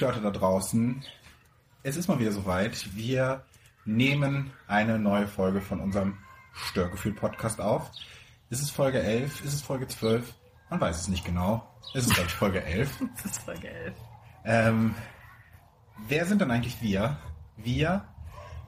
Hallo 0.00 0.12
liebe 0.12 0.20
Störte 0.20 0.32
da 0.32 0.38
draußen. 0.38 1.04
Es 1.82 1.96
ist 1.96 2.08
mal 2.08 2.18
wieder 2.18 2.32
soweit. 2.32 2.96
Wir 2.96 3.44
nehmen 3.84 4.50
eine 4.66 4.98
neue 4.98 5.26
Folge 5.26 5.60
von 5.60 5.78
unserem 5.78 6.16
Störgefühl-Podcast 6.54 7.60
auf. 7.60 7.90
Ist 8.48 8.62
es 8.62 8.70
Folge 8.70 9.02
11? 9.02 9.44
Ist 9.44 9.52
es 9.52 9.60
Folge 9.60 9.88
12? 9.88 10.34
Man 10.70 10.80
weiß 10.80 11.02
es 11.02 11.08
nicht 11.08 11.26
genau. 11.26 11.68
Es 11.92 12.06
ist, 12.06 12.14
glaube 12.14 12.28
ich, 12.28 12.34
Folge 12.34 12.64
11. 12.64 13.02
Das 13.14 13.24
ist 13.26 13.42
Folge 13.42 13.68
11. 13.68 13.94
Ähm, 14.44 14.94
wer 16.08 16.24
sind 16.24 16.40
dann 16.40 16.50
eigentlich 16.50 16.80
wir? 16.80 17.18
Wir, 17.58 18.06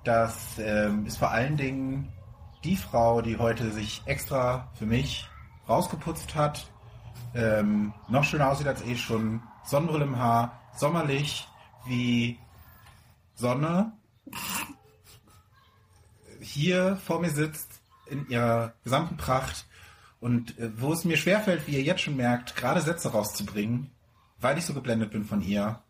das 0.05 0.59
ähm, 0.59 1.07
ist 1.07 1.17
vor 1.17 1.31
allen 1.31 1.57
Dingen 1.57 2.13
die 2.63 2.77
Frau, 2.77 3.23
die 3.23 3.39
heute 3.39 3.71
sich 3.71 4.03
extra 4.05 4.71
für 4.75 4.87
mich 4.87 5.31
rausgeputzt 5.67 6.35
hat, 6.35 6.67
ähm, 7.35 7.95
noch 8.09 8.25
schöner 8.25 8.51
aussieht 8.51 8.67
als 8.67 8.83
eh 8.83 8.97
schon, 8.97 9.41
Sonnenbrille 9.65 10.05
im 10.05 10.19
Haar, 10.19 10.62
sommerlich 10.77 11.47
wie 11.85 12.39
Sonne, 13.35 13.93
hier 16.41 16.97
vor 16.97 17.21
mir 17.21 17.31
sitzt 17.31 17.81
in 18.07 18.29
ihrer 18.29 18.75
gesamten 18.85 19.17
Pracht 19.17 19.67
und 20.21 20.59
äh, 20.59 20.71
wo 20.81 20.93
es 20.93 21.05
mir 21.05 21.17
schwerfällt, 21.17 21.67
wie 21.67 21.73
ihr 21.73 21.83
jetzt 21.83 22.03
schon 22.03 22.17
merkt, 22.17 22.57
gerade 22.57 22.81
Sätze 22.81 23.11
rauszubringen, 23.11 23.91
weil 24.39 24.59
ich 24.59 24.65
so 24.65 24.75
geblendet 24.75 25.11
bin 25.11 25.25
von 25.25 25.43
ihr. 25.43 25.83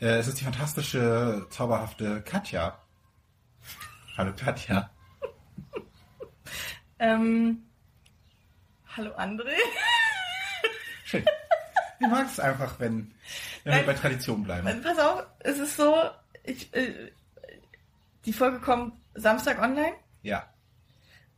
Äh, 0.00 0.18
es 0.18 0.28
ist 0.28 0.40
die 0.40 0.44
fantastische, 0.44 1.46
zauberhafte 1.50 2.22
Katja. 2.22 2.78
Hallo 4.16 4.32
Katja. 4.36 4.90
Ähm, 6.98 7.64
hallo 8.96 9.10
André. 9.16 9.56
Schön. 11.04 11.24
Ich 12.02 12.08
mag 12.08 12.26
es 12.26 12.40
einfach, 12.40 12.80
wenn, 12.80 13.12
wenn 13.62 13.72
wir 13.72 13.78
Nein. 13.78 13.86
bei 13.86 13.94
Tradition 13.94 14.42
bleiben. 14.42 14.82
Pass 14.82 14.98
auf, 14.98 15.24
es 15.40 15.58
ist 15.58 15.76
so, 15.76 15.94
ich, 16.42 16.74
äh, 16.74 17.12
die 18.24 18.32
Folge 18.32 18.58
kommt 18.58 18.94
Samstag 19.14 19.60
online. 19.60 19.94
Ja. 20.22 20.44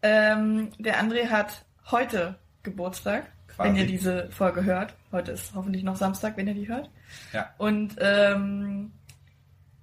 Ähm, 0.03 0.71
der 0.79 1.03
André 1.03 1.29
hat 1.29 1.65
heute 1.91 2.39
Geburtstag, 2.63 3.27
Quasi. 3.49 3.69
wenn 3.69 3.77
ihr 3.77 3.87
diese 3.87 4.31
Folge 4.31 4.65
hört. 4.65 4.95
Heute 5.13 5.33
ist 5.33 5.55
hoffentlich 5.55 5.83
noch 5.83 5.97
Samstag, 5.97 6.37
wenn 6.37 6.49
ihr 6.49 6.55
die 6.55 6.69
hört. 6.69 6.89
Ja. 7.33 7.55
Und 7.59 7.97
ähm, 7.99 8.93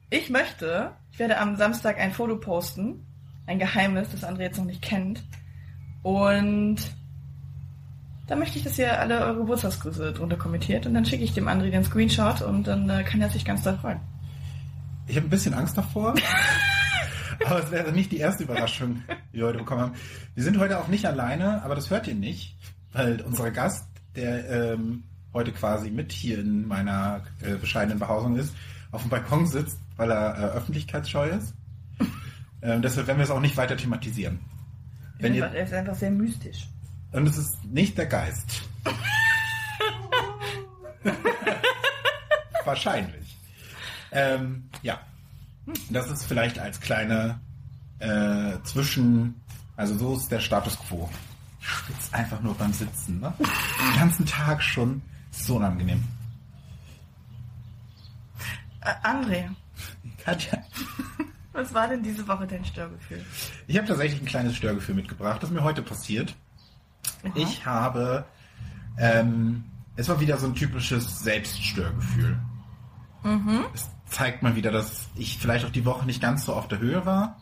ich 0.10 0.30
möchte, 0.30 0.92
ich 1.12 1.20
werde 1.20 1.38
am 1.38 1.58
Samstag 1.58 2.00
ein 2.00 2.12
Foto 2.12 2.38
posten, 2.38 3.06
ein 3.46 3.60
Geheimnis, 3.60 4.10
das 4.12 4.24
André 4.24 4.42
jetzt 4.42 4.58
noch 4.58 4.66
nicht 4.66 4.82
kennt. 4.82 5.24
Und 6.02 6.78
da 8.32 8.38
möchte 8.38 8.58
ich, 8.58 8.64
dass 8.64 8.80
ihr 8.80 8.98
alle 8.98 9.20
eure 9.26 9.40
Geburtstagsgrüße 9.40 10.14
drunter 10.14 10.38
kommentiert 10.38 10.86
und 10.86 10.94
dann 10.94 11.04
schicke 11.04 11.22
ich 11.22 11.34
dem 11.34 11.50
André 11.50 11.70
den 11.70 11.84
Screenshot 11.84 12.42
und 12.42 12.66
dann 12.66 12.90
äh, 12.90 13.04
kann 13.04 13.20
er 13.20 13.30
sich 13.30 13.44
ganz 13.44 13.64
doll 13.64 13.78
freuen. 13.78 14.00
Ich 15.06 15.18
habe 15.18 15.28
ein 15.28 15.30
bisschen 15.30 15.54
Angst 15.54 15.78
davor. 15.78 16.16
aber 17.46 17.62
es 17.62 17.72
wäre 17.72 17.92
nicht 17.92 18.10
die 18.14 18.20
erste 18.20 18.44
Überraschung, 18.44 19.04
die 19.34 19.40
wir 19.40 19.48
heute 19.48 19.58
bekommen 19.58 19.82
haben. 19.82 19.96
Wir 20.34 20.46
sind 20.46 20.58
heute 20.60 20.80
auch 20.80 20.88
nicht 20.88 21.06
alleine, 21.06 21.62
aber 21.64 21.76
das 21.76 21.90
hört 21.90 22.08
ihr 22.08 22.16
nicht, 22.16 22.56
weil 22.94 23.20
unser 23.20 23.52
Gast, 23.52 23.86
der 24.16 24.50
ähm, 24.50 25.04
heute 25.34 25.52
quasi 25.52 25.92
mit 25.92 26.14
hier 26.14 26.40
in 26.40 26.66
meiner 26.66 27.24
äh, 27.42 27.56
bescheidenen 27.56 28.00
Behausung 28.00 28.38
ist, 28.38 28.56
auf 28.92 29.02
dem 29.02 29.10
Balkon 29.10 29.46
sitzt, 29.46 29.78
weil 29.98 30.10
er 30.10 30.38
äh, 30.38 30.42
öffentlichkeitsscheu 30.56 31.28
ist. 31.28 31.54
Ähm, 32.64 32.84
deshalb 32.84 33.08
werden 33.08 33.18
wir 33.18 33.24
es 33.24 33.32
auch 33.32 33.40
nicht 33.40 33.58
weiter 33.58 33.76
thematisieren. 33.76 34.40
Wenn 35.18 35.34
ihr, 35.34 35.46
er 35.46 35.64
ist 35.64 35.74
einfach 35.74 35.96
sehr 35.96 36.12
mystisch. 36.12 36.68
Und 37.12 37.28
es 37.28 37.38
ist 37.38 37.64
nicht 37.66 37.98
der 37.98 38.06
Geist. 38.06 38.62
Wahrscheinlich. 42.66 43.38
Ähm, 44.12 44.70
ja. 44.82 45.00
Das 45.90 46.10
ist 46.10 46.26
vielleicht 46.26 46.60
als 46.60 46.80
kleine 46.80 47.40
äh, 48.00 48.58
Zwischen... 48.64 49.36
Also 49.78 49.98
so 49.98 50.16
ist 50.16 50.30
der 50.30 50.40
Status 50.40 50.78
quo. 50.78 51.10
Ich 51.60 51.68
schwitze 51.68 52.14
einfach 52.14 52.42
nur 52.42 52.54
beim 52.56 52.74
Sitzen. 52.74 53.20
Ne? 53.20 53.34
Den 53.40 54.00
ganzen 54.00 54.26
Tag 54.26 54.62
schon. 54.62 55.02
So 55.32 55.56
unangenehm. 55.56 56.04
Äh, 58.82 59.08
André, 59.08 59.50
Katja, 60.18 60.64
was 61.54 61.74
war 61.74 61.88
denn 61.88 62.04
diese 62.04 62.28
Woche 62.28 62.48
dein 62.48 62.66
Störgefühl? 62.66 63.24
ich 63.68 63.78
habe 63.78 63.88
tatsächlich 63.88 64.22
ein 64.22 64.26
kleines 64.26 64.56
Störgefühl 64.56 64.96
mitgebracht, 64.96 65.42
das 65.42 65.52
mir 65.52 65.64
heute 65.64 65.82
passiert. 65.82 66.36
Aha. 67.24 67.32
Ich 67.36 67.66
habe, 67.66 68.26
ähm, 68.98 69.64
es 69.96 70.10
war 70.10 70.20
wieder 70.20 70.38
so 70.38 70.48
ein 70.48 70.56
typisches 70.56 71.20
Selbststörgefühl. 71.20 72.40
Es 73.74 73.90
zeigt 74.08 74.42
mal 74.44 74.56
wieder, 74.56 74.72
dass 74.72 75.08
ich 75.16 75.38
vielleicht 75.38 75.66
auch 75.66 75.70
die 75.72 75.86
Woche 75.86 76.06
nicht 76.06 76.22
ganz 76.22 76.46
so 76.46 76.54
auf 76.54 76.68
der 76.68 76.80
Höhe 76.80 77.06
war. 77.06 77.40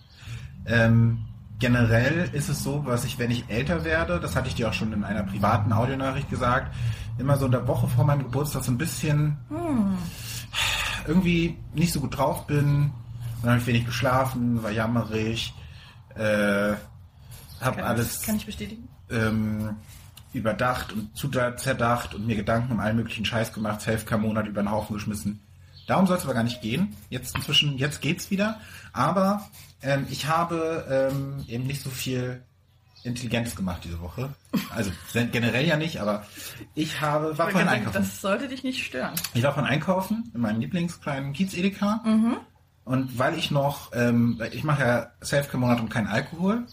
Ähm, 0.66 1.26
generell 1.58 2.30
ist 2.34 2.50
es 2.50 2.64
so, 2.64 2.86
was 2.86 3.06
ich, 3.06 3.20
wenn 3.20 3.32
ich 3.32 3.46
älter 3.50 3.84
werde, 3.84 4.20
das 4.20 4.36
hatte 4.36 4.48
ich 4.48 4.56
dir 4.56 4.70
auch 4.70 4.74
schon 4.74 4.94
in 4.94 5.04
einer 5.04 5.24
privaten 5.24 5.72
Audionachricht 5.72 6.30
gesagt, 6.30 6.74
immer 7.18 7.38
so 7.38 7.46
in 7.46 7.52
der 7.52 7.68
Woche 7.68 7.88
vor 7.88 8.06
meinem 8.06 8.24
Geburtstag 8.24 8.64
so 8.64 8.72
ein 8.72 8.78
bisschen 8.78 9.38
irgendwie 11.08 11.58
nicht 11.74 11.92
so 11.92 12.00
gut 12.00 12.18
drauf 12.18 12.48
bin. 12.48 12.92
Dann 13.42 13.52
habe 13.52 13.62
ich 13.62 13.68
wenig 13.68 13.86
geschlafen, 13.86 14.62
war 14.64 14.72
jammerig, 14.72 15.54
äh, 16.16 16.74
habe 17.62 17.78
Kann, 17.78 17.84
alles 17.84 18.22
kann 18.22 18.36
ich 18.36 18.46
bestätigen? 18.46 18.88
Ähm, 19.10 19.76
überdacht 20.34 20.94
und 20.94 21.16
zu 21.16 21.30
zerdacht 21.30 22.14
und 22.14 22.28
mir 22.28 22.36
Gedanken 22.36 22.74
um 22.74 22.80
allen 22.80 22.96
möglichen 22.96 23.26
Scheiß 23.26 23.54
gemacht, 23.54 23.82
Selfcare-Monat 23.82 24.48
über 24.48 24.62
den 24.62 24.72
Haufen 24.72 24.96
geschmissen. 24.96 25.40
Darum 25.88 26.06
soll 26.06 26.18
es 26.18 26.24
aber 26.24 26.36
gar 26.36 26.44
nicht 26.44 26.62
gehen. 26.62 26.96
Jetzt 27.10 27.36
inzwischen, 27.36 27.78
jetzt 27.78 28.02
geht's 28.02 28.30
wieder. 28.30 28.60
Aber 28.94 29.50
ähm, 29.82 30.06
ich 30.10 30.28
habe 30.28 31.10
ähm, 31.12 31.44
eben 31.48 31.66
nicht 31.66 31.82
so 31.82 31.90
viel 31.90 32.44
Intelligentes 33.04 33.56
gemacht 33.56 33.82
diese 33.84 34.00
Woche. 34.02 34.30
Also 34.70 34.92
generell 35.14 35.66
ja 35.66 35.78
nicht, 35.78 36.00
aber 36.00 36.26
ich 36.76 37.02
habe 37.02 37.38
war 37.38 37.48
Ich 37.48 37.56
sagen, 37.56 37.68
einkaufen. 37.68 37.98
Das 37.98 38.22
sollte 38.22 38.48
dich 38.48 38.64
nicht 38.64 38.86
stören. 38.86 39.14
Ich 39.34 39.42
war 39.42 39.54
von 39.54 39.64
einkaufen 39.64 40.32
in 40.36 40.42
meinem 40.42 40.60
Lieblingskleinen 40.60 41.34
Kiez 41.34 41.56
Edeka. 41.56 42.02
Und 42.84 43.18
weil 43.18 43.38
ich 43.38 43.52
noch, 43.52 43.92
ähm, 43.94 44.42
ich 44.52 44.64
mache 44.64 44.82
ja 44.82 45.12
Selfcare-Monat 45.22 45.80
und 45.80 45.90
keinen 45.90 46.08
Alkohol, 46.08 46.66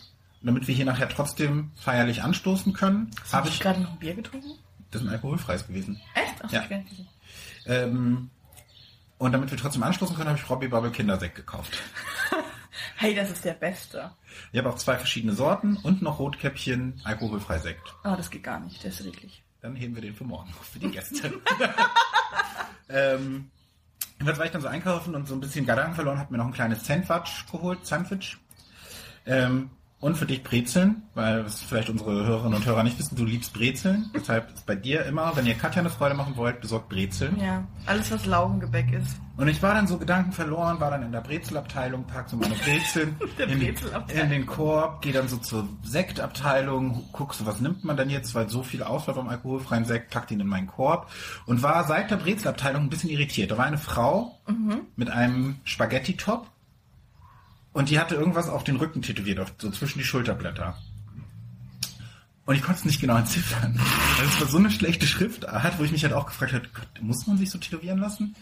damit 0.46 0.66
wir 0.68 0.74
hier 0.74 0.84
nachher 0.84 1.08
trotzdem 1.08 1.72
feierlich 1.76 2.22
anstoßen 2.22 2.72
können, 2.72 3.10
habe 3.24 3.32
Habe 3.32 3.48
ich 3.48 3.60
gerade 3.60 3.80
noch 3.80 3.92
ein 3.92 3.98
Bier 3.98 4.14
getrunken? 4.14 4.52
das 4.90 5.02
ist 5.02 5.08
ein 5.08 5.12
alkoholfreies 5.12 5.66
gewesen. 5.66 6.00
Echt? 6.14 6.34
Ach, 6.42 6.52
Ja. 6.52 6.64
Ähm, 7.66 8.30
und 9.18 9.32
damit 9.32 9.50
wir 9.50 9.58
trotzdem 9.58 9.82
anstoßen 9.82 10.14
können, 10.14 10.28
habe 10.28 10.38
ich 10.38 10.48
Robbie 10.48 10.68
Bubble 10.68 10.90
Kindersekt 10.90 11.34
gekauft. 11.34 11.76
Hey, 12.98 13.14
das 13.14 13.30
ist 13.30 13.44
der 13.44 13.52
Beste. 13.54 14.10
Ich 14.52 14.58
habe 14.58 14.70
auch 14.70 14.76
zwei 14.76 14.96
verschiedene 14.96 15.34
Sorten 15.34 15.76
und 15.76 16.00
noch 16.02 16.18
Rotkäppchen 16.18 17.00
alkoholfrei 17.04 17.58
Sekt. 17.58 17.94
Oh, 18.04 18.14
das 18.16 18.30
geht 18.30 18.42
gar 18.42 18.60
nicht. 18.60 18.82
Der 18.82 18.90
ist 18.90 19.04
eklig. 19.04 19.42
Dann 19.60 19.76
heben 19.76 19.94
wir 19.94 20.02
den 20.02 20.14
für 20.14 20.24
morgen 20.24 20.48
auf, 20.58 20.66
für 20.72 20.78
die 20.78 20.90
Gäste. 20.90 21.32
ähm, 22.88 23.50
jedenfalls 24.14 24.38
war 24.38 24.46
ich 24.46 24.52
dann 24.52 24.62
so 24.62 24.68
einkaufen 24.68 25.14
und 25.14 25.26
so 25.28 25.34
ein 25.34 25.40
bisschen 25.40 25.66
Gedanken 25.66 25.94
verloren, 25.94 26.18
hab 26.18 26.30
mir 26.30 26.38
noch 26.38 26.46
ein 26.46 26.52
kleines 26.52 26.86
Sandwich 26.86 27.44
geholt, 27.50 27.84
Sandwich. 27.86 28.38
Ähm, 29.26 29.70
und 30.06 30.16
für 30.16 30.24
dich 30.24 30.44
Brezeln, 30.44 31.02
weil 31.14 31.44
was 31.44 31.60
vielleicht 31.60 31.90
unsere 31.90 32.24
Hörerinnen 32.24 32.54
und 32.54 32.64
Hörer 32.64 32.84
nicht 32.84 32.96
wissen, 32.96 33.16
du 33.16 33.24
liebst 33.24 33.52
Brezeln. 33.52 34.08
Deshalb 34.14 34.54
ist 34.54 34.64
bei 34.64 34.76
dir 34.76 35.04
immer, 35.04 35.34
wenn 35.34 35.46
ihr 35.46 35.54
Katja 35.54 35.80
eine 35.80 35.90
Freude 35.90 36.14
machen 36.14 36.36
wollt, 36.36 36.60
besorgt 36.60 36.88
Brezeln. 36.88 37.36
Ja, 37.40 37.66
alles 37.86 38.12
was 38.12 38.24
Laugengebäck 38.24 38.92
ist. 38.92 39.16
Und 39.36 39.48
ich 39.48 39.60
war 39.64 39.74
dann 39.74 39.88
so 39.88 39.98
Gedanken 39.98 40.30
verloren, 40.30 40.78
war 40.78 40.92
dann 40.92 41.02
in 41.02 41.10
der 41.10 41.22
Brezelabteilung, 41.22 42.04
pack 42.04 42.30
so 42.30 42.36
meine 42.36 42.54
Brezeln 42.54 43.16
in, 43.38 43.58
Brezelabteilung. 43.58 44.22
in 44.22 44.30
den 44.30 44.46
Korb, 44.46 45.02
gehe 45.02 45.12
dann 45.12 45.26
so 45.26 45.38
zur 45.38 45.68
Sektabteilung, 45.82 47.02
guck 47.10 47.34
so, 47.34 47.44
was 47.44 47.60
nimmt 47.60 47.82
man 47.82 47.96
denn 47.96 48.08
jetzt, 48.08 48.32
weil 48.36 48.48
so 48.48 48.62
viel 48.62 48.84
Auswahl 48.84 49.16
vom 49.16 49.28
alkoholfreien 49.28 49.86
Sekt, 49.86 50.12
pack 50.12 50.28
den 50.28 50.38
in 50.38 50.46
meinen 50.46 50.68
Korb 50.68 51.10
und 51.46 51.64
war 51.64 51.82
seit 51.82 52.12
der 52.12 52.16
Brezelabteilung 52.16 52.82
ein 52.82 52.90
bisschen 52.90 53.10
irritiert. 53.10 53.50
Da 53.50 53.58
war 53.58 53.66
eine 53.66 53.76
Frau 53.76 54.38
mit 54.94 55.10
einem 55.10 55.56
Spaghetti-Top 55.64 56.46
und 57.76 57.90
die 57.90 57.98
hatte 57.98 58.14
irgendwas 58.14 58.48
auf 58.48 58.64
den 58.64 58.76
Rücken 58.76 59.02
tätowiert, 59.02 59.38
auf, 59.38 59.52
so 59.58 59.70
zwischen 59.70 59.98
die 59.98 60.04
Schulterblätter. 60.06 60.78
Und 62.46 62.54
ich 62.54 62.62
konnte 62.62 62.78
es 62.78 62.84
nicht 62.86 63.02
genau 63.02 63.16
entziffern. 63.18 63.78
Also 64.18 64.30
es 64.30 64.40
war 64.40 64.48
so 64.48 64.56
eine 64.56 64.70
schlechte 64.70 65.06
Schriftart, 65.06 65.78
wo 65.78 65.84
ich 65.84 65.92
mich 65.92 66.02
halt 66.02 66.14
auch 66.14 66.24
gefragt 66.24 66.54
habe, 66.54 66.66
Gott, 66.72 67.02
muss 67.02 67.26
man 67.26 67.36
sich 67.36 67.50
so 67.50 67.58
tätowieren 67.58 67.98
lassen? 67.98 68.34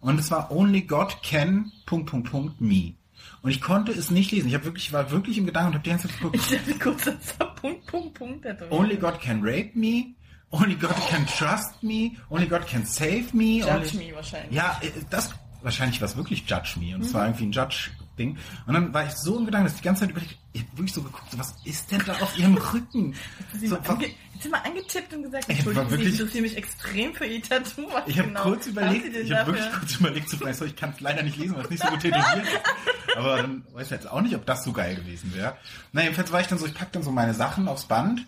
Und 0.00 0.18
es 0.18 0.32
war 0.32 0.50
Only 0.50 0.82
God 0.82 1.22
Can 1.22 1.70
Punkt, 1.86 2.10
Punkt, 2.10 2.32
Punkt, 2.32 2.60
Me. 2.60 2.94
Und 3.42 3.52
ich 3.52 3.60
konnte 3.60 3.92
es 3.92 4.10
nicht 4.10 4.32
lesen. 4.32 4.48
Ich 4.48 4.54
habe 4.54 4.64
wirklich, 4.64 4.92
war 4.92 5.12
wirklich 5.12 5.38
im 5.38 5.46
Gedanken 5.46 5.68
und 5.68 5.74
habe 5.74 5.84
die 5.84 5.90
ganze 5.90 6.08
Zeit 6.08 6.16
geguckt. 6.16 6.34
Ich 6.34 6.48
dachte 6.48 6.78
kurz, 6.80 7.04
das 7.04 7.38
war 7.38 7.54
Punkt, 7.54 7.86
Punkt, 7.86 8.14
Punkt. 8.14 8.46
Only 8.70 8.96
God 8.96 9.20
can 9.20 9.40
rape 9.40 9.70
me. 9.74 10.16
Only 10.50 10.74
God 10.74 10.96
can 11.08 11.24
trust 11.28 11.80
me. 11.80 12.16
Only 12.28 12.48
God 12.48 12.66
can 12.66 12.84
save 12.84 13.26
me. 13.34 13.60
Judge 13.60 13.94
only... 13.94 14.08
me 14.08 14.16
wahrscheinlich. 14.16 14.52
Ja, 14.52 14.80
äh, 14.82 14.90
das 15.10 15.30
wahrscheinlich 15.62 16.00
war 16.00 16.08
es 16.08 16.16
wirklich 16.16 16.42
Judge 16.48 16.74
Me 16.80 16.96
und 16.96 17.02
es 17.02 17.14
war 17.14 17.26
irgendwie 17.26 17.44
ein 17.44 17.52
Judge 17.52 17.90
Ding. 18.20 18.38
Und 18.66 18.74
dann 18.74 18.92
war 18.92 19.06
ich 19.06 19.12
so 19.12 19.38
im 19.38 19.46
Gedanken, 19.46 19.66
dass 19.66 19.74
ich 19.74 19.80
die 19.80 19.84
ganze 19.84 20.00
Zeit 20.02 20.10
überlegt, 20.10 20.36
ich 20.52 20.60
habe 20.62 20.72
wirklich 20.72 20.92
so 20.92 21.02
geguckt, 21.02 21.30
so, 21.30 21.38
was 21.38 21.54
ist 21.64 21.90
denn 21.90 22.02
da 22.04 22.12
auf 22.14 22.36
ihrem 22.38 22.56
Rücken? 22.56 23.14
Jetzt 23.52 23.70
So, 23.70 23.76
so, 23.82 23.90
ange 23.92 24.06
jetzt 24.06 24.42
sind 24.42 24.52
wir 24.52 24.64
angetippt 24.64 25.14
und 25.14 25.22
gesagt, 25.22 25.48
Entschuldigung, 25.48 26.00
ich 26.00 26.06
interessiere 26.06 26.42
mich 26.42 26.56
extrem 26.56 27.14
für 27.14 27.24
ihr 27.24 27.42
Tattoo. 27.42 27.88
Ich 28.06 28.18
habe 28.18 28.28
genau 28.28 28.42
kurz 28.42 28.66
überlegt, 28.66 29.16
ich 29.16 29.32
habe 29.32 29.52
wirklich 29.52 29.72
kurz 29.72 29.96
überlegt 29.96 30.28
zu 30.28 30.36
fragen, 30.36 30.54
so, 30.54 30.64
ich 30.64 30.76
kann 30.76 30.90
es 30.90 31.00
leider 31.00 31.22
nicht 31.22 31.36
lesen, 31.36 31.56
weil 31.56 31.64
es 31.64 31.70
nicht 31.70 31.82
so 31.82 31.88
gut 31.88 32.00
tätowiert 32.00 32.44
ist. 32.46 33.16
Aber 33.16 33.36
dann 33.38 33.64
weiß 33.72 33.86
ich 33.86 33.90
jetzt 33.90 34.10
auch 34.10 34.20
nicht, 34.20 34.34
ob 34.34 34.46
das 34.46 34.64
so 34.64 34.72
geil 34.72 34.94
gewesen 34.96 35.34
wäre. 35.34 35.56
Na, 35.92 36.02
jedenfalls 36.02 36.30
war 36.32 36.40
ich 36.40 36.46
dann 36.46 36.58
so, 36.58 36.66
ich 36.66 36.74
pack 36.74 36.92
dann 36.92 37.02
so 37.02 37.10
meine 37.10 37.34
Sachen 37.34 37.68
aufs 37.68 37.86
Band 37.86 38.26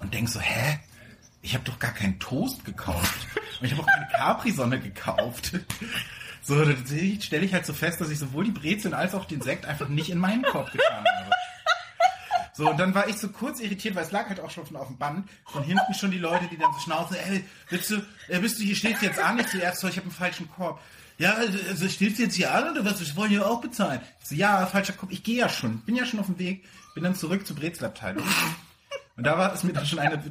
und 0.00 0.12
denk 0.14 0.28
so, 0.28 0.40
hä? 0.40 0.78
Ich 1.42 1.54
habe 1.54 1.64
doch 1.64 1.78
gar 1.78 1.92
keinen 1.92 2.18
Toast 2.18 2.64
gekauft. 2.64 3.26
Und 3.60 3.66
ich 3.66 3.72
habe 3.72 3.82
auch 3.82 3.86
keine 3.86 4.06
Capri-Sonne 4.08 4.78
gekauft. 4.80 5.52
So, 6.42 6.64
stelle 7.20 7.44
ich 7.44 7.52
halt 7.52 7.66
so 7.66 7.72
fest, 7.72 8.00
dass 8.00 8.10
ich 8.10 8.18
sowohl 8.18 8.44
die 8.44 8.50
Brezeln 8.50 8.94
als 8.94 9.14
auch 9.14 9.24
den 9.24 9.40
Sekt 9.42 9.66
einfach 9.66 9.88
nicht 9.88 10.10
in 10.10 10.18
meinen 10.18 10.42
Korb 10.42 10.72
getan 10.72 11.04
habe. 11.04 11.30
So, 12.52 12.68
und 12.68 12.78
dann 12.78 12.94
war 12.94 13.08
ich 13.08 13.16
so 13.16 13.28
kurz 13.28 13.60
irritiert, 13.60 13.94
weil 13.94 14.04
es 14.04 14.12
lag 14.12 14.28
halt 14.28 14.40
auch 14.40 14.50
schon 14.50 14.64
auf 14.76 14.88
dem 14.88 14.98
Band. 14.98 15.28
Von 15.46 15.62
hinten 15.62 15.94
schon 15.94 16.10
die 16.10 16.18
Leute, 16.18 16.46
die 16.48 16.58
dann 16.58 16.72
so 16.74 16.80
schnauzen, 16.80 17.16
ey, 17.16 17.44
willst 17.68 17.90
du, 17.90 18.02
bist 18.40 18.58
du 18.58 18.64
hier, 18.64 18.76
stehst 18.76 19.02
jetzt 19.02 19.18
an? 19.18 19.38
Ich 19.38 19.48
so, 19.48 19.58
erst 19.58 19.80
so, 19.80 19.88
ich 19.88 19.96
habe 19.96 20.04
einen 20.04 20.14
falschen 20.14 20.50
Korb. 20.50 20.80
Ja, 21.18 21.34
also 21.34 21.88
stehst 21.88 22.18
du 22.18 22.22
jetzt 22.22 22.34
hier 22.34 22.52
an 22.52 22.70
oder 22.70 22.84
was? 22.84 23.00
Wir 23.00 23.16
wollen 23.16 23.32
ja 23.32 23.44
auch 23.44 23.60
bezahlen. 23.60 24.00
Ich 24.20 24.28
so, 24.28 24.34
ja, 24.34 24.66
falscher 24.66 24.94
Korb, 24.94 25.12
ich 25.12 25.22
gehe 25.22 25.36
ja 25.36 25.48
schon, 25.48 25.80
bin 25.82 25.96
ja 25.96 26.04
schon 26.04 26.20
auf 26.20 26.26
dem 26.26 26.38
Weg, 26.38 26.64
bin 26.94 27.04
dann 27.04 27.14
zurück 27.14 27.46
zur 27.46 27.56
Brezelabteilung. 27.56 28.24
Und 29.16 29.24
da 29.24 29.38
war 29.38 29.52
es 29.52 29.62
mir 29.62 29.72
dann 29.72 29.86
schon 29.86 29.98
eine 29.98 30.22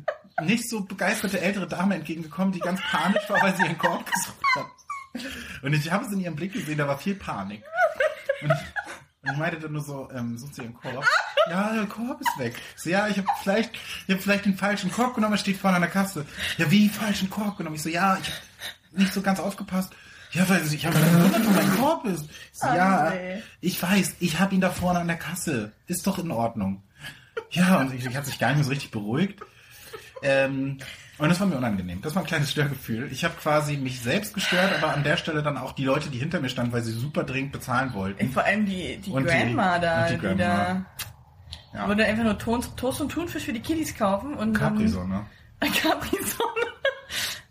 nicht 0.43 0.69
so 0.69 0.81
begeisterte 0.81 1.39
ältere 1.39 1.67
Dame 1.67 1.95
entgegengekommen, 1.95 2.51
die 2.51 2.59
ganz 2.59 2.81
panisch 2.81 3.29
war, 3.29 3.41
weil 3.41 3.55
sie 3.55 3.63
ihren 3.63 3.77
Korb 3.77 4.05
gesucht 4.05 4.45
hat. 4.55 4.65
Und 5.61 5.73
ich 5.73 5.91
habe 5.91 6.05
es 6.05 6.11
in 6.11 6.19
ihrem 6.19 6.35
Blick 6.35 6.53
gesehen, 6.53 6.77
da 6.77 6.87
war 6.87 6.97
viel 6.97 7.15
Panik. 7.15 7.63
Und 8.41 8.51
ich, 8.51 8.57
und 9.23 9.31
ich 9.31 9.37
meinte 9.37 9.59
dann 9.59 9.73
nur 9.73 9.83
so, 9.83 10.09
ähm, 10.13 10.37
sucht 10.37 10.55
sie 10.55 10.61
ihren 10.61 10.73
Korb? 10.73 11.05
Ja, 11.49 11.73
der 11.73 11.85
Korb 11.87 12.21
ist 12.21 12.37
weg. 12.37 12.55
So, 12.75 12.89
ja, 12.89 13.07
ich 13.07 13.17
habe 13.17 13.27
vielleicht, 13.41 13.71
ich 14.07 14.13
habe 14.13 14.21
vielleicht 14.21 14.45
den 14.45 14.55
falschen 14.57 14.91
Korb 14.91 15.15
genommen, 15.15 15.33
er 15.33 15.37
steht 15.39 15.57
vorne 15.57 15.77
an 15.77 15.81
der 15.81 15.91
Kasse. 15.91 16.25
Ja, 16.57 16.69
wie 16.71 16.87
falschen 16.89 17.29
Korb 17.29 17.57
genommen? 17.57 17.75
Ich 17.75 17.81
so, 17.83 17.89
ja, 17.89 18.17
ich 18.21 18.27
habe 18.29 19.01
nicht 19.01 19.13
so 19.13 19.21
ganz 19.21 19.39
aufgepasst. 19.39 19.93
Ja, 20.31 20.47
weil 20.47 20.61
ich 20.71 20.85
habe 20.85 20.99
gewundert, 20.99 21.43
wo 21.45 21.49
mein 21.49 21.75
Korb 21.77 22.05
ist. 22.05 22.25
Ich 22.29 22.59
so, 22.59 22.67
Oh, 22.69 22.75
ja, 22.75 23.09
nee. 23.09 23.41
ich 23.61 23.81
weiß, 23.81 24.17
ich 24.19 24.39
habe 24.39 24.53
ihn 24.53 24.61
da 24.61 24.69
vorne 24.69 24.99
an 24.99 25.07
der 25.07 25.17
Kasse. 25.17 25.71
Ist 25.87 26.05
doch 26.05 26.19
in 26.19 26.29
Ordnung. 26.29 26.83
Ja, 27.49 27.79
und 27.79 27.93
ich, 27.95 28.05
ich 28.05 28.15
habe 28.15 28.25
sich 28.27 28.37
gar 28.37 28.49
nicht 28.49 28.57
mehr 28.57 28.65
so 28.65 28.69
richtig 28.69 28.91
beruhigt. 28.91 29.39
Ähm, 30.21 30.77
und 31.19 31.29
das 31.29 31.39
war 31.39 31.47
mir 31.47 31.57
unangenehm. 31.57 32.01
Das 32.01 32.15
war 32.15 32.23
ein 32.23 32.27
kleines 32.27 32.51
Störgefühl. 32.51 33.11
Ich 33.11 33.23
habe 33.23 33.35
quasi 33.35 33.77
mich 33.77 34.01
selbst 34.01 34.33
gestört, 34.33 34.71
aber 34.81 34.93
an 34.93 35.03
der 35.03 35.17
Stelle 35.17 35.43
dann 35.43 35.57
auch 35.57 35.73
die 35.73 35.83
Leute, 35.85 36.09
die 36.09 36.17
hinter 36.17 36.39
mir 36.39 36.49
standen, 36.49 36.71
weil 36.73 36.81
sie 36.81 36.91
super 36.93 37.23
dringend 37.23 37.51
bezahlen 37.51 37.93
wollten. 37.93 38.19
Ey, 38.21 38.27
Vor 38.29 38.43
allem 38.43 38.65
die, 38.65 38.97
die 38.97 39.11
Und 39.11 39.23
die- 39.23 39.29
Grandma 39.29 39.77
da, 39.79 40.01
und 40.03 40.09
die 40.09 40.13
die, 40.15 40.19
Grandma. 40.21 40.43
da 40.43 40.85
Ja. 41.73 41.87
würde 41.87 42.05
einfach 42.05 42.23
nur 42.23 42.37
Toast, 42.37 43.01
und 43.01 43.11
Thunfisch 43.11 43.43
für 43.43 43.53
die 43.53 43.59
Kiddies 43.61 43.95
kaufen 43.95 44.33
und 44.33 44.53
Capri-Sonne. 44.53 45.25
dann 45.59 45.71
Capri-Sonne. 45.73 46.65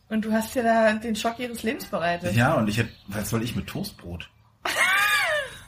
Und 0.08 0.24
du 0.24 0.32
hast 0.32 0.54
ja 0.54 0.62
da 0.62 0.92
den 0.94 1.14
Schock 1.14 1.38
ihres 1.38 1.62
Lebens 1.62 1.84
bereitet. 1.84 2.34
Ja, 2.34 2.54
und 2.54 2.66
ich 2.68 2.78
hätte, 2.78 2.90
was 3.08 3.28
soll 3.30 3.42
ich 3.42 3.54
mit 3.54 3.66
Toastbrot? 3.66 4.28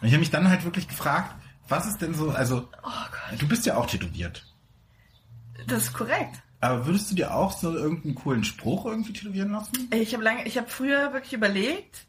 und 0.00 0.06
ich 0.06 0.12
habe 0.14 0.20
mich 0.20 0.30
dann 0.30 0.48
halt 0.48 0.64
wirklich 0.64 0.88
gefragt, 0.88 1.34
was 1.68 1.86
ist 1.86 1.98
denn 2.00 2.14
so, 2.14 2.30
also, 2.30 2.68
Oh 2.82 2.88
Gott, 3.30 3.40
du 3.40 3.46
bist 3.46 3.66
ja 3.66 3.76
auch 3.76 3.86
tätowiert. 3.86 4.44
das 5.66 5.82
ist 5.84 5.92
korrekt. 5.92 6.40
Aber 6.60 6.86
würdest 6.86 7.10
du 7.10 7.14
dir 7.14 7.34
auch 7.34 7.52
so 7.52 7.74
irgendeinen 7.74 8.14
coolen 8.14 8.44
Spruch 8.44 8.84
irgendwie 8.86 9.12
tätowieren 9.14 9.52
lassen? 9.52 9.88
Ich 9.92 10.12
habe 10.12 10.22
lange, 10.22 10.44
ich 10.46 10.58
habe 10.58 10.68
früher 10.68 11.12
wirklich 11.12 11.32
überlegt, 11.32 12.06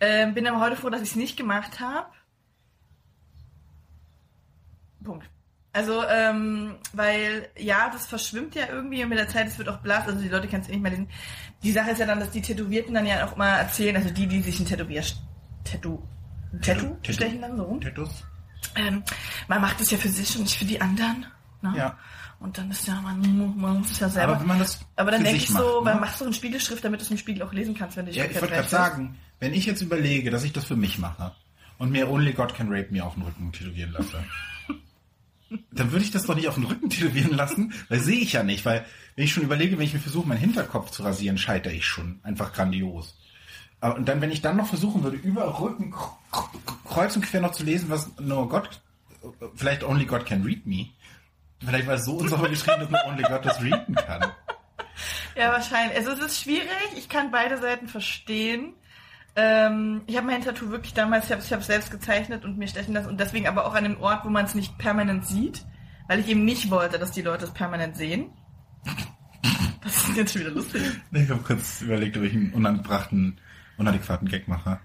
ähm, 0.00 0.34
bin 0.34 0.46
aber 0.46 0.60
heute 0.60 0.76
froh, 0.76 0.88
dass 0.90 1.02
ich 1.02 1.10
es 1.10 1.16
nicht 1.16 1.36
gemacht 1.36 1.80
habe. 1.80 2.06
Punkt. 5.02 5.28
Also, 5.72 6.02
ähm, 6.08 6.76
weil, 6.92 7.48
ja, 7.56 7.90
das 7.90 8.06
verschwimmt 8.06 8.54
ja 8.54 8.68
irgendwie 8.68 9.02
und 9.02 9.10
mit 9.10 9.18
der 9.18 9.28
Zeit, 9.28 9.46
es 9.46 9.58
wird 9.58 9.68
auch 9.68 9.78
blass, 9.78 10.06
also 10.06 10.20
die 10.20 10.28
Leute 10.28 10.48
können 10.48 10.62
es 10.62 10.68
eh 10.68 10.72
nicht 10.72 10.82
mehr 10.82 10.90
lesen. 10.90 11.08
Die 11.62 11.72
Sache 11.72 11.90
ist 11.90 11.98
ja 11.98 12.06
dann, 12.06 12.20
dass 12.20 12.30
die 12.30 12.40
Tätowierten 12.40 12.94
dann 12.94 13.06
ja 13.06 13.26
auch 13.26 13.36
mal 13.36 13.56
erzählen, 13.58 13.94
also 13.96 14.10
die, 14.10 14.26
die 14.26 14.40
sich 14.40 14.58
ein 14.58 14.66
Tätowier, 14.66 15.02
Tattoo, 15.64 16.02
Tattoo 16.62 16.96
Tattoo- 17.02 17.12
stechen 17.12 17.42
dann 17.42 17.56
so 17.56 17.64
rum. 17.64 17.80
Tattoos? 17.80 18.24
Ähm, 18.76 19.02
man 19.46 19.60
macht 19.60 19.80
es 19.80 19.90
ja 19.90 19.98
für 19.98 20.08
sich 20.08 20.36
und 20.36 20.44
nicht 20.44 20.56
für 20.58 20.64
die 20.64 20.80
anderen. 20.80 21.26
Ne? 21.62 21.74
Ja. 21.76 21.98
Und 22.40 22.56
dann 22.56 22.70
ist 22.70 22.86
ja, 22.86 23.00
man, 23.00 23.20
man 23.56 23.78
muss 23.78 23.90
es 23.90 23.98
ja 23.98 24.08
selber. 24.08 24.32
Aber 24.32 24.40
wenn 24.40 24.48
man 24.48 24.58
das 24.60 24.80
Aber 24.96 25.10
dann 25.10 25.24
denke 25.24 25.38
ich 25.38 25.48
so, 25.48 25.54
macht, 25.54 25.84
weil 25.84 25.94
ne? 25.94 26.00
machst 26.00 26.20
du 26.20 26.24
eine 26.24 26.34
Spiegelschrift, 26.34 26.84
damit 26.84 27.00
du 27.00 27.04
es 27.04 27.10
im 27.10 27.18
Spiegel 27.18 27.42
auch 27.42 27.52
lesen 27.52 27.74
kannst, 27.74 27.96
wenn 27.96 28.06
du 28.06 28.12
dich 28.12 28.18
Ja, 28.18 28.26
ich 28.26 28.40
wollte 28.40 28.54
gerade 28.54 28.68
sagen, 28.68 29.18
wenn 29.40 29.54
ich 29.54 29.66
jetzt 29.66 29.82
überlege, 29.82 30.30
dass 30.30 30.44
ich 30.44 30.52
das 30.52 30.64
für 30.64 30.76
mich 30.76 30.98
mache 30.98 31.32
und 31.78 31.90
mir 31.90 32.08
Only 32.08 32.32
God 32.32 32.54
Can 32.54 32.68
Rape 32.68 32.88
Me 32.90 33.02
auf 33.02 33.14
den 33.14 33.24
Rücken 33.24 33.50
tätowieren 33.52 33.92
lasse, 33.92 34.22
dann 35.72 35.90
würde 35.90 36.04
ich 36.04 36.12
das 36.12 36.26
doch 36.26 36.36
nicht 36.36 36.48
auf 36.48 36.54
den 36.54 36.64
Rücken 36.64 36.90
tätowieren 36.90 37.34
lassen, 37.34 37.72
weil 37.88 37.98
sehe 37.98 38.20
ich 38.20 38.32
ja 38.32 38.44
nicht, 38.44 38.64
weil 38.64 38.84
wenn 39.16 39.24
ich 39.24 39.32
schon 39.32 39.42
überlege, 39.42 39.76
wenn 39.76 39.84
ich 39.84 39.94
mir 39.94 40.00
versuche, 40.00 40.28
meinen 40.28 40.38
Hinterkopf 40.38 40.92
zu 40.92 41.02
rasieren, 41.02 41.38
scheitere 41.38 41.72
ich 41.72 41.86
schon. 41.86 42.20
Einfach 42.22 42.52
grandios. 42.52 43.18
Aber, 43.80 43.96
und 43.96 44.08
dann, 44.08 44.20
wenn 44.20 44.30
ich 44.30 44.42
dann 44.42 44.56
noch 44.56 44.68
versuchen 44.68 45.02
würde, 45.02 45.16
über 45.16 45.60
Rücken 45.60 45.92
kreuz 46.84 47.16
und 47.16 47.22
quer 47.22 47.40
noch 47.40 47.52
zu 47.52 47.64
lesen, 47.64 47.90
was 47.90 48.10
nur 48.18 48.48
Gott, 48.48 48.80
vielleicht 49.54 49.84
Only 49.84 50.04
God 50.04 50.26
Can 50.26 50.42
Read 50.42 50.66
Me, 50.66 50.86
vielleicht 51.64 51.86
war 51.86 51.94
es 51.94 52.04
so 52.04 52.16
unsauber 52.16 52.48
geschrieben, 52.48 52.80
dass 52.80 52.90
nur 52.90 53.04
Only 53.06 53.22
God 53.22 53.44
das 53.44 53.62
readen 53.62 53.94
kann. 53.94 54.32
Ja, 55.36 55.52
wahrscheinlich. 55.52 55.96
Also 55.96 56.12
es 56.12 56.18
ist 56.18 56.42
schwierig. 56.42 56.68
Ich 56.96 57.08
kann 57.08 57.30
beide 57.30 57.58
Seiten 57.58 57.88
verstehen. 57.88 58.74
Ähm, 59.36 60.02
ich 60.06 60.16
habe 60.16 60.26
mein 60.26 60.42
Tattoo 60.42 60.70
wirklich 60.70 60.94
damals, 60.94 61.26
ich 61.26 61.32
habe 61.32 61.60
es 61.60 61.66
selbst 61.66 61.92
gezeichnet 61.92 62.44
und 62.44 62.58
mir 62.58 62.66
stechen 62.66 62.92
lassen 62.92 63.08
und 63.08 63.20
deswegen 63.20 63.46
aber 63.46 63.66
auch 63.66 63.74
an 63.74 63.84
einem 63.84 64.00
Ort, 64.00 64.24
wo 64.24 64.30
man 64.30 64.44
es 64.44 64.56
nicht 64.56 64.76
permanent 64.78 65.26
sieht, 65.26 65.64
weil 66.08 66.18
ich 66.18 66.28
eben 66.28 66.44
nicht 66.44 66.70
wollte, 66.70 66.98
dass 66.98 67.12
die 67.12 67.22
Leute 67.22 67.44
es 67.44 67.52
permanent 67.52 67.96
sehen. 67.96 68.32
Das 69.80 70.08
ist 70.08 70.16
jetzt 70.16 70.32
schon 70.32 70.42
wieder 70.42 70.50
lustig. 70.50 70.82
Ich 71.12 71.30
habe 71.30 71.40
kurz 71.42 71.82
überlegt, 71.82 72.16
ob 72.16 72.24
ich 72.24 72.32
einen 72.32 72.52
unangebrachten, 72.52 73.40
unadäquaten 73.76 74.26
Gag 74.26 74.48
mache. 74.48 74.80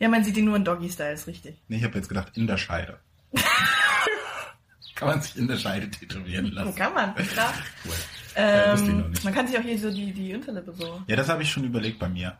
Ja, 0.00 0.08
man 0.08 0.24
sieht 0.24 0.36
ihn 0.36 0.46
nur 0.46 0.56
in 0.56 0.64
Doggy-Style, 0.64 1.12
ist 1.12 1.28
richtig. 1.28 1.62
Nee, 1.68 1.76
ich 1.76 1.84
habe 1.84 1.94
jetzt 1.96 2.08
gedacht, 2.08 2.36
in 2.36 2.48
der 2.48 2.56
Scheide. 2.56 2.98
kann 5.00 5.08
man 5.08 5.20
sich 5.22 5.36
in 5.36 5.48
der 5.48 5.56
Scheide 5.56 5.90
tätowieren 5.90 6.46
So 6.46 6.52
lassen. 6.52 6.74
kann 6.76 6.94
man, 6.94 7.14
klar. 7.14 7.52
Cool. 7.84 7.92
Äh, 8.36 8.74
Ähm, 8.74 9.10
nicht. 9.10 9.24
man 9.24 9.34
kann 9.34 9.48
sich 9.48 9.58
auch 9.58 9.62
hier 9.62 9.76
so 9.78 9.90
die, 9.90 10.12
die 10.12 10.32
Unterlippe 10.34 10.72
so. 10.72 11.02
Ja, 11.08 11.16
das 11.16 11.28
habe 11.28 11.42
ich 11.42 11.50
schon 11.50 11.64
überlegt 11.64 11.98
bei 11.98 12.08
mir. 12.08 12.36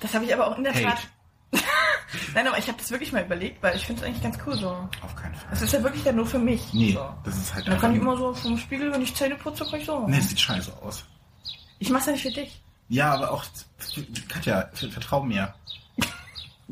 Das 0.00 0.12
habe 0.14 0.24
ich 0.24 0.34
aber 0.34 0.48
auch 0.48 0.58
in 0.58 0.64
der 0.64 0.74
Hate. 0.74 0.84
Tat. 0.84 0.98
Nein, 2.34 2.48
aber 2.48 2.58
ich 2.58 2.66
habe 2.66 2.76
das 2.78 2.90
wirklich 2.90 3.12
mal 3.12 3.22
überlegt, 3.24 3.62
weil 3.62 3.76
ich 3.76 3.86
finde 3.86 4.02
es 4.02 4.06
eigentlich 4.08 4.22
ganz 4.22 4.36
cool 4.44 4.56
so. 4.56 4.68
Auf 5.02 5.14
keinen 5.14 5.34
Fall. 5.36 5.48
Es 5.52 5.62
ist 5.62 5.72
ja 5.72 5.82
wirklich 5.82 6.02
dann 6.02 6.16
nur 6.16 6.26
für 6.26 6.40
mich. 6.40 6.72
Nee, 6.72 6.92
So. 6.92 7.08
das 7.24 7.36
ist 7.36 7.54
halt 7.54 7.68
dann 7.68 7.78
kann 7.78 7.92
ich 7.94 8.00
immer 8.00 8.16
so 8.16 8.34
vom 8.34 8.58
Spiegel, 8.58 8.90
wenn 8.92 9.02
ich 9.02 9.14
Zähne 9.14 9.36
putze, 9.36 9.64
kann 9.64 9.78
ich 9.78 9.86
so. 9.86 10.06
Nee, 10.08 10.18
es 10.18 10.28
sieht 10.28 10.40
scheiße 10.40 10.72
aus. 10.82 11.04
Ich 11.78 11.90
mach's 11.90 12.06
ja 12.06 12.12
nicht 12.12 12.22
für 12.22 12.32
dich. 12.32 12.60
Ja, 12.88 13.14
aber 13.14 13.30
auch, 13.30 13.44
Katja, 14.28 14.68
ver- 14.74 14.90
vertrau 14.90 15.22
mir. 15.22 15.54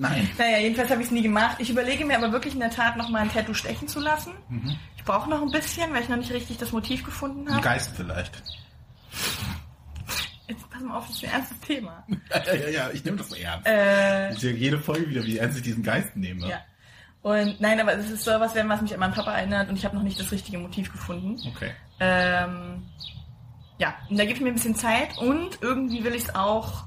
Nein. 0.03 0.29
Naja, 0.37 0.59
jedenfalls 0.59 0.91
habe 0.91 1.01
ich 1.01 1.07
es 1.07 1.13
nie 1.13 1.23
gemacht. 1.23 1.57
Ich 1.61 1.71
überlege 1.71 2.05
mir 2.05 2.17
aber 2.17 2.33
wirklich 2.33 2.55
in 2.55 2.61
der 2.61 2.71
Tat 2.71 2.97
noch 2.97 3.09
mal 3.09 3.21
ein 3.23 3.33
Tattoo 3.33 3.55
stechen 3.55 3.89
zu 3.89 4.01
lassen. 4.01 4.33
Mhm. 4.49 4.77
Ich 4.97 5.05
brauche 5.05 5.29
noch 5.31 5.41
ein 5.43 5.51
bisschen, 5.51 5.93
weil 5.95 6.03
ich 6.03 6.09
noch 6.09 6.17
nicht 6.17 6.33
richtig 6.33 6.59
das 6.59 6.73
Motiv 6.73 7.05
gefunden 7.05 7.47
Ein 7.49 7.55
habe. 7.55 7.63
Geist 7.65 7.93
vielleicht. 7.97 8.43
Jetzt 10.49 10.69
pass 10.71 10.83
mal 10.83 10.97
auf, 10.99 11.07
das 11.07 11.17
ist 11.17 11.25
ein 11.25 11.31
ernstes 11.31 11.61
Thema. 11.61 12.05
Ja, 12.47 12.55
ja, 12.55 12.69
ja, 12.69 12.91
ich 12.93 13.05
nehme 13.05 13.17
das 13.17 13.29
so 13.31 13.37
ernst. 13.37 13.67
Äh, 13.67 14.33
Ich 14.33 14.39
sehe 14.41 14.55
jede 14.55 14.79
Folge 14.79 15.09
wieder, 15.09 15.25
wie 15.25 15.39
ernst 15.39 15.57
ich 15.59 15.63
diesen 15.65 15.83
Geist 15.83 16.17
nehme. 16.17 16.47
ja. 16.49 16.61
Und 17.23 17.61
nein, 17.61 17.79
aber 17.81 17.95
es 17.97 18.11
ist 18.11 18.25
so 18.25 18.33
was, 18.33 18.57
was 18.57 18.81
mich 18.83 18.93
an 18.95 18.99
meinen 18.99 19.15
Papa 19.15 19.33
erinnert 19.39 19.69
und 19.69 19.77
ich 19.77 19.85
habe 19.85 19.95
noch 19.95 20.03
nicht 20.03 20.19
das 20.19 20.33
richtige 20.33 20.59
Motiv 20.59 20.91
gefunden. 20.91 21.39
Okay. 21.55 21.71
Ähm, 22.01 22.83
ja, 23.79 23.95
und 24.11 24.19
da 24.19 24.25
gebe 24.25 24.35
ich 24.35 24.41
mir 24.41 24.49
ein 24.49 24.55
bisschen 24.55 24.75
Zeit 24.75 25.17
und 25.19 25.59
irgendwie 25.61 26.03
will 26.03 26.17
ich 26.17 26.25
es 26.25 26.35
auch. 26.35 26.87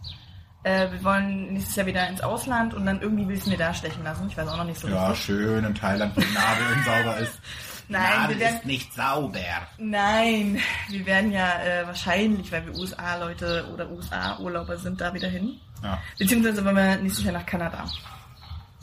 Äh, 0.65 0.91
wir 0.91 1.03
wollen 1.03 1.53
nächstes 1.53 1.75
Jahr 1.75 1.85
wieder 1.85 2.07
ins 2.09 2.21
Ausland 2.21 2.73
und 2.73 2.87
dann 2.87 2.99
irgendwie 2.99 3.27
will 3.27 3.35
ich 3.35 3.41
es 3.41 3.47
mir 3.47 3.57
da 3.57 3.71
stechen 3.71 4.03
lassen. 4.03 4.27
Ich 4.27 4.35
weiß 4.35 4.47
auch 4.49 4.57
noch 4.57 4.63
nicht 4.65 4.79
so 4.79 4.87
Ja, 4.87 5.09
richtig. 5.09 5.25
schön 5.27 5.63
in 5.63 5.75
Thailand, 5.75 6.15
wo 6.17 6.21
die 6.21 6.33
Nadel 6.33 6.65
sauber 6.83 7.17
ist. 7.17 7.39
Nein, 7.87 8.01
Nadel 8.01 8.29
wir 8.35 8.39
werden- 8.45 8.55
ist 8.57 8.65
nicht 8.65 8.93
sauber. 8.93 9.39
Nein, 9.77 10.59
wir 10.89 11.05
werden 11.05 11.31
ja 11.31 11.61
äh, 11.61 11.85
wahrscheinlich, 11.85 12.51
weil 12.51 12.65
wir 12.65 12.73
USA-Leute 12.75 13.69
oder 13.71 13.87
USA-Urlauber 13.91 14.77
sind, 14.77 14.99
da 14.99 15.13
wieder 15.13 15.27
hin. 15.27 15.59
Ja. 15.83 16.01
Beziehungsweise 16.17 16.65
wollen 16.65 16.75
wir 16.77 16.95
nächstes 16.97 17.25
Jahr 17.25 17.33
nach 17.33 17.45
Kanada. 17.45 17.85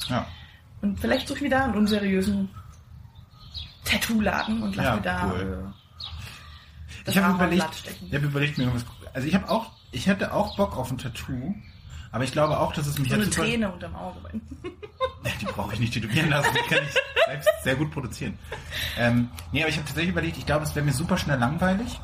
Ja. 0.09 0.25
Und 0.83 1.01
vielleicht 1.01 1.27
suche 1.27 1.39
ich 1.39 1.45
wieder 1.47 1.65
einen 1.65 1.75
unseriösen 1.75 2.49
Tattoo-Laden 3.85 4.62
und 4.62 4.77
lass 4.77 4.87
Ja, 4.87 4.95
mir 4.95 5.03
da 5.03 5.31
cool. 5.33 5.73
äh, 5.73 7.03
das 7.05 7.17
Ich 7.17 7.21
habe 7.21 7.35
überlegt, 7.35 7.83
ich 8.09 8.15
habe 8.15 8.27
überlegt 8.27 8.59
mir 8.59 8.73
was. 8.73 8.85
Also 9.15 9.27
ich 9.27 9.35
habe 9.35 9.49
auch, 9.51 9.73
ich 9.91 10.07
hätte 10.07 10.33
auch 10.33 10.57
Bock 10.57 10.77
auf 10.77 10.91
ein 10.93 10.99
Tattoo, 10.99 11.55
aber 12.12 12.25
ich 12.25 12.31
glaube 12.33 12.59
auch, 12.61 12.73
dass 12.73 12.87
es 12.87 12.99
mich 12.99 13.09
So 13.09 13.14
eine 13.16 13.25
super- 13.25 13.42
Träne 13.42 13.73
unterm 13.73 13.95
Auge. 13.97 14.19
Die 15.40 15.45
brauche 15.47 15.75
ich 15.75 15.81
nicht 15.81 15.92
tätowieren 15.95 16.31
lassen, 16.31 16.50
die 16.54 16.69
kann 16.75 16.85
ich 16.85 16.95
selbst 17.26 17.49
sehr 17.64 17.75
gut 17.76 17.90
produzieren. 17.90 18.38
Ähm, 18.97 19.28
nee, 19.50 19.61
aber 19.62 19.69
ich 19.71 19.76
habe 19.76 19.87
tatsächlich 19.87 20.12
überlegt, 20.12 20.37
ich 20.37 20.47
glaube, 20.47 20.64
es 20.64 20.75
wäre 20.76 20.85
mir 20.87 20.92
super 20.92 21.16
schnell 21.19 21.38
langweilig. 21.38 21.99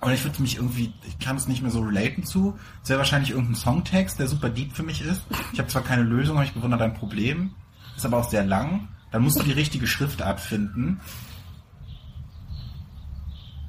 Aber 0.00 0.12
ich 0.12 0.24
würde 0.24 0.40
mich 0.42 0.56
irgendwie, 0.56 0.92
ich 1.06 1.18
kann 1.18 1.36
es 1.36 1.46
nicht 1.46 1.62
mehr 1.62 1.70
so 1.70 1.80
relaten 1.80 2.24
zu. 2.24 2.58
Es 2.82 2.88
wäre 2.88 2.98
wahrscheinlich 2.98 3.30
irgendein 3.30 3.54
Songtext, 3.54 4.18
der 4.18 4.26
super 4.28 4.48
deep 4.50 4.72
für 4.74 4.82
mich 4.82 5.00
ist. 5.02 5.22
Ich 5.52 5.58
habe 5.58 5.68
zwar 5.68 5.82
keine 5.82 6.02
Lösung, 6.02 6.36
aber 6.36 6.44
ich 6.44 6.52
bewundere 6.52 6.80
dein 6.80 6.94
Problem. 6.94 7.54
Ist 7.96 8.04
aber 8.06 8.18
auch 8.18 8.28
sehr 8.28 8.44
lang. 8.44 8.88
Dann 9.10 9.22
musst 9.22 9.38
du 9.38 9.42
die 9.44 9.52
richtige 9.52 9.86
Schriftart 9.86 10.40
finden. 10.40 11.00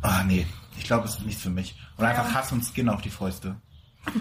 Ah, 0.01 0.23
nee. 0.23 0.47
Ich 0.77 0.85
glaube, 0.85 1.05
es 1.07 1.15
ist 1.17 1.25
nichts 1.25 1.41
für 1.43 1.49
mich. 1.49 1.75
Oder 1.97 2.11
Ja. 2.11 2.15
einfach 2.21 2.33
Hass 2.33 2.51
und 2.51 2.63
Skin 2.65 2.89
auf 2.89 3.01
die 3.01 3.09
Fäuste. 3.11 3.55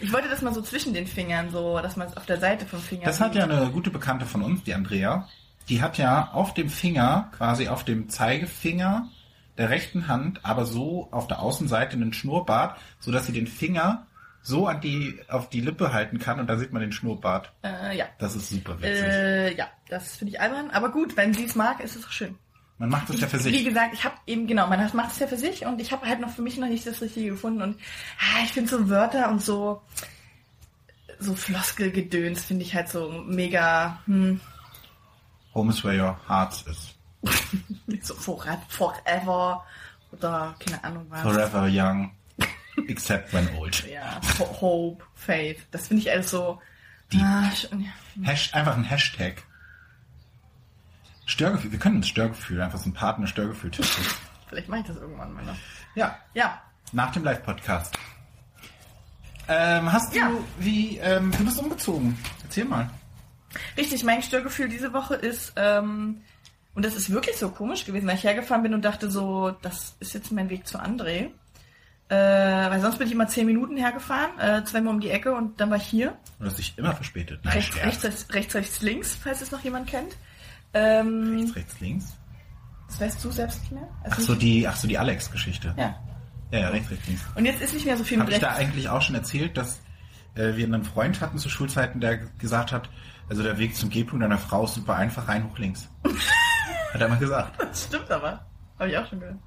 Ich 0.00 0.12
wollte 0.12 0.28
das 0.28 0.42
mal 0.42 0.54
so 0.54 0.62
zwischen 0.62 0.94
den 0.94 1.06
Fingern, 1.06 1.50
so, 1.50 1.78
dass 1.80 1.96
man 1.96 2.08
es 2.08 2.16
auf 2.16 2.26
der 2.26 2.38
Seite 2.38 2.66
vom 2.66 2.80
Finger 2.80 3.04
Das 3.04 3.20
hat 3.20 3.34
ja 3.34 3.44
eine 3.44 3.70
gute 3.70 3.90
Bekannte 3.90 4.26
von 4.26 4.42
uns, 4.42 4.62
die 4.64 4.74
Andrea. 4.74 5.28
Die 5.68 5.82
hat 5.82 5.98
ja 5.98 6.30
auf 6.32 6.54
dem 6.54 6.68
Finger, 6.68 7.30
quasi 7.36 7.68
auf 7.68 7.84
dem 7.84 8.08
Zeigefinger 8.08 9.08
der 9.58 9.70
rechten 9.70 10.08
Hand, 10.08 10.40
aber 10.44 10.64
so 10.66 11.08
auf 11.10 11.26
der 11.26 11.40
Außenseite 11.40 11.94
einen 11.94 12.12
Schnurrbart, 12.12 12.78
so 13.00 13.10
dass 13.10 13.26
sie 13.26 13.32
den 13.32 13.46
Finger 13.46 14.06
so 14.42 14.68
an 14.68 14.80
die, 14.80 15.18
auf 15.28 15.48
die 15.48 15.60
Lippe 15.60 15.92
halten 15.92 16.20
kann 16.20 16.38
und 16.38 16.46
da 16.46 16.56
sieht 16.56 16.72
man 16.72 16.80
den 16.80 16.92
Schnurrbart. 16.92 17.52
Äh, 17.64 17.96
ja. 17.96 18.06
Das 18.18 18.36
ist 18.36 18.48
super 18.48 18.78
witzig. 18.78 19.02
Äh, 19.02 19.56
ja, 19.56 19.68
das 19.88 20.16
finde 20.16 20.34
ich 20.34 20.40
albern. 20.40 20.70
Aber 20.70 20.90
gut, 20.90 21.16
wenn 21.16 21.34
sie 21.34 21.44
es 21.44 21.56
mag, 21.56 21.80
ist 21.80 21.96
es 21.96 22.06
auch 22.06 22.10
schön. 22.10 22.38
Man 22.78 22.90
macht 22.90 23.08
es 23.10 23.20
ja 23.20 23.26
für 23.26 23.38
Wie 23.38 23.50
sich. 23.50 23.64
gesagt, 23.64 23.94
ich 23.94 24.04
habe 24.04 24.16
eben, 24.26 24.46
genau, 24.46 24.66
man 24.66 24.78
macht 24.94 25.12
es 25.12 25.18
ja 25.18 25.26
für 25.26 25.38
sich 25.38 25.64
und 25.64 25.80
ich 25.80 25.92
habe 25.92 26.06
halt 26.06 26.20
noch 26.20 26.30
für 26.30 26.42
mich 26.42 26.58
noch 26.58 26.68
nicht 26.68 26.86
das 26.86 27.00
Richtige 27.00 27.30
gefunden. 27.30 27.62
Und 27.62 27.80
ah, 28.18 28.42
ich 28.44 28.52
finde 28.52 28.68
so 28.70 28.88
Wörter 28.90 29.30
und 29.30 29.42
so, 29.42 29.82
so 31.18 31.34
Floskelgedöns 31.34 32.44
finde 32.44 32.64
ich 32.64 32.74
halt 32.74 32.88
so 32.88 33.10
mega, 33.26 33.98
hm, 34.06 34.40
Home 35.54 35.70
is 35.72 35.82
where 35.84 35.96
your 35.96 36.18
heart 36.28 36.52
is. 36.70 36.94
so 38.02 38.14
for- 38.14 38.44
forever 38.68 39.64
oder 40.12 40.54
keine 40.58 40.84
Ahnung 40.84 41.06
was. 41.08 41.22
Forever 41.22 41.66
young. 41.68 42.10
Except 42.88 43.32
when 43.32 43.48
old. 43.56 43.86
Ja, 43.90 44.20
Ho- 44.38 44.60
Hope, 44.60 45.04
Faith. 45.14 45.60
Das 45.70 45.88
finde 45.88 46.02
ich 46.02 46.10
alles 46.10 46.28
so. 46.30 46.60
Ah, 47.14 47.50
schon, 47.52 47.80
ja. 47.80 47.90
Hash, 48.22 48.52
einfach 48.52 48.76
ein 48.76 48.84
Hashtag. 48.84 49.42
Störgefühl. 51.26 51.72
Wir 51.72 51.78
können 51.78 51.96
uns 51.96 52.08
Störgefühl, 52.08 52.60
einfach 52.62 52.78
so 52.78 52.88
ein 52.88 52.94
Partner 52.94 53.26
Störgefühl 53.26 53.70
testen. 53.70 54.04
Vielleicht 54.48 54.68
mache 54.68 54.80
ich 54.80 54.86
das 54.86 54.96
irgendwann 54.96 55.32
mal 55.34 55.44
noch. 55.44 55.56
Ja, 55.94 56.16
Ja, 56.34 56.60
Nach 56.92 57.10
dem 57.12 57.24
Live-Podcast. 57.24 57.98
Ähm, 59.48 59.92
hast 59.92 60.12
du, 60.14 60.18
Ja. 60.18 60.30
wie, 60.58 60.98
ähm, 60.98 61.30
du 61.36 61.44
bist 61.44 61.58
umgezogen. 61.58 62.18
Erzähl 62.44 62.64
mal. 62.64 62.90
richtig. 63.76 64.02
Mein 64.04 64.22
Störgefühl 64.22 64.68
diese 64.68 64.92
Woche 64.92 65.14
ist, 65.14 65.52
ähm, 65.56 66.20
und 66.74 66.84
das 66.84 66.94
ist 66.94 67.10
wirklich 67.10 67.36
so 67.36 67.48
komisch 67.50 67.84
gewesen, 67.86 68.06
weil 68.06 68.16
ich 68.16 68.24
hergefahren 68.24 68.62
bin 68.62 68.74
und 68.74 68.84
dachte 68.84 69.10
so, 69.10 69.50
das 69.62 69.94
ist 70.00 70.14
jetzt 70.14 70.30
mein 70.32 70.50
Weg 70.50 70.66
zu 70.66 70.78
André. 70.78 71.30
Äh, 72.08 72.14
weil 72.70 72.80
sonst 72.80 72.98
bin 72.98 73.06
ich 73.08 73.12
immer 73.14 73.26
zehn 73.26 73.46
Minuten 73.46 73.76
hergefahren, 73.76 74.38
äh, 74.38 74.62
zweimal 74.64 74.94
um 74.94 75.00
die 75.00 75.10
Ecke 75.10 75.34
und 75.34 75.60
dann 75.60 75.70
war 75.70 75.76
ich 75.78 75.84
hier. 75.86 76.16
Du 76.38 76.46
hast 76.46 76.58
dich 76.58 76.76
immer 76.76 76.92
verspätet. 76.94 77.40
Nein, 77.44 77.54
Rechts, 77.54 77.74
Scherz. 77.74 77.86
rechts, 77.86 78.04
rechts, 78.04 78.30
rechts, 78.34 78.54
rechts, 78.54 78.82
links, 78.82 79.16
falls 79.20 79.40
es 79.40 79.50
noch 79.50 79.64
jemand 79.64 79.88
kennt. 79.88 80.14
Ähm, 80.76 81.36
rechts, 81.38 81.56
rechts, 81.56 81.80
links. 81.80 82.16
das 82.88 83.00
weißt 83.00 83.24
du 83.24 83.30
selbst 83.30 83.60
nicht 83.60 83.72
mehr? 83.72 83.88
Also 84.04 84.16
Ach 84.16 84.20
so, 84.20 84.34
die, 84.34 84.66
ach 84.68 84.76
so, 84.76 84.86
die 84.88 84.98
Alex-Geschichte. 84.98 85.74
Ja. 85.76 85.94
ja, 86.50 86.58
ja, 86.58 86.68
rechts, 86.68 86.90
rechts, 86.90 87.06
links. 87.06 87.22
Und 87.34 87.44
jetzt 87.44 87.60
ist 87.62 87.74
nicht 87.74 87.86
mehr 87.86 87.96
so 87.96 88.04
viel 88.04 88.20
Habe 88.20 88.30
ich 88.30 88.38
da 88.38 88.48
rechts. 88.48 88.60
eigentlich 88.60 88.88
auch 88.88 89.02
schon 89.02 89.14
erzählt, 89.14 89.56
dass 89.56 89.80
äh, 90.34 90.54
wir 90.56 90.64
einen 90.66 90.84
Freund 90.84 91.20
hatten 91.20 91.38
zu 91.38 91.48
Schulzeiten, 91.48 92.00
der 92.00 92.18
gesagt 92.18 92.72
hat, 92.72 92.90
also 93.28 93.42
der 93.42 93.58
Weg 93.58 93.74
zum 93.74 93.90
G-Punkt 93.90 94.24
einer 94.24 94.38
Frau 94.38 94.64
ist 94.64 94.74
super 94.74 94.94
einfach, 94.96 95.26
rein, 95.28 95.48
hoch, 95.48 95.58
links. 95.58 95.88
hat 96.92 97.00
er 97.00 97.08
mal 97.08 97.18
gesagt. 97.18 97.60
Das 97.60 97.84
stimmt 97.84 98.10
aber. 98.10 98.44
Habe 98.78 98.90
ich 98.90 98.98
auch 98.98 99.06
schon 99.08 99.20
gehört. 99.20 99.38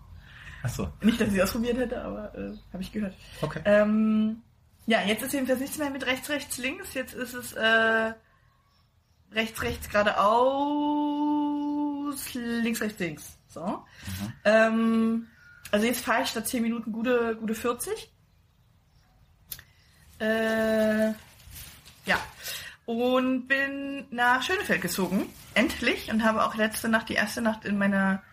Ach 0.63 0.69
so. 0.69 0.89
Nicht, 1.01 1.21
dass 1.21 1.29
ich 1.29 1.35
das 1.35 1.43
ausprobiert 1.45 1.77
hätte, 1.77 2.01
aber 2.03 2.35
äh, 2.35 2.51
habe 2.73 2.83
ich 2.83 2.91
gehört. 2.91 3.15
Okay. 3.41 3.61
Ähm, 3.63 4.41
ja, 4.87 5.01
jetzt 5.05 5.23
ist 5.23 5.33
jedenfalls 5.33 5.59
nichts 5.61 5.77
mehr 5.77 5.89
mit 5.91 6.05
rechts, 6.05 6.29
rechts, 6.29 6.57
links. 6.57 6.93
Jetzt 6.95 7.13
ist 7.13 7.33
es 7.33 7.53
äh, 7.53 8.11
rechts, 9.31 9.61
rechts, 9.61 9.87
geradeaus, 9.89 11.18
links, 12.33 12.81
rechts, 12.81 12.99
links. 12.99 13.37
So. 13.47 13.83
Ähm, 14.45 15.27
also 15.71 15.85
jetzt 15.85 16.03
fahre 16.03 16.23
ich 16.23 16.29
statt 16.29 16.47
10 16.47 16.61
Minuten 16.61 16.91
gute, 16.91 17.35
gute 17.35 17.55
40. 17.55 18.11
Äh, 20.19 21.09
ja. 22.05 22.17
Und 22.85 23.47
bin 23.47 24.07
nach 24.09 24.41
Schönefeld 24.41 24.81
gezogen. 24.81 25.27
Endlich. 25.53 26.11
Und 26.11 26.23
habe 26.23 26.43
auch 26.43 26.55
letzte 26.55 26.89
Nacht, 26.89 27.09
die 27.09 27.13
erste 27.13 27.41
Nacht 27.41 27.65
in 27.65 27.77
meiner 27.77 28.23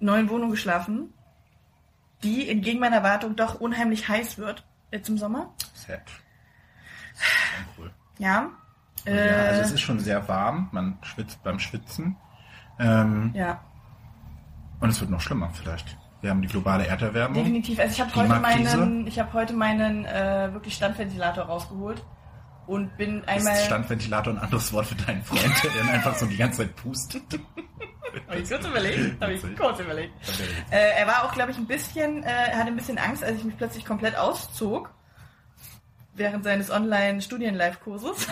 neuen 0.00 0.28
Wohnung 0.28 0.50
geschlafen. 0.50 1.14
Die 2.22 2.48
entgegen 2.48 2.80
meiner 2.80 2.96
Erwartung 2.96 3.36
doch 3.36 3.60
unheimlich 3.60 4.08
heiß 4.08 4.38
wird. 4.38 4.64
Jetzt 4.90 5.08
im 5.08 5.18
Sommer. 5.18 5.54
Sad. 5.74 6.02
Schon 7.16 7.66
cool. 7.78 7.90
Ja. 8.18 8.50
ja, 9.06 9.12
Äh, 9.12 9.48
also 9.48 9.62
es 9.62 9.72
ist 9.72 9.80
schon 9.80 10.00
sehr 10.00 10.28
warm, 10.28 10.68
man 10.72 10.98
schwitzt 11.02 11.42
beim 11.42 11.58
Schwitzen. 11.58 12.16
Ähm, 12.82 13.32
ja. 13.34 13.60
Und 14.80 14.90
es 14.90 15.00
wird 15.00 15.10
noch 15.10 15.20
schlimmer 15.20 15.50
vielleicht. 15.50 15.96
Wir 16.20 16.30
haben 16.30 16.42
die 16.42 16.48
globale 16.48 16.86
Erderwärmung. 16.86 17.34
Definitiv. 17.34 17.78
Also 17.78 17.92
ich 17.92 18.00
habe 18.00 18.14
heute 18.14 18.40
meinen, 18.40 19.06
ich 19.06 19.18
habe 19.18 19.32
heute 19.32 19.54
meinen 19.54 20.04
äh, 20.04 20.52
wirklich 20.52 20.74
Standventilator 20.74 21.44
rausgeholt 21.44 22.04
und 22.66 22.96
bin 22.96 23.24
einmal. 23.24 23.54
Ist 23.54 23.66
Standventilator 23.66 24.32
ein 24.34 24.38
anderes 24.38 24.72
Wort 24.72 24.86
für 24.86 24.94
deinen 24.94 25.22
Freund, 25.24 25.52
der 25.64 25.70
dann 25.72 25.88
einfach 25.88 26.14
so 26.16 26.26
die 26.26 26.36
ganze 26.36 26.58
Zeit 26.58 26.76
pustet? 26.76 27.22
Habe 28.28 28.40
ich 28.40 28.48
kurz 28.48 28.66
überlegt. 28.66 29.22
Habe 29.22 29.32
ich 29.32 29.56
kurz 29.56 29.80
überlegt. 29.80 30.12
Äh, 30.70 31.00
er 31.00 31.06
war 31.06 31.24
auch, 31.24 31.32
glaube 31.32 31.50
ich, 31.50 31.56
ein 31.56 31.66
bisschen, 31.66 32.22
äh, 32.22 32.28
er 32.28 32.58
hatte 32.58 32.68
ein 32.68 32.76
bisschen 32.76 32.98
Angst, 32.98 33.24
als 33.24 33.38
ich 33.38 33.44
mich 33.44 33.56
plötzlich 33.56 33.84
komplett 33.86 34.16
auszog 34.16 34.92
während 36.14 36.44
seines 36.44 36.70
Online-Studien-Live-Kurses. 36.70 38.28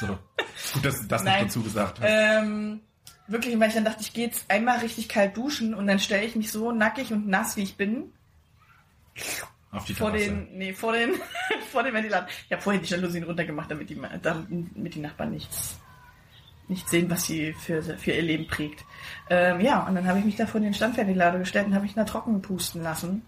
So. 0.00 0.06
Gut, 0.06 0.84
dass 0.84 1.00
du 1.00 1.06
das 1.06 1.24
noch 1.24 1.32
Nein. 1.32 1.44
dazu 1.44 1.62
gesagt 1.62 2.00
hast. 2.00 2.08
ähm, 2.08 2.80
wirklich, 3.28 3.58
weil 3.58 3.68
ich 3.68 3.74
dann 3.74 3.84
dachte, 3.84 4.00
ich 4.00 4.12
gehe 4.12 4.26
jetzt 4.26 4.50
einmal 4.50 4.78
richtig 4.78 5.08
kalt 5.08 5.36
duschen 5.36 5.74
und 5.74 5.86
dann 5.86 5.98
stelle 5.98 6.24
ich 6.24 6.36
mich 6.36 6.50
so 6.50 6.72
nackig 6.72 7.12
und 7.12 7.26
nass, 7.28 7.56
wie 7.56 7.62
ich 7.62 7.76
bin, 7.76 8.12
Auf 9.72 9.84
die 9.84 9.94
vor 9.94 10.10
Terrasse. 10.12 10.30
den, 10.30 10.58
nee, 10.58 10.72
vor 10.72 10.92
den, 10.92 11.14
vor 11.72 11.82
den 11.82 11.94
Ventilator. 11.94 12.28
Ich 12.46 12.52
habe 12.52 12.62
vorher 12.62 12.80
die 12.80 12.88
Jalousien 12.88 13.24
runtergemacht, 13.24 13.70
damit 13.70 13.90
die, 13.90 14.00
damit 14.22 14.94
die 14.94 15.00
Nachbarn 15.00 15.30
nichts, 15.30 15.78
nicht 16.68 16.88
sehen, 16.88 17.10
was 17.10 17.24
sie 17.26 17.52
für, 17.52 17.82
für 17.82 18.12
ihr 18.12 18.22
Leben 18.22 18.46
prägt. 18.46 18.84
Ähm, 19.30 19.60
ja, 19.60 19.86
und 19.86 19.94
dann 19.94 20.06
habe 20.06 20.18
ich 20.18 20.24
mich 20.24 20.36
da 20.36 20.46
vor 20.46 20.60
den 20.60 20.74
Standventilator 20.74 21.38
gestellt 21.38 21.66
und 21.66 21.74
habe 21.74 21.84
mich 21.84 21.94
da 21.94 22.04
trocken 22.04 22.42
pusten 22.42 22.82
lassen. 22.82 23.22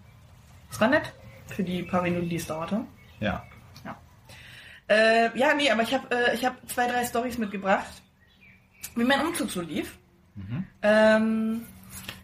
Das 0.69 0.79
war 0.79 0.87
nett 0.87 1.13
für 1.47 1.63
die 1.63 1.83
paar 1.83 2.01
Minuten, 2.01 2.29
die 2.29 2.35
es 2.35 2.47
dauerte. 2.47 2.81
Ja. 3.19 3.43
Ja. 3.85 3.97
Äh, 4.87 5.37
ja, 5.37 5.53
nee, 5.53 5.69
aber 5.71 5.83
ich 5.83 5.93
habe 5.93 6.07
äh, 6.15 6.35
ich 6.35 6.45
hab 6.45 6.55
zwei, 6.69 6.87
drei 6.87 7.05
Stories 7.05 7.37
mitgebracht, 7.37 7.87
wie 8.95 9.03
mein 9.03 9.25
Umzug 9.25 9.49
so 9.49 9.61
lief. 9.61 9.97
Ähm, 10.81 11.61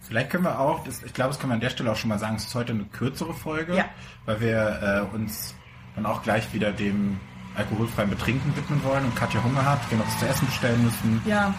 Vielleicht 0.02 0.30
können 0.30 0.44
wir 0.44 0.60
auch, 0.60 0.84
das, 0.84 1.02
ich 1.04 1.14
glaube, 1.14 1.32
das 1.32 1.40
können 1.40 1.50
wir 1.52 1.56
an 1.56 1.60
der 1.62 1.70
Stelle 1.72 1.92
auch 1.92 1.96
schon 1.96 2.10
mal 2.10 2.20
sagen, 2.20 2.36
es 2.36 2.46
ist 2.46 2.56
heute 2.56 2.74
eine 2.74 2.84
kürzere 2.86 3.34
Folge, 3.34 3.76
Ja. 3.76 3.86
weil 4.26 4.40
wir 4.40 5.08
äh, 5.12 5.16
uns 5.16 5.56
dann 5.96 6.06
auch 6.06 6.22
gleich 6.24 6.54
wieder 6.54 6.72
dem 6.72 7.20
alkoholfreien 7.56 8.10
Betrinken 8.10 8.56
widmen 8.56 8.84
wollen 8.84 9.04
und 9.06 9.16
Katja 9.16 9.44
Hunger 9.44 9.66
hat, 9.66 9.80
wir 9.90 9.98
noch 9.98 10.06
was 10.06 10.20
zu 10.20 10.28
essen 10.28 10.46
bestellen 10.46 10.84
müssen. 10.84 11.22
ja, 11.26 11.54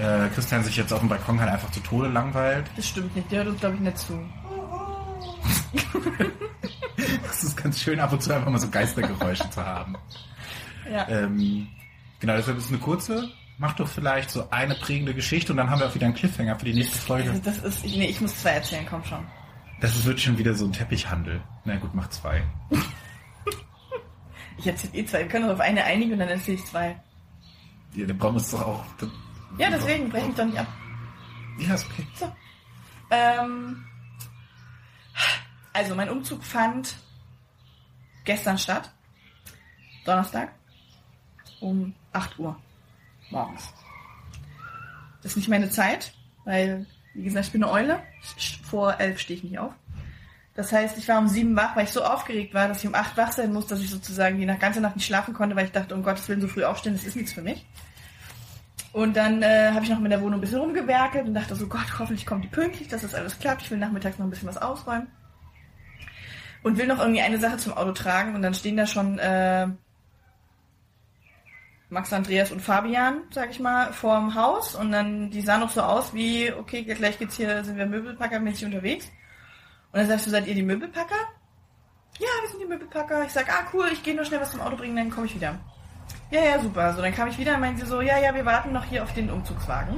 Äh, 0.00 0.28
Christian 0.34 0.62
sich 0.64 0.76
jetzt 0.76 0.92
auf 0.92 1.00
dem 1.00 1.08
Balkon 1.08 1.40
halt 1.40 1.50
einfach 1.50 1.70
zu 1.70 1.80
Tode 1.80 2.08
langweilt. 2.08 2.66
das 2.76 2.86
stimmt 2.88 3.14
nicht. 3.16 3.30
Der 3.30 3.38
hört 3.40 3.48
uns, 3.48 3.60
glaube 3.60 3.74
ich, 3.76 3.80
nicht 3.82 3.98
zu. 3.98 4.12
Das 7.22 7.44
ist 7.44 7.56
ganz 7.56 7.80
schön, 7.80 8.00
ab 8.00 8.12
und 8.12 8.20
zu 8.22 8.34
einfach 8.34 8.50
mal 8.50 8.58
so 8.58 8.68
Geistergeräusche 8.68 9.48
zu 9.50 9.64
haben. 9.64 9.94
Ja. 10.90 11.06
Ähm, 11.08 11.68
genau, 12.18 12.34
deshalb 12.36 12.58
ist 12.58 12.64
es 12.64 12.70
eine 12.70 12.80
kurze. 12.80 13.28
Mach 13.60 13.72
doch 13.74 13.88
vielleicht 13.88 14.30
so 14.30 14.48
eine 14.50 14.76
prägende 14.76 15.14
Geschichte 15.14 15.52
und 15.52 15.56
dann 15.56 15.68
haben 15.68 15.80
wir 15.80 15.88
auch 15.88 15.94
wieder 15.94 16.06
einen 16.06 16.14
Cliffhanger 16.14 16.56
für 16.56 16.64
die 16.64 16.74
nächste 16.74 16.98
Folge. 16.98 17.40
Das 17.44 17.58
ist, 17.58 17.84
ich, 17.84 17.96
nee, 17.96 18.06
ich 18.06 18.20
muss 18.20 18.40
zwei 18.40 18.50
erzählen, 18.50 18.86
komm 18.88 19.04
schon. 19.04 19.26
Das 19.80 19.96
ist, 19.96 20.04
wird 20.04 20.20
schon 20.20 20.38
wieder 20.38 20.54
so 20.54 20.64
ein 20.64 20.72
Teppichhandel. 20.72 21.40
Na 21.64 21.76
gut, 21.76 21.92
mach 21.92 22.08
zwei. 22.08 22.44
Ich 24.58 24.66
erzähle 24.66 24.94
eh 24.94 25.06
zwei. 25.06 25.18
Wir 25.20 25.28
können 25.28 25.44
uns 25.44 25.54
auf 25.54 25.60
eine 25.60 25.84
einigen 25.84 26.12
und 26.12 26.18
dann 26.20 26.28
erzähle 26.28 26.56
ich 26.56 26.64
zwei. 26.66 27.00
Ja, 27.94 28.06
dann 28.06 28.18
brauchen 28.18 28.34
wir 28.34 28.40
es 28.40 28.50
doch 28.50 28.64
auch. 28.64 28.84
Ja, 29.56 29.70
deswegen 29.70 30.08
breche 30.08 30.28
ich 30.28 30.34
doch 30.34 30.44
nicht 30.44 30.58
ab. 30.58 30.66
Ja, 31.58 31.74
ist 31.74 31.86
okay. 31.86 32.06
So. 32.14 32.32
Ähm, 33.10 33.84
also, 35.72 35.94
mein 35.94 36.10
Umzug 36.10 36.44
fand 36.44 36.96
gestern 38.24 38.58
statt. 38.58 38.92
Donnerstag. 40.04 40.52
Um 41.60 41.94
8 42.12 42.38
Uhr 42.38 42.56
morgens. 43.30 43.72
Das 45.22 45.32
ist 45.32 45.36
nicht 45.36 45.48
meine 45.48 45.70
Zeit, 45.70 46.12
weil, 46.44 46.86
wie 47.14 47.24
gesagt, 47.24 47.46
ich 47.46 47.52
bin 47.52 47.64
eine 47.64 47.72
Eule. 47.72 48.00
Vor 48.64 48.98
11 49.00 49.18
stehe 49.18 49.38
ich 49.38 49.44
nicht 49.44 49.58
auf. 49.58 49.72
Das 50.54 50.72
heißt, 50.72 50.98
ich 50.98 51.06
war 51.06 51.18
um 51.18 51.28
7 51.28 51.54
wach, 51.54 51.76
weil 51.76 51.84
ich 51.84 51.90
so 51.90 52.02
aufgeregt 52.02 52.52
war, 52.52 52.66
dass 52.66 52.82
ich 52.82 52.88
um 52.88 52.94
8 52.94 53.16
wach 53.16 53.32
sein 53.32 53.52
muss, 53.52 53.66
dass 53.66 53.80
ich 53.80 53.90
sozusagen 53.90 54.40
die 54.40 54.46
ganze 54.46 54.80
Nacht 54.80 54.96
nicht 54.96 55.06
schlafen 55.06 55.32
konnte, 55.34 55.54
weil 55.54 55.66
ich 55.66 55.72
dachte, 55.72 55.94
um 55.94 56.02
Gottes 56.02 56.28
Willen, 56.28 56.40
so 56.40 56.48
früh 56.48 56.64
aufstehen, 56.64 56.94
das 56.94 57.04
ist 57.04 57.14
nichts 57.14 57.32
für 57.32 57.42
mich. 57.42 57.64
Und 58.92 59.16
dann 59.16 59.42
äh, 59.42 59.70
habe 59.72 59.84
ich 59.84 59.90
noch 59.90 60.00
mit 60.00 60.10
der 60.10 60.20
Wohnung 60.20 60.38
ein 60.38 60.40
bisschen 60.40 60.58
rumgewerkelt 60.58 61.26
und 61.26 61.34
dachte 61.34 61.54
so, 61.54 61.68
Gott, 61.68 61.98
hoffentlich 61.98 62.26
kommt 62.26 62.42
die 62.42 62.48
pünktlich, 62.48 62.88
dass 62.88 63.02
das 63.02 63.14
alles 63.14 63.38
klappt. 63.38 63.62
Ich 63.62 63.70
will 63.70 63.78
nachmittags 63.78 64.18
noch 64.18 64.26
ein 64.26 64.30
bisschen 64.30 64.48
was 64.48 64.58
ausräumen. 64.58 65.06
und 66.62 66.76
will 66.76 66.86
noch 66.86 66.98
irgendwie 66.98 67.20
eine 67.20 67.38
Sache 67.38 67.58
zum 67.58 67.74
Auto 67.74 67.92
tragen 67.92 68.34
und 68.34 68.42
dann 68.42 68.54
stehen 68.54 68.76
da 68.76 68.86
schon 68.86 69.18
äh, 69.18 69.68
Max, 71.90 72.12
Andreas 72.12 72.52
und 72.52 72.60
Fabian, 72.60 73.22
sag 73.30 73.50
ich 73.50 73.60
mal, 73.60 73.92
vorm 73.92 74.34
Haus 74.34 74.74
und 74.74 74.92
dann, 74.92 75.30
die 75.30 75.40
sahen 75.40 75.60
noch 75.60 75.70
so 75.70 75.80
aus 75.80 76.12
wie, 76.12 76.52
okay, 76.52 76.82
gleich 76.82 77.18
geht's 77.18 77.36
hier, 77.36 77.64
sind 77.64 77.78
wir 77.78 77.86
Möbelpackermäßig 77.86 78.66
unterwegs. 78.66 79.06
Und 79.92 80.00
dann 80.00 80.08
sagst 80.08 80.26
du, 80.26 80.30
seid 80.30 80.46
ihr 80.46 80.54
die 80.54 80.62
Möbelpacker? 80.62 81.16
Ja, 82.18 82.26
wir 82.42 82.48
sind 82.50 82.60
die 82.60 82.66
Möbelpacker. 82.66 83.24
Ich 83.24 83.32
sag, 83.32 83.48
ah 83.48 83.66
cool, 83.72 83.88
ich 83.90 84.02
gehe 84.02 84.14
nur 84.14 84.24
schnell 84.26 84.40
was 84.40 84.50
zum 84.50 84.60
Auto 84.60 84.76
bringen, 84.76 84.96
dann 84.96 85.10
komme 85.10 85.26
ich 85.26 85.34
wieder. 85.34 85.58
Ja, 86.30 86.42
ja, 86.42 86.60
super. 86.60 86.92
So, 86.92 87.00
dann 87.00 87.14
kam 87.14 87.28
ich 87.28 87.38
wieder 87.38 87.54
und 87.54 87.60
meinte 87.60 87.82
sie 87.82 87.86
so, 87.86 88.02
ja, 88.02 88.18
ja, 88.18 88.34
wir 88.34 88.44
warten 88.44 88.72
noch 88.72 88.84
hier 88.84 89.02
auf 89.02 89.14
den 89.14 89.30
Umzugswagen. 89.30 89.96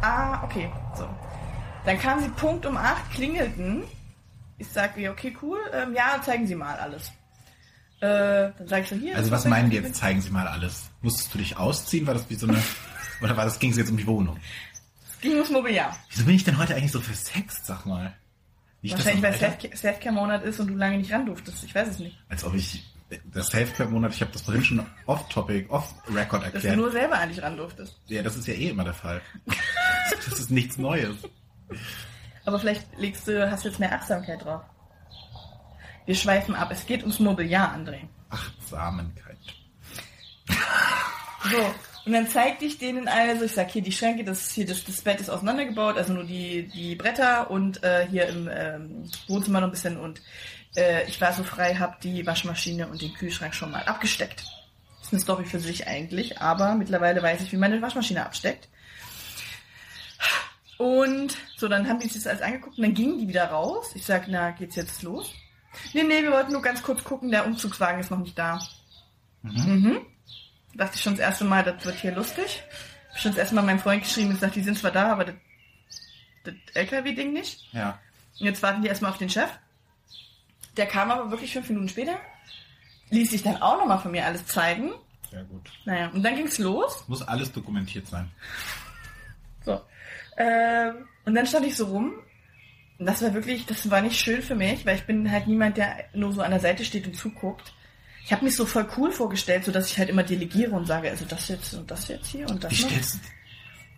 Ah, 0.00 0.42
okay, 0.42 0.70
so. 0.94 1.06
Dann 1.84 1.98
kamen 1.98 2.22
sie 2.22 2.28
Punkt 2.30 2.64
um 2.64 2.76
acht, 2.76 3.10
klingelten. 3.10 3.84
Ich 4.58 4.68
sag, 4.68 4.96
ja, 4.96 5.10
okay, 5.10 5.36
cool, 5.42 5.58
ähm, 5.74 5.94
ja, 5.94 6.20
zeigen 6.22 6.46
Sie 6.46 6.54
mal 6.54 6.78
alles. 6.78 7.12
Äh, 8.00 8.52
dann 8.58 8.66
sag 8.68 8.82
ich 8.82 8.88
so, 8.88 8.96
hier. 8.96 9.16
Also 9.16 9.30
was 9.30 9.44
meinen 9.46 9.70
die 9.70 9.76
jetzt? 9.76 9.94
Zeigen 9.96 10.20
Sie 10.20 10.30
mal 10.30 10.46
alles. 10.46 10.90
Musstest 11.00 11.32
du 11.32 11.38
dich 11.38 11.56
ausziehen? 11.56 12.06
War 12.06 12.14
das 12.14 12.28
wie 12.28 12.34
so 12.34 12.46
eine... 12.46 12.62
Oder 13.22 13.36
war 13.36 13.44
das, 13.44 13.58
ging 13.58 13.70
es 13.70 13.78
jetzt 13.78 13.90
um 13.90 13.96
die 13.96 14.06
Wohnung? 14.06 14.36
Es 15.14 15.20
ging 15.20 15.32
ums 15.32 15.50
Mobiliar. 15.50 15.96
Wieso 16.10 16.26
bin 16.26 16.34
ich 16.34 16.44
denn 16.44 16.58
heute 16.58 16.74
eigentlich 16.74 16.92
so 16.92 17.00
für 17.00 17.14
Sex, 17.14 17.64
sag 17.64 17.86
mal? 17.86 18.14
Nicht, 18.82 18.94
Wahrscheinlich, 18.94 19.22
weil 19.22 19.58
Selfcare-Monat 19.74 20.44
ist 20.44 20.60
und 20.60 20.68
du 20.68 20.74
lange 20.74 20.98
nicht 20.98 21.12
ran 21.12 21.24
durftest. 21.24 21.64
Ich 21.64 21.74
weiß 21.74 21.88
es 21.88 21.98
nicht. 21.98 22.18
Als 22.28 22.44
ob 22.44 22.54
ich... 22.54 22.84
Das 23.32 23.46
Selfcare-Monat, 23.48 24.14
ich 24.14 24.20
habe 24.20 24.32
das 24.32 24.42
vorhin 24.42 24.64
schon 24.64 24.84
off-topic, 25.06 25.70
off-record 25.70 26.42
Dass 26.42 26.50
du 26.50 26.56
erklärt. 26.56 26.76
nur 26.76 26.90
selber 26.90 27.24
dich 27.26 27.40
ran 27.40 27.56
durftest. 27.56 28.00
Ja, 28.06 28.20
das 28.22 28.36
ist 28.36 28.48
ja 28.48 28.54
eh 28.54 28.68
immer 28.70 28.84
der 28.84 28.94
Fall. 28.94 29.20
Das 30.28 30.40
ist 30.40 30.50
nichts 30.50 30.76
Neues. 30.76 31.16
Aber 32.44 32.58
vielleicht 32.58 32.84
legst 32.98 33.26
du, 33.28 33.50
hast 33.50 33.64
jetzt 33.64 33.80
mehr 33.80 33.92
Achtsamkeit 33.92 34.44
drauf. 34.44 34.62
Wir 36.06 36.14
schweifen 36.14 36.54
ab. 36.54 36.70
Es 36.70 36.86
geht 36.86 37.02
ums 37.02 37.18
Mobiliar, 37.18 37.74
André. 37.74 38.00
Achtsamkeit. 38.30 39.36
So. 41.50 41.74
Und 42.06 42.12
dann 42.12 42.28
zeigte 42.28 42.64
ich 42.64 42.78
denen 42.78 43.08
also, 43.08 43.44
ich 43.44 43.52
sag 43.52 43.68
hier 43.68 43.82
die 43.82 43.90
Schränke, 43.90 44.22
das 44.22 44.52
hier 44.52 44.64
das, 44.64 44.84
das 44.84 45.00
Bett 45.00 45.20
ist 45.20 45.28
auseinandergebaut, 45.28 45.96
also 45.96 46.12
nur 46.12 46.22
die 46.22 46.68
die 46.68 46.94
Bretter 46.94 47.50
und 47.50 47.82
äh, 47.82 48.06
hier 48.08 48.28
im 48.28 48.48
ähm, 48.48 49.10
Wohnzimmer 49.26 49.60
noch 49.60 49.66
ein 49.66 49.72
bisschen 49.72 49.96
und 49.96 50.22
äh, 50.76 51.04
ich 51.08 51.20
war 51.20 51.32
so 51.32 51.42
frei, 51.42 51.74
hab 51.74 52.00
die 52.00 52.24
Waschmaschine 52.24 52.86
und 52.86 53.02
den 53.02 53.12
Kühlschrank 53.12 53.54
schon 53.56 53.72
mal 53.72 53.82
abgesteckt. 53.82 54.44
Das 54.98 55.08
ist 55.08 55.12
eine 55.14 55.20
Story 55.20 55.44
für 55.46 55.58
sich 55.58 55.88
eigentlich, 55.88 56.40
aber 56.40 56.76
mittlerweile 56.76 57.20
weiß 57.22 57.40
ich, 57.40 57.50
wie 57.50 57.56
man 57.56 57.72
eine 57.72 57.82
Waschmaschine 57.82 58.24
absteckt. 58.24 58.68
Und 60.78 61.36
so, 61.56 61.66
dann 61.66 61.88
haben 61.88 61.98
die 61.98 62.06
sich 62.06 62.22
das 62.22 62.28
alles 62.28 62.42
angeguckt 62.42 62.76
und 62.76 62.84
dann 62.84 62.94
gingen 62.94 63.18
die 63.18 63.26
wieder 63.26 63.46
raus. 63.46 63.90
Ich 63.94 64.04
sag, 64.04 64.28
na, 64.28 64.52
geht's 64.52 64.76
jetzt 64.76 65.02
los? 65.02 65.32
Nee, 65.92 66.02
nee, 66.02 66.22
wir 66.22 66.32
wollten 66.32 66.52
nur 66.52 66.62
ganz 66.62 66.82
kurz 66.82 67.04
gucken, 67.04 67.30
der 67.30 67.46
Umzugswagen 67.46 68.00
ist 68.00 68.10
noch 68.10 68.18
nicht 68.18 68.38
da. 68.38 68.60
Mhm. 69.42 70.00
Dachte 70.74 70.96
ich 70.96 71.02
schon 71.02 71.14
das 71.14 71.20
erste 71.20 71.44
Mal, 71.44 71.64
das 71.64 71.84
wird 71.84 71.96
hier 71.96 72.12
lustig. 72.12 72.62
Hab 73.10 73.18
schon 73.18 73.32
das 73.32 73.38
erste 73.38 73.54
Mal 73.54 73.62
meinem 73.62 73.78
Freund 73.78 74.02
geschrieben 74.02 74.28
und 74.28 74.34
gesagt, 74.34 74.56
die 74.56 74.62
sind 74.62 74.78
zwar 74.78 74.90
da, 74.90 75.12
aber 75.12 75.24
das, 75.24 75.34
das 76.44 76.54
LKW-Ding 76.74 77.32
nicht. 77.32 77.72
Ja. 77.72 77.98
Und 78.38 78.46
jetzt 78.46 78.62
warten 78.62 78.82
die 78.82 78.88
erstmal 78.88 79.10
auf 79.10 79.18
den 79.18 79.30
Chef. 79.30 79.50
Der 80.76 80.86
kam 80.86 81.10
aber 81.10 81.30
wirklich 81.30 81.52
fünf 81.52 81.68
Minuten 81.68 81.88
später, 81.88 82.18
ließ 83.10 83.30
sich 83.30 83.42
dann 83.42 83.62
auch 83.62 83.78
nochmal 83.78 83.98
von 83.98 84.10
mir 84.10 84.26
alles 84.26 84.46
zeigen. 84.46 84.92
Sehr 85.30 85.44
gut. 85.44 85.70
Naja, 85.84 86.08
und 86.08 86.22
dann 86.22 86.36
ging's 86.36 86.58
los. 86.58 87.04
Muss 87.08 87.22
alles 87.22 87.50
dokumentiert 87.52 88.06
sein. 88.06 88.30
So. 89.64 89.80
Ähm, 90.36 91.08
und 91.24 91.34
dann 91.34 91.46
stand 91.46 91.66
ich 91.66 91.76
so 91.76 91.86
rum. 91.86 92.14
Das 92.98 93.22
war 93.22 93.34
wirklich, 93.34 93.66
das 93.66 93.90
war 93.90 94.00
nicht 94.00 94.18
schön 94.18 94.40
für 94.42 94.54
mich, 94.54 94.86
weil 94.86 94.96
ich 94.96 95.04
bin 95.04 95.30
halt 95.30 95.46
niemand, 95.46 95.76
der 95.76 96.04
nur 96.14 96.32
so 96.32 96.40
an 96.40 96.50
der 96.50 96.60
Seite 96.60 96.84
steht 96.84 97.06
und 97.06 97.14
zuguckt. 97.14 97.72
Ich 98.24 98.32
habe 98.32 98.44
mich 98.44 98.56
so 98.56 98.66
voll 98.66 98.88
cool 98.96 99.12
vorgestellt, 99.12 99.64
so 99.64 99.70
dass 99.72 99.90
ich 99.90 99.98
halt 99.98 100.08
immer 100.08 100.22
delegiere 100.22 100.72
und 100.72 100.86
sage, 100.86 101.10
also 101.10 101.24
das 101.26 101.48
jetzt 101.48 101.74
und 101.74 101.90
das 101.90 102.08
jetzt 102.08 102.28
hier 102.28 102.48
und 102.48 102.64
das 102.64 102.72
Wie 102.72 102.82
noch. 102.82 102.90
stellst 102.90 103.14
du... 103.14 103.18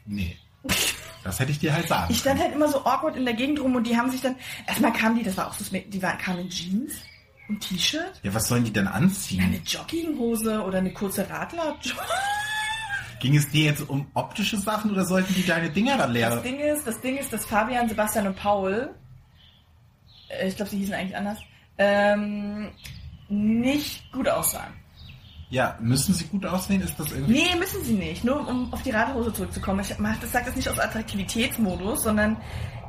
Nee. 0.07 0.37
Das 1.25 1.41
hätte 1.41 1.51
ich 1.51 1.59
dir 1.59 1.75
halt 1.75 1.89
sagen 1.89 2.11
Ich 2.11 2.21
stand 2.21 2.41
halt 2.41 2.55
immer 2.55 2.69
so 2.69 2.79
awkward 2.87 3.17
in 3.17 3.25
der 3.25 3.35
Gegend 3.35 3.61
rum 3.61 3.75
und 3.75 3.85
die 3.87 3.97
haben 3.97 4.11
sich 4.11 4.23
dann, 4.23 4.37
erstmal 4.67 4.93
kamen 4.93 5.19
die, 5.19 5.25
das 5.25 5.37
war 5.37 5.49
auch 5.49 5.53
so, 5.53 5.65
die 5.77 6.03
waren, 6.03 6.17
kamen 6.17 6.39
in 6.41 6.49
Jeans 6.49 6.95
und 7.49 7.61
T-Shirt, 7.61 8.21
Ja, 8.23 8.33
was 8.33 8.49
sollen 8.49 8.65
die 8.65 8.73
denn 8.73 8.87
eine 8.87 8.95
anziehen? 8.95 9.61
Jogginghose 9.67 10.63
oder 10.63 10.79
eine 10.79 10.93
kurze 10.93 11.29
Radler. 11.29 11.77
Ging 13.21 13.37
es 13.37 13.49
dir 13.51 13.65
jetzt 13.65 13.89
um 13.89 14.07
optische 14.15 14.57
Sachen 14.57 14.91
oder 14.91 15.05
sollten 15.05 15.35
die 15.35 15.45
deine 15.45 15.71
Dinger 15.71 15.97
da 15.97 16.05
Das 16.05 16.13
leer... 16.13 16.37
Ding 16.37 16.61
ist, 16.61 16.87
das 16.87 17.01
Ding 17.01 17.17
ist, 17.17 17.33
dass 17.33 17.45
Fabian, 17.45 17.89
Sebastian 17.89 18.29
und 18.29 18.37
Paul, 18.37 18.95
äh, 20.29 20.49
ich 20.49 20.57
glaube, 20.57 20.71
sie 20.71 20.79
hießen 20.79 20.95
eigentlich 20.95 21.17
anders, 21.17 21.39
ähm, 21.79 22.71
nicht 23.29 24.11
gut 24.13 24.29
aussahen. 24.29 24.73
Ja, 25.51 25.79
müssen 25.81 26.13
sie 26.13 26.25
gut 26.27 26.45
aussehen? 26.45 26.83
Ist 26.83 26.99
das 27.01 27.11
irgendwie... 27.11 27.33
Nee, 27.33 27.57
müssen 27.59 27.83
sie 27.83 27.95
nicht. 27.95 28.23
Nur 28.23 28.47
um 28.47 28.73
auf 28.73 28.83
die 28.83 28.91
Radhose 28.91 29.33
zurückzukommen. 29.33 29.81
Ich 29.81 29.99
mach, 29.99 30.19
das 30.19 30.33
sagt 30.33 30.47
das 30.47 30.57
nicht 30.57 30.69
aus 30.69 30.79
Attraktivitätsmodus, 30.79 32.03
sondern 32.03 32.37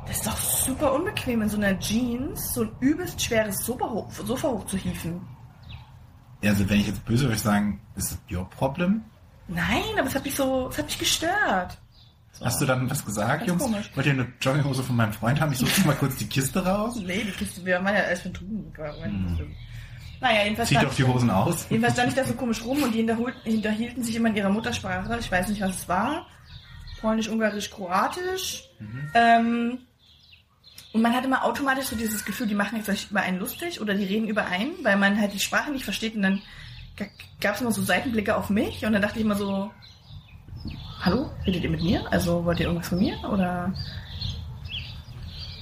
das 0.06 0.18
ist 0.18 0.26
doch 0.26 0.36
super 0.36 0.92
unbequem 0.92 1.40
in 1.42 1.48
so 1.48 1.56
einer 1.56 1.78
Jeans 1.78 2.52
so 2.54 2.62
ein 2.62 2.72
übelst 2.80 3.22
schweres 3.22 3.64
Sofa, 3.64 3.88
hoch, 3.88 4.10
Sofa 4.12 4.48
hochzuhieven. 4.48 5.20
Also 6.42 6.68
wenn 6.68 6.80
ich 6.80 6.86
jetzt 6.86 7.04
böse 7.04 7.24
würde 7.24 7.36
ich 7.36 7.42
sagen, 7.42 7.80
ist 7.96 8.12
es 8.12 8.18
your 8.34 8.48
problem? 8.50 9.02
Nein, 9.50 9.98
aber 9.98 10.06
es 10.06 10.14
hat 10.14 10.24
mich 10.24 10.34
so, 10.34 10.68
es 10.68 10.78
hat 10.78 10.86
mich 10.86 10.98
gestört. 10.98 11.76
So. 12.32 12.44
Hast 12.44 12.60
du 12.60 12.66
dann 12.66 12.88
was 12.88 13.04
gesagt, 13.04 13.46
Jungs? 13.46 13.62
komisch. 13.62 13.90
Wollt 13.94 14.06
ihr 14.06 14.12
eine 14.12 14.32
Jogginghose 14.40 14.82
von 14.82 14.96
meinem 14.96 15.12
Freund 15.12 15.40
haben? 15.40 15.52
Ich 15.52 15.58
suche 15.58 15.86
mal 15.86 15.96
kurz 15.96 16.16
die 16.16 16.26
Kiste 16.26 16.64
raus. 16.64 16.96
Nee, 17.04 17.24
die 17.24 17.32
Kiste, 17.32 17.64
wir 17.64 17.84
waren 17.84 17.94
ja 17.94 18.02
erst 18.02 18.22
schon 18.22 18.32
drüben. 18.32 18.72
Naja, 20.20 20.44
jedenfalls 20.44 20.68
Zieht 20.68 20.82
doch 20.82 20.94
die 20.94 21.04
Hosen 21.04 21.30
aus. 21.30 21.66
Jedenfalls 21.68 21.94
stand 21.94 22.08
ich 22.10 22.14
da 22.14 22.24
so 22.24 22.34
komisch 22.34 22.62
rum 22.64 22.82
und 22.82 22.94
die 22.94 23.06
hinterhielten 23.44 24.04
sich 24.04 24.14
immer 24.14 24.28
in 24.28 24.36
ihrer 24.36 24.50
Muttersprache. 24.50 25.18
Ich 25.18 25.32
weiß 25.32 25.48
nicht, 25.48 25.60
was 25.60 25.76
es 25.76 25.88
war. 25.88 26.26
Polnisch, 27.00 27.28
Ungarisch, 27.28 27.70
Kroatisch. 27.70 28.64
Ähm, 29.14 29.78
und 30.92 31.02
man 31.02 31.14
hat 31.14 31.24
immer 31.24 31.44
automatisch 31.44 31.86
so 31.86 31.96
dieses 31.96 32.24
Gefühl, 32.24 32.46
die 32.46 32.54
machen 32.54 32.76
jetzt 32.76 33.10
über 33.10 33.20
einen 33.20 33.38
lustig 33.38 33.80
oder 33.80 33.94
die 33.94 34.04
reden 34.04 34.28
über 34.28 34.46
einen, 34.46 34.72
weil 34.82 34.96
man 34.96 35.18
halt 35.18 35.32
die 35.32 35.40
Sprache 35.40 35.70
nicht 35.70 35.84
versteht. 35.84 36.14
Und 36.14 36.22
dann 36.22 36.42
gab 37.40 37.54
es 37.54 37.60
immer 37.60 37.72
so 37.72 37.82
Seitenblicke 37.82 38.36
auf 38.36 38.50
mich 38.50 38.84
und 38.84 38.92
dann 38.92 39.02
dachte 39.02 39.18
ich 39.18 39.24
immer 39.24 39.36
so, 39.36 39.70
hallo, 41.00 41.30
redet 41.46 41.62
ihr 41.64 41.70
mit 41.70 41.82
mir? 41.82 42.10
Also 42.12 42.44
wollt 42.44 42.60
ihr 42.60 42.66
irgendwas 42.66 42.88
von 42.88 42.98
mir? 42.98 43.16
Oder 43.30 43.72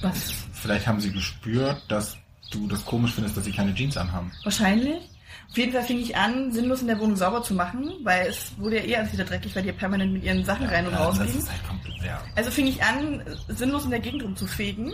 was? 0.01 0.31
Vielleicht 0.53 0.87
haben 0.87 0.99
sie 0.99 1.11
gespürt, 1.11 1.81
dass 1.87 2.17
du 2.51 2.67
das 2.67 2.85
komisch 2.85 3.13
findest, 3.13 3.37
dass 3.37 3.45
sie 3.45 3.51
keine 3.51 3.73
Jeans 3.73 3.97
anhaben. 3.97 4.31
Wahrscheinlich. 4.43 5.09
Auf 5.51 5.57
jeden 5.57 5.73
Fall 5.73 5.83
fing 5.83 5.99
ich 5.99 6.15
an, 6.15 6.51
sinnlos 6.51 6.81
in 6.81 6.87
der 6.87 6.99
Wohnung 6.99 7.15
sauber 7.15 7.41
zu 7.41 7.55
machen, 7.55 7.91
weil 8.03 8.27
es 8.27 8.51
wurde 8.57 8.77
ja 8.77 8.83
eh 8.83 8.95
alles 8.97 9.13
wieder 9.13 9.23
dreckig, 9.25 9.55
weil 9.55 9.63
die 9.63 9.69
ja 9.69 9.73
permanent 9.73 10.13
mit 10.13 10.23
ihren 10.23 10.45
Sachen 10.45 10.67
rein 10.67 10.85
und 10.85 10.93
Ja, 10.93 10.99
raus 11.03 11.17
gingen. 11.17 11.39
ist 11.39 11.49
halt 11.49 11.61
ja. 12.05 12.21
Also 12.35 12.51
fing 12.51 12.67
ich 12.67 12.83
an, 12.83 13.23
sinnlos 13.47 13.83
in 13.85 13.89
der 13.89 13.99
Gegend 13.99 14.23
rumzufegen 14.23 14.93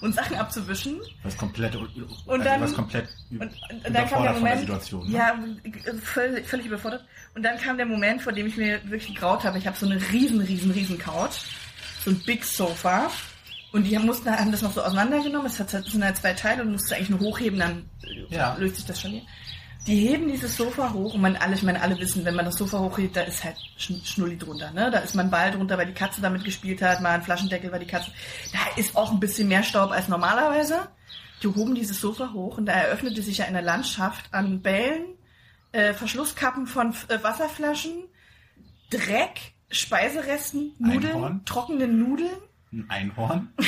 und 0.00 0.14
Sachen 0.14 0.36
abzuwischen. 0.36 1.00
Was 1.22 1.36
komplett, 1.36 1.74
Und 1.76 1.88
also 2.26 2.44
dann- 2.44 2.60
was 2.60 2.74
komplett 2.74 3.08
Und, 3.30 3.42
und 3.42 3.94
dann 3.94 4.08
kam 4.08 4.22
der 4.22 4.32
Moment, 4.32 4.60
Situation. 4.60 5.08
Ne? 5.10 5.16
ja, 5.16 5.38
völlig, 6.02 6.46
völlig 6.46 6.66
überfordert. 6.66 7.04
Und 7.34 7.42
dann 7.42 7.58
kam 7.58 7.76
der 7.76 7.86
Moment, 7.86 8.22
vor 8.22 8.32
dem 8.32 8.46
ich 8.46 8.56
mir 8.56 8.80
wirklich 8.90 9.14
gegraut 9.14 9.44
habe. 9.44 9.58
Ich 9.58 9.66
habe 9.66 9.76
so 9.76 9.86
eine 9.86 10.00
riesen, 10.12 10.40
riesen, 10.40 10.70
riesen 10.70 10.98
Couch, 10.98 11.36
so 12.04 12.10
ein 12.10 12.18
Big 12.26 12.44
Sofa. 12.44 13.10
Und 13.72 13.84
die 13.84 13.98
mussten, 13.98 14.30
haben 14.30 14.52
das 14.52 14.60
noch 14.60 14.72
so 14.72 14.82
auseinandergenommen. 14.82 15.46
Es 15.46 15.56
sind 15.56 16.04
halt 16.04 16.16
zwei 16.18 16.34
Teile 16.34 16.62
und 16.62 16.72
musst 16.72 16.90
du 16.90 16.94
eigentlich 16.94 17.08
nur 17.10 17.20
hochheben, 17.20 17.58
dann 17.58 17.88
Ja. 18.28 18.54
löst 18.58 18.76
sich 18.76 18.84
das 18.84 19.00
schon 19.00 19.12
hier. 19.12 19.22
Die 19.86 19.96
heben 20.08 20.28
dieses 20.28 20.56
Sofa 20.56 20.92
hoch 20.92 21.14
und 21.14 21.20
man 21.22 21.34
alle, 21.36 21.54
ich 21.56 21.62
meine, 21.64 21.80
alle 21.82 21.98
wissen, 21.98 22.24
wenn 22.24 22.36
man 22.36 22.44
das 22.44 22.54
Sofa 22.56 22.78
hochhebt, 22.78 23.16
da 23.16 23.22
ist 23.22 23.42
halt 23.42 23.56
Schn- 23.76 24.04
Schnulli 24.06 24.38
drunter, 24.38 24.70
ne? 24.70 24.90
Da 24.92 24.98
ist 25.00 25.14
mal 25.16 25.24
ein 25.24 25.30
Ball 25.30 25.50
drunter, 25.50 25.76
weil 25.76 25.86
die 25.86 25.92
Katze 25.92 26.20
damit 26.20 26.44
gespielt 26.44 26.80
hat, 26.82 27.00
mal 27.00 27.10
ein 27.10 27.22
Flaschendeckel, 27.22 27.72
weil 27.72 27.80
die 27.80 27.86
Katze. 27.86 28.12
Da 28.52 28.58
ist 28.80 28.94
auch 28.96 29.10
ein 29.10 29.18
bisschen 29.18 29.48
mehr 29.48 29.64
Staub 29.64 29.90
als 29.90 30.06
normalerweise. 30.06 30.88
Die 31.42 31.48
hoben 31.48 31.74
dieses 31.74 32.00
Sofa 32.00 32.32
hoch 32.32 32.58
und 32.58 32.66
da 32.66 32.72
eröffnete 32.74 33.22
sich 33.22 33.38
ja 33.38 33.46
eine 33.46 33.60
Landschaft 33.60 34.32
an 34.32 34.62
Bällen, 34.62 35.02
äh, 35.72 35.92
Verschlusskappen 35.94 36.68
von 36.68 36.94
äh, 37.08 37.20
Wasserflaschen, 37.20 38.04
Dreck, 38.90 39.52
Speiseresten, 39.68 40.74
Nudeln, 40.78 41.14
Einhorn. 41.16 41.44
trockenen 41.44 41.98
Nudeln. 41.98 42.30
Ein 42.72 42.86
Einhorn. 42.88 43.52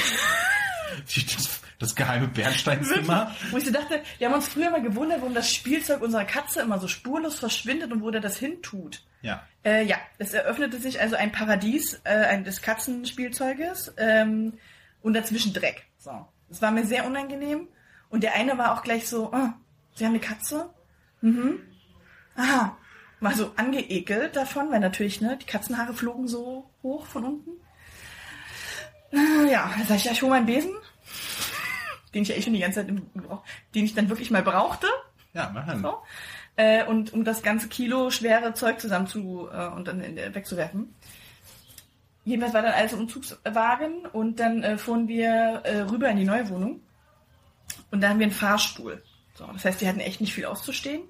das, 1.79 1.91
das 1.91 1.97
geheime 1.97 2.29
Bernsteinzimmer. 2.29 3.35
Wo 3.51 3.57
ich 3.57 3.65
so 3.65 3.73
dachte, 3.73 4.03
wir 4.19 4.29
haben 4.29 4.35
uns 4.35 4.49
früher 4.49 4.71
mal 4.71 4.83
gewundert, 4.83 5.21
warum 5.21 5.35
das 5.35 5.53
Spielzeug 5.53 6.03
unserer 6.03 6.25
Katze 6.25 6.61
immer 6.61 6.79
so 6.79 6.89
spurlos 6.89 7.39
verschwindet 7.39 7.93
und 7.93 8.03
wo 8.03 8.11
der 8.11 8.21
das 8.21 8.37
hintut. 8.37 9.03
Ja. 9.23 9.43
Äh, 9.65 9.85
ja, 9.85 9.97
es 10.19 10.35
eröffnete 10.35 10.79
sich 10.79 11.01
also 11.01 11.17
ein 11.17 11.33
Paradies 11.33 12.01
äh, 12.05 12.43
des 12.43 12.61
Katzenspielzeuges 12.63 13.95
ähm, 13.97 14.55
und 15.03 15.15
dazwischen 15.15 15.53
Dreck. 15.53 15.87
So. 15.99 16.27
Es 16.51 16.61
war 16.61 16.71
mir 16.71 16.85
sehr 16.87 17.07
unangenehm. 17.07 17.69
Und 18.11 18.23
der 18.23 18.35
eine 18.35 18.57
war 18.59 18.75
auch 18.75 18.83
gleich 18.83 19.09
so, 19.09 19.33
ah, 19.33 19.55
Sie 19.95 20.05
haben 20.05 20.13
eine 20.13 20.21
Katze? 20.21 20.71
Mhm. 21.21 21.61
Aha. 22.37 22.77
War 23.21 23.35
so 23.35 23.53
angeekelt 23.57 24.37
davon, 24.37 24.71
weil 24.71 24.81
natürlich, 24.81 25.21
ne, 25.21 25.39
die 25.41 25.47
Katzenhaare 25.47 25.95
flogen 25.95 26.29
so 26.29 26.69
hoch 26.83 27.07
von 27.07 27.25
unten. 27.25 27.51
Äh, 29.13 29.51
Ja, 29.51 29.71
sag 29.89 29.97
ich, 29.97 30.05
ja, 30.05 30.13
ich 30.13 30.21
hole 30.23 30.31
meinen 30.31 30.47
Besen. 30.47 30.73
Den 32.15 32.23
ich 32.23 32.29
ja 32.29 32.37
eh 32.37 32.43
schon 32.43 32.53
die 32.53 32.61
ganze 32.61 32.81
Zeit 32.81 32.89
im 32.89 33.03
den 33.75 33.85
ich 33.85 33.95
dann 33.95 34.09
wirklich 34.09 34.31
mal 34.31 34.43
brauchte. 34.43 34.87
Ja, 35.33 35.51
machen. 35.51 35.83
So. 35.83 35.99
Äh, 36.57 36.85
und 36.85 37.13
um 37.13 37.25
das 37.25 37.43
ganze 37.43 37.69
Kilo 37.69 38.11
schwere 38.11 38.55
Zeug 38.55 38.81
zusammen 38.81 39.07
zu 39.07 39.49
äh, 39.53 39.67
und 39.69 39.89
dann 39.89 40.01
wegzuwerfen. 40.01 40.95
Jedenfalls 42.25 42.55
war 42.55 42.63
dann 42.63 42.73
alles 42.73 42.93
im 42.93 43.01
Umzugswagen 43.01 44.07
und 44.07 44.41
dann 44.41 44.63
äh, 44.63 44.79
fuhren 44.79 45.09
wir 45.09 45.63
äh, 45.65 45.81
rüber 45.81 46.09
in 46.09 46.17
die 46.17 46.25
neue 46.25 46.49
Wohnung. 46.49 46.81
Und 47.91 48.01
da 48.01 48.09
haben 48.09 48.19
wir 48.19 48.27
einen 48.27 48.35
Fahrstuhl. 48.35 49.03
So, 49.35 49.47
das 49.53 49.65
heißt, 49.65 49.81
die 49.81 49.89
hatten 49.89 50.01
echt 50.01 50.21
nicht 50.21 50.33
viel 50.33 50.47
auszustehen. 50.47 51.03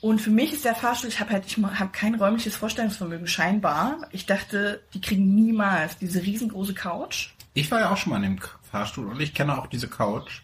Und 0.00 0.20
für 0.20 0.30
mich 0.30 0.52
ist 0.52 0.64
der 0.64 0.76
Fahrstuhl, 0.76 1.08
ich 1.08 1.18
habe 1.18 1.32
halt, 1.32 1.44
ich 1.46 1.56
habe 1.56 1.90
kein 1.90 2.14
räumliches 2.14 2.54
Vorstellungsvermögen, 2.54 3.26
scheinbar. 3.26 4.08
Ich 4.12 4.26
dachte, 4.26 4.82
die 4.94 5.00
kriegen 5.00 5.34
niemals 5.34 5.98
diese 5.98 6.22
riesengroße 6.22 6.74
Couch. 6.74 7.30
Ich 7.58 7.72
war 7.72 7.80
ja 7.80 7.90
auch 7.90 7.96
schon 7.96 8.12
mal 8.12 8.22
in 8.22 8.36
dem 8.36 8.40
Fahrstuhl 8.70 9.08
und 9.08 9.20
ich 9.20 9.34
kenne 9.34 9.58
auch 9.58 9.66
diese 9.66 9.88
Couch. 9.88 10.42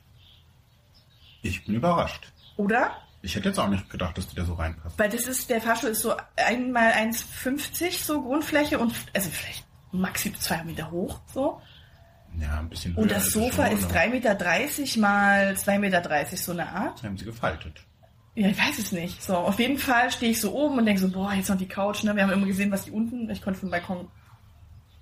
Ich 1.42 1.64
bin 1.64 1.77
überrascht. 1.77 2.33
Oder? 2.57 2.90
Ich 3.22 3.37
hätte 3.37 3.50
jetzt 3.50 3.59
auch 3.59 3.68
nicht 3.68 3.88
gedacht, 3.88 4.18
dass 4.18 4.27
die 4.27 4.35
da 4.35 4.44
so 4.44 4.55
reinpasst. 4.55 4.98
Weil 4.98 5.11
das 5.11 5.29
ist, 5.29 5.48
der 5.48 5.61
Fahrstuhl 5.61 5.90
ist 5.90 6.00
so 6.00 6.16
einmal 6.35 6.90
1,50 6.90 8.05
so 8.05 8.20
Grundfläche 8.20 8.81
und 8.81 8.92
also 9.14 9.31
vielleicht 9.31 9.64
maximal 9.92 10.40
zwei 10.40 10.64
Meter 10.64 10.90
hoch, 10.90 11.20
so. 11.33 11.62
Ja, 12.40 12.59
ein 12.59 12.68
bisschen 12.68 12.96
höher. 12.96 13.03
Und 13.03 13.12
das 13.12 13.31
Sofa 13.31 13.66
ist 13.66 13.92
3,30 13.92 14.09
Meter 14.11 15.00
mal 15.00 15.53
2,30 15.53 15.79
Meter, 15.79 16.37
so 16.37 16.50
eine 16.50 16.68
Art. 16.68 17.00
Haben 17.05 17.16
sie 17.16 17.27
gefaltet. 17.27 17.85
Ja, 18.35 18.48
ich 18.48 18.59
weiß 18.59 18.81
es 18.81 18.90
nicht. 18.90 19.22
So, 19.22 19.37
auf 19.37 19.61
jeden 19.61 19.79
Fall 19.79 20.11
stehe 20.11 20.33
ich 20.33 20.40
so 20.40 20.53
oben 20.53 20.79
und 20.79 20.87
denke 20.87 21.00
so, 21.00 21.09
boah, 21.09 21.33
jetzt 21.33 21.48
noch 21.48 21.57
die 21.57 21.68
Couch, 21.68 22.03
ne? 22.03 22.16
Wir 22.16 22.24
haben 22.24 22.33
immer 22.33 22.46
gesehen, 22.46 22.72
was 22.72 22.87
die 22.87 22.90
unten, 22.90 23.31
ich 23.31 23.40
konnte 23.40 23.61
vom 23.61 23.70
Balkon, 23.70 24.09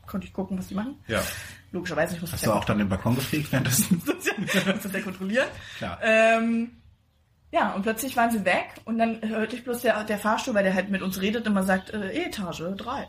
konnte 0.07 0.27
ich 0.27 0.35
gucken, 0.35 0.59
was 0.59 0.68
die 0.68 0.75
machen. 0.75 0.96
Ja. 1.07 1.22
Logischerweise, 1.73 2.15
ich 2.15 2.21
muss 2.21 2.33
Hast 2.33 2.45
du 2.45 2.53
auch 2.53 2.65
dann 2.65 2.79
den 2.79 2.89
Balkon 2.89 3.15
gefegt 3.15 3.51
währenddessen? 3.51 4.03
muss 4.07 4.83
das 4.83 4.93
ja 4.93 5.01
kontrollieren. 5.01 5.49
Klar. 5.79 5.99
Ähm, 6.03 6.71
ja, 7.51 7.73
und 7.73 7.83
plötzlich 7.83 8.17
waren 8.17 8.31
sie 8.31 8.45
weg 8.45 8.75
und 8.85 8.99
dann 8.99 9.21
hörte 9.23 9.57
ich 9.57 9.65
bloß 9.65 9.83
der, 9.83 10.05
der 10.05 10.19
Fahrstuhl, 10.19 10.55
weil 10.55 10.65
der 10.65 10.75
halt 10.75 10.91
mit 10.91 11.03
uns 11.03 11.21
redet, 11.21 11.47
immer 11.47 11.63
sagt, 11.63 11.91
äh, 11.91 12.27
Etage 12.27 12.63
3. 12.77 13.09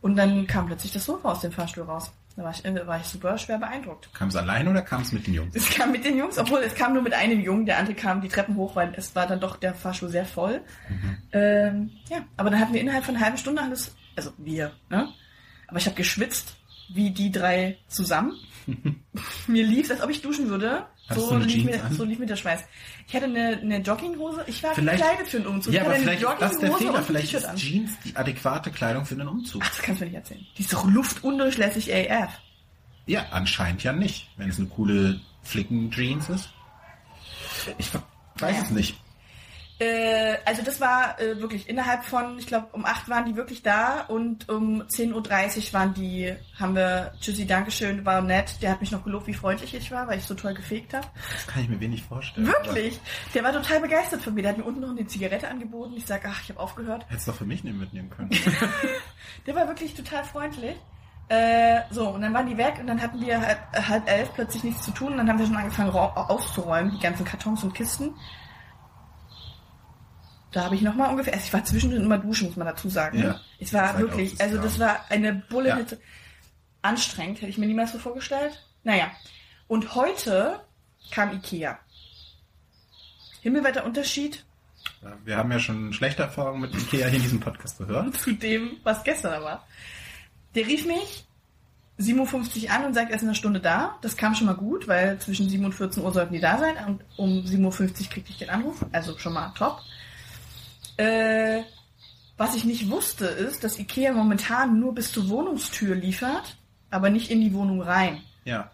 Und 0.00 0.16
dann 0.16 0.46
kam 0.46 0.66
plötzlich 0.66 0.92
das 0.92 1.04
Sofa 1.04 1.30
aus 1.30 1.40
dem 1.40 1.52
Fahrstuhl 1.52 1.84
raus. 1.84 2.12
Da 2.36 2.44
war 2.44 2.50
ich, 2.50 2.64
äh, 2.64 2.86
war 2.86 2.98
ich 2.98 3.06
super 3.06 3.36
schwer 3.38 3.58
beeindruckt. 3.58 4.12
Kam 4.14 4.28
es 4.28 4.36
allein 4.36 4.66
oder 4.66 4.82
kam 4.82 5.02
es 5.02 5.12
mit 5.12 5.26
den 5.26 5.34
Jungs? 5.34 5.54
Es 5.54 5.70
kam 5.70 5.92
mit 5.92 6.04
den 6.04 6.16
Jungs, 6.16 6.38
obwohl 6.38 6.60
es 6.60 6.74
kam 6.74 6.94
nur 6.94 7.02
mit 7.02 7.12
einem 7.12 7.40
Jungen, 7.40 7.66
der 7.66 7.78
andere 7.78 7.94
kam 7.94 8.20
die 8.20 8.28
Treppen 8.28 8.56
hoch, 8.56 8.74
weil 8.74 8.92
es 8.96 9.14
war 9.14 9.26
dann 9.26 9.40
doch 9.40 9.56
der 9.56 9.74
Fahrstuhl 9.74 10.08
sehr 10.08 10.24
voll. 10.24 10.60
Mhm. 10.88 11.16
Ähm, 11.32 11.90
ja, 12.08 12.18
aber 12.36 12.50
dann 12.50 12.58
hatten 12.58 12.72
wir 12.72 12.80
innerhalb 12.80 13.04
von 13.04 13.14
einer 13.16 13.24
halben 13.24 13.38
Stunde 13.38 13.62
alles, 13.62 13.94
also 14.16 14.32
wir, 14.38 14.72
ne? 14.88 15.08
Aber 15.68 15.78
ich 15.78 15.86
habe 15.86 15.96
geschwitzt, 15.96 16.56
wie 16.94 17.10
die 17.10 17.30
drei 17.30 17.78
zusammen. 17.88 18.32
mir 19.46 19.66
lief 19.66 19.90
als 19.90 20.00
ob 20.02 20.10
ich 20.10 20.22
duschen 20.22 20.48
würde. 20.48 20.86
Hattest 21.08 21.28
So 21.28 21.36
lief, 21.36 21.64
mir, 21.64 21.80
so 21.90 22.04
lief 22.04 22.18
mir 22.20 22.26
der 22.26 22.36
Schweiß. 22.36 22.60
Ich 23.08 23.14
hatte 23.14 23.24
eine, 23.26 23.58
eine 23.60 23.78
Jogginghose. 23.78 24.44
Ich 24.46 24.62
war 24.62 24.74
Vielleicht- 24.74 25.02
gekleidet 25.02 25.28
für 25.28 25.38
einen 25.38 25.46
Umzug. 25.48 25.74
Ja, 25.74 25.82
aber 25.84 25.94
vielleicht 25.96 26.22
ist 26.22 26.28
das 26.40 26.58
der 26.58 26.68
Jogginghose 26.68 26.92
Fehler. 26.92 27.02
Vielleicht 27.02 27.34
ist 27.34 27.44
an. 27.44 27.56
Jeans 27.56 27.90
die 28.04 28.16
adäquate 28.16 28.70
Kleidung 28.70 29.04
für 29.04 29.16
den 29.16 29.26
Umzug. 29.28 29.62
Ach, 29.64 29.68
das 29.68 29.82
kannst 29.82 30.00
du 30.00 30.04
mir 30.04 30.10
nicht 30.12 30.18
erzählen. 30.18 30.46
Die 30.56 30.62
ist 30.62 30.72
doch 30.72 30.84
luftundurchlässig 30.84 31.92
AF. 31.92 32.30
Ja, 33.06 33.26
anscheinend 33.32 33.82
ja 33.82 33.92
nicht, 33.92 34.30
wenn 34.36 34.48
es 34.48 34.58
eine 34.58 34.68
coole 34.68 35.20
Flicken-Jeans 35.42 36.28
ist. 36.28 36.50
Ich 37.78 37.90
weiß 38.36 38.56
Ja. 38.56 38.62
es 38.62 38.70
nicht. 38.70 38.96
Äh, 39.78 40.36
also 40.44 40.62
das 40.62 40.80
war 40.80 41.20
äh, 41.20 41.40
wirklich 41.40 41.68
innerhalb 41.68 42.04
von, 42.04 42.38
ich 42.38 42.46
glaube, 42.46 42.68
um 42.72 42.84
8 42.84 43.08
waren 43.08 43.24
die 43.24 43.36
wirklich 43.36 43.62
da 43.62 44.02
und 44.02 44.48
um 44.48 44.82
10.30 44.82 45.12
Uhr 45.14 45.72
waren 45.72 45.94
die, 45.94 46.32
haben 46.58 46.76
wir, 46.76 47.12
tschüssi, 47.20 47.46
Dankeschön, 47.46 48.04
war 48.04 48.22
nett. 48.22 48.62
Der 48.62 48.70
hat 48.70 48.80
mich 48.80 48.92
noch 48.92 49.04
gelobt, 49.04 49.26
wie 49.26 49.34
freundlich 49.34 49.74
ich 49.74 49.90
war, 49.90 50.06
weil 50.06 50.18
ich 50.18 50.24
so 50.24 50.34
toll 50.34 50.54
gefegt 50.54 50.94
habe. 50.94 51.06
Das 51.32 51.46
kann 51.46 51.62
ich 51.62 51.68
mir 51.68 51.80
wenig 51.80 52.02
vorstellen. 52.02 52.46
Wirklich. 52.46 53.00
Der 53.34 53.42
war 53.42 53.52
total 53.52 53.80
begeistert 53.80 54.22
von 54.22 54.34
mir. 54.34 54.42
Der 54.42 54.52
hat 54.52 54.58
mir 54.58 54.64
unten 54.64 54.80
noch 54.80 54.90
eine 54.90 55.06
Zigarette 55.06 55.48
angeboten. 55.48 55.94
Ich 55.96 56.06
sag, 56.06 56.24
ach, 56.26 56.42
ich 56.42 56.50
habe 56.50 56.60
aufgehört. 56.60 57.02
Aber 57.02 57.10
Hättest 57.10 57.26
du 57.26 57.32
doch 57.32 57.38
für 57.38 57.44
mich 57.44 57.64
nicht 57.64 57.76
mitnehmen 57.76 58.10
können. 58.10 58.30
Der 59.46 59.54
war 59.54 59.66
wirklich 59.66 59.94
total 59.94 60.24
freundlich. 60.24 60.76
Äh, 61.28 61.80
so, 61.90 62.08
und 62.08 62.20
dann 62.20 62.34
waren 62.34 62.46
die 62.46 62.58
weg 62.58 62.74
und 62.78 62.86
dann 62.86 63.00
hatten 63.00 63.20
wir 63.20 63.40
halb, 63.40 63.58
halb 63.88 64.10
elf 64.10 64.34
plötzlich 64.34 64.64
nichts 64.64 64.82
zu 64.82 64.90
tun 64.90 65.12
und 65.12 65.18
dann 65.18 65.28
haben 65.28 65.38
wir 65.38 65.46
schon 65.46 65.56
angefangen 65.56 65.90
auszuräumen, 65.90 66.92
die 66.92 67.00
ganzen 67.00 67.24
Kartons 67.24 67.64
und 67.64 67.74
Kisten. 67.74 68.14
Da 70.52 70.64
habe 70.64 70.74
ich 70.74 70.82
nochmal 70.82 71.10
ungefähr, 71.10 71.32
also 71.32 71.46
ich 71.46 71.52
war 71.52 71.64
zwischendrin 71.64 72.02
immer 72.02 72.18
duschen, 72.18 72.48
muss 72.48 72.56
man 72.56 72.66
dazu 72.66 72.88
sagen. 72.88 73.18
Ja. 73.18 73.24
ne? 73.24 73.40
Es 73.58 73.72
war 73.72 73.92
Zeit 73.92 73.98
wirklich, 73.98 74.40
also 74.40 74.58
das 74.58 74.78
war 74.78 75.04
eine 75.08 75.34
Bulle 75.34 75.70
Ja. 75.70 75.76
mit 75.76 75.98
anstrengend, 76.82 77.38
hätte 77.38 77.48
ich 77.50 77.58
mir 77.58 77.66
niemals 77.66 77.92
so 77.92 77.98
vorgestellt. 77.98 78.62
Naja, 78.84 79.10
und 79.68 79.94
heute 79.94 80.60
kam 81.10 81.32
Ikea. 81.32 81.78
Himmelweiter 83.40 83.84
Unterschied 83.84 84.44
Wir 85.24 85.36
haben 85.36 85.50
ja 85.50 85.58
schon 85.58 85.92
schlechte 85.92 86.22
Erfahrungen 86.22 86.60
mit 86.60 86.74
Ikea 86.74 87.06
hier 87.06 87.16
in 87.16 87.22
diesem 87.22 87.40
Podcast 87.40 87.78
gehört. 87.78 88.16
zu 88.20 88.32
dem, 88.34 88.76
was 88.82 89.02
gestern 89.04 89.42
war. 89.42 89.66
Der 90.54 90.66
rief 90.66 90.86
mich 90.86 91.24
57 91.98 92.70
an 92.70 92.84
und 92.84 92.94
sagt, 92.94 93.10
er 93.10 93.16
ist 93.16 93.22
in 93.22 93.28
einer 93.28 93.34
Stunde 93.34 93.60
da. 93.60 93.98
Das 94.02 94.16
kam 94.16 94.34
schon 94.34 94.46
mal 94.46 94.54
gut, 94.54 94.88
weil 94.88 95.18
zwischen 95.18 95.48
7 95.48 95.64
und 95.64 95.74
14 95.74 96.02
Uhr 96.02 96.12
sollten 96.12 96.34
die 96.34 96.40
da 96.40 96.58
sein 96.58 96.76
und 96.86 97.04
um 97.16 97.44
7.50 97.44 97.60
Uhr 97.80 98.10
kriegte 98.10 98.30
ich 98.30 98.38
den 98.38 98.50
Anruf. 98.50 98.84
Also 98.92 99.18
schon 99.18 99.32
mal 99.32 99.52
top. 99.56 99.80
Äh, 100.96 101.62
was 102.36 102.54
ich 102.54 102.64
nicht 102.64 102.90
wusste, 102.90 103.26
ist, 103.26 103.62
dass 103.64 103.78
Ikea 103.78 104.12
momentan 104.12 104.80
nur 104.80 104.94
bis 104.94 105.12
zur 105.12 105.28
Wohnungstür 105.28 105.94
liefert, 105.94 106.56
aber 106.90 107.10
nicht 107.10 107.30
in 107.30 107.40
die 107.40 107.52
Wohnung 107.54 107.80
rein. 107.82 108.20
Ja. 108.44 108.70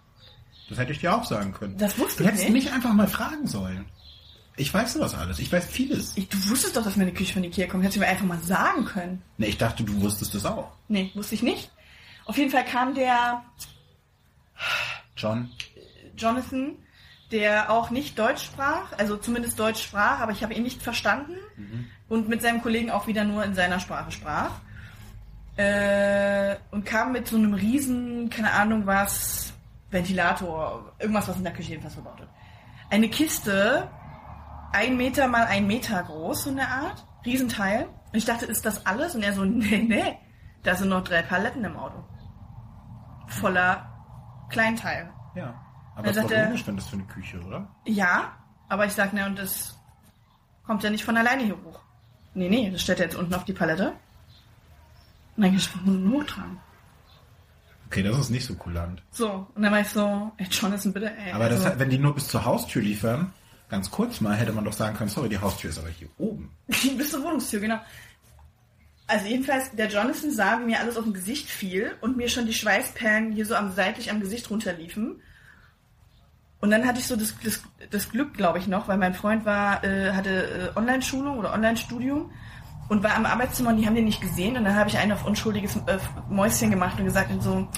Das 0.68 0.78
hätte 0.78 0.92
ich 0.92 1.00
dir 1.00 1.14
auch 1.14 1.24
sagen 1.24 1.52
können. 1.52 1.78
Das 1.78 1.98
wusste 1.98 2.18
Du 2.18 2.24
ich 2.24 2.28
hättest 2.30 2.44
nicht. 2.50 2.64
mich 2.64 2.72
einfach 2.72 2.92
mal 2.92 3.08
fragen 3.08 3.46
sollen. 3.46 3.86
Ich 4.56 4.72
weiß 4.74 4.94
sowas 4.94 5.14
alles. 5.14 5.38
Ich 5.38 5.50
weiß 5.52 5.66
vieles. 5.66 6.16
Ich, 6.16 6.28
du 6.28 6.36
wusstest 6.50 6.76
doch, 6.76 6.82
dass 6.84 6.96
meine 6.96 7.12
Küche 7.12 7.32
von 7.32 7.44
Ikea 7.44 7.66
kommt. 7.68 7.84
Hättest 7.84 7.96
du 7.96 8.00
mir 8.00 8.08
einfach 8.08 8.26
mal 8.26 8.40
sagen 8.40 8.84
können. 8.84 9.22
Nee, 9.38 9.46
ich 9.46 9.58
dachte, 9.58 9.84
du 9.84 10.00
wusstest 10.02 10.34
das 10.34 10.44
auch. 10.44 10.72
Nee, 10.88 11.10
wusste 11.14 11.34
ich 11.36 11.42
nicht. 11.42 11.70
Auf 12.26 12.36
jeden 12.36 12.50
Fall 12.50 12.64
kam 12.64 12.94
der 12.94 13.42
John. 15.16 15.50
Jonathan, 16.16 16.76
der 17.30 17.70
auch 17.70 17.90
nicht 17.90 18.18
Deutsch 18.18 18.44
sprach, 18.44 18.92
also 18.96 19.16
zumindest 19.16 19.58
Deutsch 19.58 19.82
sprach, 19.82 20.20
aber 20.20 20.32
ich 20.32 20.42
habe 20.42 20.54
ihn 20.54 20.62
nicht 20.62 20.82
verstanden 20.82 21.34
und 22.08 22.28
mit 22.28 22.42
seinem 22.42 22.62
Kollegen 22.62 22.90
auch 22.90 23.06
wieder 23.06 23.24
nur 23.24 23.44
in 23.44 23.54
seiner 23.54 23.80
Sprache 23.80 24.10
sprach. 24.10 24.52
Äh, 25.56 26.56
und 26.70 26.86
kam 26.86 27.12
mit 27.12 27.26
so 27.26 27.36
einem 27.36 27.52
riesen, 27.52 28.30
keine 28.30 28.52
Ahnung 28.52 28.86
was, 28.86 29.52
Ventilator, 29.90 30.92
irgendwas, 30.98 31.28
was 31.28 31.36
in 31.36 31.44
der 31.44 31.52
Küche 31.52 31.70
jedenfalls 31.70 31.94
verbaut 31.94 32.20
wird. 32.20 32.30
Eine 32.90 33.08
Kiste, 33.08 33.88
ein 34.72 34.96
Meter 34.96 35.26
mal 35.26 35.46
ein 35.46 35.66
Meter 35.66 36.02
groß, 36.02 36.44
so 36.44 36.50
eine 36.50 36.68
Art, 36.68 37.04
Riesenteil. 37.24 37.86
Und 37.86 38.14
ich 38.14 38.24
dachte, 38.24 38.46
ist 38.46 38.64
das 38.64 38.86
alles? 38.86 39.14
Und 39.14 39.22
er 39.22 39.32
so, 39.32 39.44
nee, 39.44 39.84
nee, 39.86 40.18
da 40.62 40.76
sind 40.76 40.90
noch 40.90 41.02
drei 41.02 41.22
Paletten 41.22 41.64
im 41.64 41.76
Auto. 41.76 42.04
Voller 43.26 44.46
Kleinteil. 44.50 45.10
Ja. 45.34 45.60
Aber 45.98 46.12
Dann 46.12 46.26
es 46.26 46.30
ist 46.30 46.62
doch 46.62 46.66
wenn 46.68 46.76
das 46.76 46.86
für 46.86 46.96
eine 46.96 47.06
Küche, 47.06 47.40
oder? 47.40 47.68
Ja, 47.84 48.36
aber 48.68 48.86
ich 48.86 48.92
sag, 48.92 49.12
ne, 49.12 49.26
und 49.26 49.36
das 49.36 49.76
kommt 50.64 50.84
ja 50.84 50.90
nicht 50.90 51.04
von 51.04 51.16
alleine 51.16 51.42
hier 51.42 51.56
hoch. 51.64 51.80
Nee, 52.34 52.48
nee, 52.48 52.70
das 52.70 52.82
stellt 52.82 53.00
er 53.00 53.06
jetzt 53.06 53.16
unten 53.16 53.34
auf 53.34 53.44
die 53.44 53.52
Palette. 53.52 53.88
Und 55.36 55.42
dann 55.42 55.50
kann 55.50 55.56
ich 55.56 55.84
nur 55.84 56.20
hochtragen. 56.20 56.60
Okay, 57.86 58.04
das 58.04 58.16
ist 58.16 58.30
nicht 58.30 58.46
so 58.46 58.54
kulant. 58.54 59.02
So, 59.10 59.48
und 59.56 59.60
dann 59.60 59.72
war 59.72 59.80
ich 59.80 59.88
so, 59.88 60.30
ey, 60.36 60.46
Jonathan, 60.48 60.92
bitte, 60.92 61.10
ey. 61.16 61.32
Aber 61.32 61.48
das, 61.48 61.64
also, 61.64 61.80
wenn 61.80 61.90
die 61.90 61.98
nur 61.98 62.14
bis 62.14 62.28
zur 62.28 62.44
Haustür 62.44 62.80
liefern, 62.80 63.32
ganz 63.68 63.90
kurz 63.90 64.20
mal, 64.20 64.36
hätte 64.36 64.52
man 64.52 64.64
doch 64.64 64.74
sagen 64.74 64.96
können, 64.96 65.10
sorry, 65.10 65.28
die 65.28 65.38
Haustür 65.38 65.70
ist 65.70 65.80
aber 65.80 65.88
hier 65.88 66.08
oben. 66.16 66.54
bis 66.68 67.10
zur 67.10 67.24
Wohnungstür, 67.24 67.58
genau. 67.58 67.80
Also 69.08 69.26
jedenfalls, 69.26 69.72
der 69.72 69.88
Jonathan 69.88 70.30
sah, 70.30 70.60
wie 70.60 70.66
mir 70.66 70.78
alles 70.78 70.96
auf 70.96 71.02
dem 71.02 71.14
Gesicht 71.14 71.48
fiel 71.48 71.96
und 72.02 72.16
mir 72.16 72.28
schon 72.28 72.46
die 72.46 72.54
Schweißperlen 72.54 73.32
hier 73.32 73.46
so 73.46 73.56
am 73.56 73.72
seitlich 73.72 74.12
am 74.12 74.20
Gesicht 74.20 74.48
runterliefen. 74.48 75.22
Und 76.60 76.70
dann 76.70 76.86
hatte 76.86 76.98
ich 76.98 77.06
so 77.06 77.14
das, 77.14 77.34
das, 77.42 77.62
das 77.90 78.10
Glück, 78.10 78.34
glaube 78.34 78.58
ich, 78.58 78.66
noch, 78.66 78.88
weil 78.88 78.98
mein 78.98 79.14
Freund 79.14 79.44
war, 79.44 79.84
äh, 79.84 80.12
hatte 80.12 80.72
äh, 80.74 80.78
Online-Schulung 80.78 81.38
oder 81.38 81.52
Online-Studium 81.52 82.32
und 82.88 83.04
war 83.04 83.14
am 83.14 83.26
Arbeitszimmer 83.26 83.70
und 83.70 83.76
die 83.76 83.86
haben 83.86 83.94
den 83.94 84.06
nicht 84.06 84.20
gesehen. 84.20 84.56
Und 84.56 84.64
dann 84.64 84.74
habe 84.74 84.88
ich 84.88 84.98
einen 84.98 85.12
auf 85.12 85.24
unschuldiges 85.24 85.76
äh, 85.86 85.98
Mäuschen 86.28 86.70
gemacht 86.70 86.98
und 86.98 87.04
gesagt 87.04 87.30
und 87.30 87.42
so, 87.42 87.68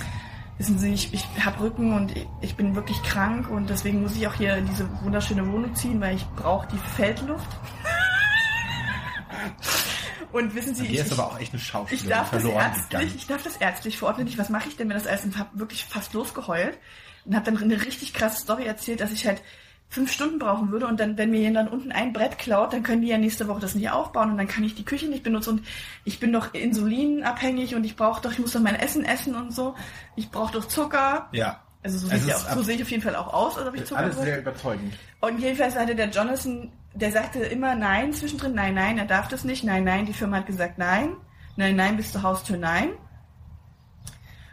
wissen 0.56 0.78
Sie, 0.78 0.94
ich, 0.94 1.12
ich 1.12 1.26
habe 1.44 1.60
Rücken 1.60 1.92
und 1.92 2.16
ich, 2.16 2.26
ich 2.40 2.56
bin 2.56 2.74
wirklich 2.74 3.02
krank 3.02 3.50
und 3.50 3.68
deswegen 3.68 4.00
muss 4.00 4.16
ich 4.16 4.26
auch 4.26 4.34
hier 4.34 4.56
in 4.56 4.66
diese 4.66 4.88
wunderschöne 5.02 5.46
Wohnung 5.50 5.74
ziehen, 5.74 6.00
weil 6.00 6.16
ich 6.16 6.26
brauche 6.36 6.66
die 6.68 6.78
Feldluft. 6.96 7.48
und 10.32 10.54
wissen 10.54 10.74
Sie, 10.74 10.86
Hier 10.86 11.00
ich, 11.00 11.06
ist 11.06 11.12
aber 11.12 11.26
auch 11.26 11.38
echt 11.38 11.52
eine 11.52 11.60
Schauspielerin 11.60 12.06
ich 12.06 12.14
darf 12.14 12.30
das 12.30 12.44
ärztlich, 12.44 12.88
gegangen. 12.88 13.12
ich 13.14 13.26
darf 13.26 13.42
das 13.42 13.56
ärztlich 13.58 13.98
verordnen 13.98 14.24
nicht. 14.24 14.38
Was 14.38 14.48
mache 14.48 14.68
ich 14.68 14.76
denn, 14.78 14.88
wenn 14.88 14.96
das 14.96 15.06
alles 15.06 15.24
und 15.24 15.34
wirklich 15.52 15.84
fast 15.84 16.14
losgeheult 16.14 16.78
und 17.24 17.34
habe 17.34 17.50
dann 17.50 17.62
eine 17.62 17.84
richtig 17.84 18.14
krasse 18.14 18.42
Story 18.42 18.64
erzählt, 18.64 19.00
dass 19.00 19.12
ich 19.12 19.26
halt 19.26 19.42
fünf 19.90 20.12
Stunden 20.12 20.38
brauchen 20.38 20.70
würde 20.70 20.86
und 20.86 21.00
dann, 21.00 21.18
wenn 21.18 21.30
mir 21.32 21.40
jemand 21.40 21.56
dann 21.56 21.68
unten 21.68 21.90
ein 21.90 22.12
Brett 22.12 22.38
klaut, 22.38 22.72
dann 22.72 22.84
können 22.84 23.02
die 23.02 23.08
ja 23.08 23.18
nächste 23.18 23.48
Woche 23.48 23.60
das 23.60 23.74
nicht 23.74 23.90
aufbauen 23.90 24.30
und 24.30 24.38
dann 24.38 24.46
kann 24.46 24.62
ich 24.62 24.76
die 24.76 24.84
Küche 24.84 25.06
nicht 25.06 25.24
benutzen 25.24 25.58
und 25.58 25.66
ich 26.04 26.20
bin 26.20 26.32
doch 26.32 26.54
insulinabhängig 26.54 27.74
und 27.74 27.82
ich 27.84 27.96
brauche 27.96 28.22
doch, 28.22 28.30
ich 28.30 28.38
muss 28.38 28.52
doch 28.52 28.60
mein 28.60 28.76
Essen 28.76 29.04
essen 29.04 29.34
und 29.34 29.52
so. 29.52 29.74
Ich 30.14 30.30
brauche 30.30 30.52
doch 30.52 30.66
Zucker. 30.66 31.28
Ja. 31.32 31.60
Also 31.82 31.98
so, 31.98 32.06
sehe 32.06 32.18
ich, 32.18 32.34
auch, 32.34 32.50
so 32.54 32.62
sehe 32.62 32.76
ich 32.76 32.82
auf 32.82 32.90
jeden 32.90 33.02
Fall 33.02 33.16
auch 33.16 33.32
aus, 33.32 33.58
als 33.58 33.66
ob 33.66 33.74
ich 33.74 33.80
Alles 33.80 33.88
Zuckerbrot. 33.88 34.24
sehr 34.24 34.38
überzeugend. 34.38 34.94
Und 35.20 35.40
jedenfalls 35.40 35.76
hatte 35.76 35.96
der 35.96 36.10
Jonathan, 36.10 36.70
der 36.94 37.10
sagte 37.10 37.40
immer 37.40 37.74
nein 37.74 38.12
zwischendrin, 38.12 38.54
nein, 38.54 38.74
nein, 38.74 38.98
er 38.98 39.06
darf 39.06 39.28
das 39.28 39.44
nicht, 39.44 39.64
nein, 39.64 39.84
nein, 39.84 40.06
die 40.06 40.12
Firma 40.12 40.38
hat 40.38 40.46
gesagt 40.46 40.78
nein, 40.78 41.16
nein, 41.56 41.74
nein, 41.74 41.96
bis 41.96 42.12
zur 42.12 42.22
Haustür 42.22 42.58
nein. 42.58 42.90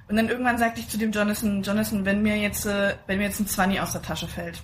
Und 0.09 0.15
dann 0.15 0.29
irgendwann 0.29 0.57
sagte 0.57 0.79
ich 0.79 0.87
zu 0.87 0.97
dem 0.97 1.11
Jonathan, 1.11 1.61
Jonathan, 1.63 2.05
wenn 2.05 2.21
mir 2.21 2.37
jetzt, 2.37 2.65
äh, 2.65 2.95
wenn 3.07 3.17
mir 3.17 3.25
jetzt 3.25 3.39
ein 3.41 3.47
Zwanni 3.47 3.79
aus 3.79 3.91
der 3.91 4.01
Tasche 4.01 4.27
fällt, 4.27 4.63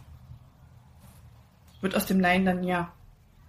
wird 1.82 1.96
aus 1.96 2.06
dem 2.06 2.20
Nein 2.20 2.46
dann 2.46 2.64
ja. 2.64 2.94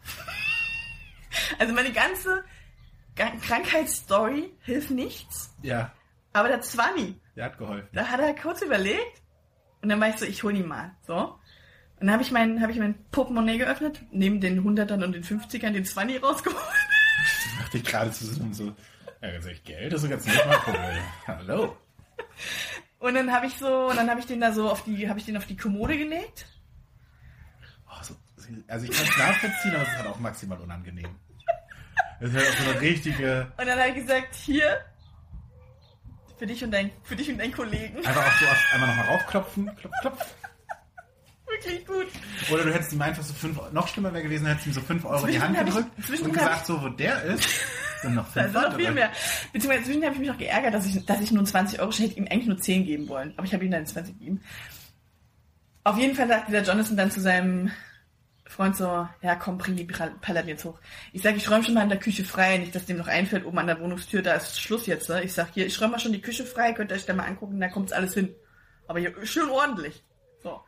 also 1.59 1.73
meine 1.73 1.93
ganze 1.93 2.45
Ga- 3.15 3.33
Krankheitsstory 3.43 4.53
hilft 4.63 4.91
nichts, 4.91 5.55
Ja, 5.63 5.93
aber 6.33 6.49
der 6.49 6.61
Zwanni, 6.63 7.21
der 7.37 7.45
hat 7.47 7.59
geholfen. 7.59 7.89
da 7.93 8.07
hat 8.07 8.19
er 8.21 8.35
kurz 8.35 8.61
überlegt 8.63 9.23
und 9.83 9.89
dann 9.89 10.01
war 10.01 10.09
ich 10.09 10.17
so, 10.17 10.25
ich 10.25 10.43
hol 10.43 10.55
ihn 10.57 10.67
mal. 10.67 10.91
So. 11.07 11.15
Und 12.01 12.09
dann 12.09 12.11
habe 12.11 12.23
ich 12.25 12.33
mein, 12.33 12.61
habe 12.61 12.73
ich 12.73 12.79
mein 12.79 12.97
Portemonnaie 13.13 13.57
geöffnet, 13.59 14.03
neben 14.11 14.41
den 14.41 14.65
Hundertern 14.65 15.05
und 15.05 15.13
den 15.13 15.23
50ern 15.23 15.71
den 15.71 15.85
20 15.85 16.23
rausgeholt. 16.23 16.61
Ich 17.73 17.83
gerade 17.83 18.11
zusammen 18.13 18.53
so. 18.55 18.73
Ja, 19.21 19.33
ganz 19.33 19.47
ehrlich, 19.47 19.65
Geld 19.65 19.93
ist 19.93 20.03
so 20.03 20.09
ganz 20.09 20.25
Problem. 20.27 21.03
Hallo. 21.27 21.77
Und 22.99 23.15
dann 23.15 23.31
habe 23.33 23.47
ich 23.47 23.57
so, 23.59 23.89
und 23.89 23.97
dann 23.97 24.09
habe 24.09 24.21
ich 24.21 24.27
den 24.27 24.41
da 24.41 24.53
so 24.53 24.71
auf 24.71 24.83
die, 24.85 25.09
habe 25.09 25.19
ich 25.19 25.27
den 25.27 25.37
auf 25.37 25.45
die 25.47 25.57
Kommode 25.57 25.99
gelegt. 25.99 26.47
Oh, 27.89 28.03
so, 28.03 28.15
also 28.69 28.87
ich 28.87 28.93
kann 28.93 29.07
es 29.07 29.19
nachvollziehen, 29.19 29.75
aber 29.75 29.83
es 29.83 29.89
ist 29.89 29.97
halt 29.99 30.07
auch 30.07 30.19
maximal 30.21 30.59
unangenehm. 30.61 31.15
Das 32.21 32.31
ist 32.31 32.37
halt 32.37 32.49
auch 32.49 32.59
so 32.65 32.71
eine 32.71 32.81
richtige, 32.81 33.53
Und 33.59 33.67
dann 33.67 33.79
habe 33.79 33.89
ich 33.91 33.95
gesagt, 33.97 34.35
hier, 34.35 34.81
für 36.39 36.47
dich 36.47 36.65
und 36.65 36.71
dein, 36.71 36.91
für 37.03 37.15
dich 37.17 37.31
und 37.31 37.39
deinen 37.39 37.53
Kollegen. 37.53 37.99
einfach 37.99 38.27
auch 38.27 38.33
so 38.41 38.47
einmal 38.75 38.89
nochmal 38.89 39.07
raufklopfen, 39.09 39.77
klopf, 39.77 39.95
klopf. 40.01 40.35
Wirklich 41.47 41.87
gut. 41.87 42.07
Oder 42.51 42.65
du 42.65 42.75
hättest 42.75 42.93
ihm 42.95 43.03
einfach 43.03 43.23
so 43.23 43.35
fünf, 43.35 43.61
noch 43.73 43.87
schlimmer 43.87 44.13
wäre 44.13 44.25
gewesen, 44.25 44.47
hättest 44.47 44.67
ihm 44.67 44.73
so 44.73 44.81
fünf 44.81 45.05
Euro 45.05 45.27
in 45.27 45.33
die 45.33 45.41
Hand 45.41 45.57
hab 45.59 45.69
ich- 45.69 45.75
gedrückt 45.75 46.21
und 46.23 46.33
gesagt, 46.33 46.67
so, 46.67 46.83
wo 46.83 46.89
der 46.89 47.23
ist, 47.25 47.47
sind 48.05 48.15
noch 48.15 48.29
fünf 48.29 48.47
ist 48.47 48.55
noch 48.55 48.77
viel 48.77 48.93
mehr. 48.93 49.11
Beziehungsweise 49.53 49.85
zwischen 49.85 50.05
habe 50.05 50.15
ich 50.15 50.21
mich 50.21 50.29
noch 50.29 50.39
geärgert, 50.39 50.75
dass 50.75 50.87
ich, 50.87 51.05
dass 51.05 51.21
ich 51.21 51.33
nur 51.33 51.45
20 51.45 51.81
Euro, 51.81 51.91
ich 51.91 51.99
hätte 51.99 52.17
ihm 52.17 52.29
eigentlich 52.31 52.47
nur 52.47 52.59
10 52.59 52.85
geben 52.85 53.09
wollen. 53.09 53.35
Aber 53.37 53.47
ich 53.47 53.53
habe 53.53 53.65
ihm 53.65 53.71
dann 53.71 53.87
20 53.87 54.19
gegeben. 54.19 54.41
Auf 55.83 55.99
jeden 55.99 56.15
Fall 56.15 56.29
sagte 56.29 56.53
der 56.53 56.63
Jonathan 56.63 56.97
dann 56.97 57.11
zu 57.11 57.21
seinem 57.21 57.71
Freund 58.47 58.77
so, 58.77 59.09
ja 59.23 59.35
komm, 59.35 59.59
bring 59.59 59.77
die 59.77 59.85
Palette 59.85 60.49
jetzt 60.49 60.65
hoch. 60.65 60.79
Ich 61.13 61.23
sage, 61.23 61.37
ich 61.37 61.51
räume 61.51 61.65
schon 61.65 61.75
mal 61.75 61.83
in 61.83 61.89
der 61.89 61.99
Küche 61.99 62.25
frei, 62.25 62.59
nicht, 62.59 62.75
dass 62.75 62.87
dem 62.87 62.99
noch 62.99 63.09
einfällt, 63.09 63.45
oben 63.45 63.59
an 63.59 63.67
der 63.67 63.81
Wohnungstür, 63.81 64.23
da 64.23 64.35
ist 64.35 64.61
Schluss 64.61 64.87
jetzt. 64.87 65.09
Ne? 65.09 65.25
Ich 65.25 65.33
sag 65.33 65.53
hier, 65.55 65.67
ich 65.67 65.81
räume 65.81 65.93
mal 65.93 65.99
schon 65.99 66.13
die 66.13 66.21
Küche 66.21 66.45
frei, 66.45 66.73
könnt 66.73 66.91
ihr 66.91 66.97
euch 66.97 67.07
da 67.07 67.15
mal 67.15 67.27
angucken, 67.27 67.59
da 67.61 67.69
kommt's 67.69 67.93
alles 67.93 68.15
hin. 68.15 68.35
Aber 68.87 69.01
hier 69.01 69.15
schön 69.27 69.49
ordentlich. 69.51 70.05
So. 70.43 70.61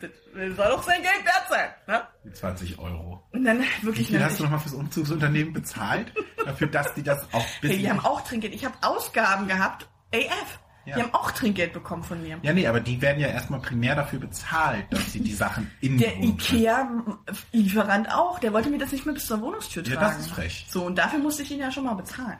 Das 0.00 0.10
soll 0.56 0.68
doch 0.68 0.82
sein 0.82 1.02
Geld 1.02 1.24
wert 1.24 1.46
sein. 1.48 1.68
Ne? 1.86 2.02
Die 2.24 2.32
20 2.32 2.78
Euro. 2.78 3.22
Und 3.32 3.44
dann 3.44 3.60
Wie 3.60 3.86
wirklich... 3.86 4.06
viel 4.08 4.18
dann- 4.18 4.28
hast 4.28 4.38
du 4.38 4.44
nochmal 4.44 4.60
fürs 4.60 4.74
Umzugsunternehmen 4.74 5.52
bezahlt? 5.52 6.12
Dafür, 6.44 6.68
dass 6.68 6.94
die 6.94 7.02
das 7.02 7.22
auch 7.32 7.44
Hey, 7.60 7.78
die 7.78 7.90
haben 7.90 8.00
auch 8.00 8.20
Trinkgeld. 8.22 8.54
Ich 8.54 8.64
habe 8.64 8.74
Ausgaben 8.82 9.46
gehabt. 9.48 9.88
AF. 10.14 10.58
Ja. 10.86 10.96
Die 10.96 11.02
haben 11.02 11.12
auch 11.14 11.30
Trinkgeld 11.30 11.74
bekommen 11.74 12.02
von 12.02 12.22
mir. 12.22 12.38
Ja, 12.42 12.52
nee, 12.54 12.66
aber 12.66 12.80
die 12.80 13.00
werden 13.02 13.20
ja 13.20 13.28
erstmal 13.28 13.60
primär 13.60 13.94
dafür 13.94 14.18
bezahlt, 14.18 14.86
dass 14.90 15.12
sie 15.12 15.20
die 15.20 15.34
Sachen 15.34 15.70
in 15.82 15.98
Der. 15.98 16.16
Ikea-Lieferant 16.18 18.10
auch. 18.10 18.38
Der 18.38 18.52
wollte 18.52 18.70
mir 18.70 18.78
das 18.78 18.92
nicht 18.92 19.04
mehr 19.04 19.14
bis 19.14 19.26
zur 19.26 19.40
Wohnungstür 19.40 19.82
Ja, 19.84 19.96
tragen. 19.96 20.16
das 20.16 20.26
ist 20.26 20.32
frech. 20.32 20.66
So, 20.70 20.84
und 20.86 20.96
dafür 20.96 21.18
musste 21.18 21.42
ich 21.42 21.50
ihn 21.50 21.60
ja 21.60 21.70
schon 21.70 21.84
mal 21.84 21.94
bezahlen. 21.94 22.38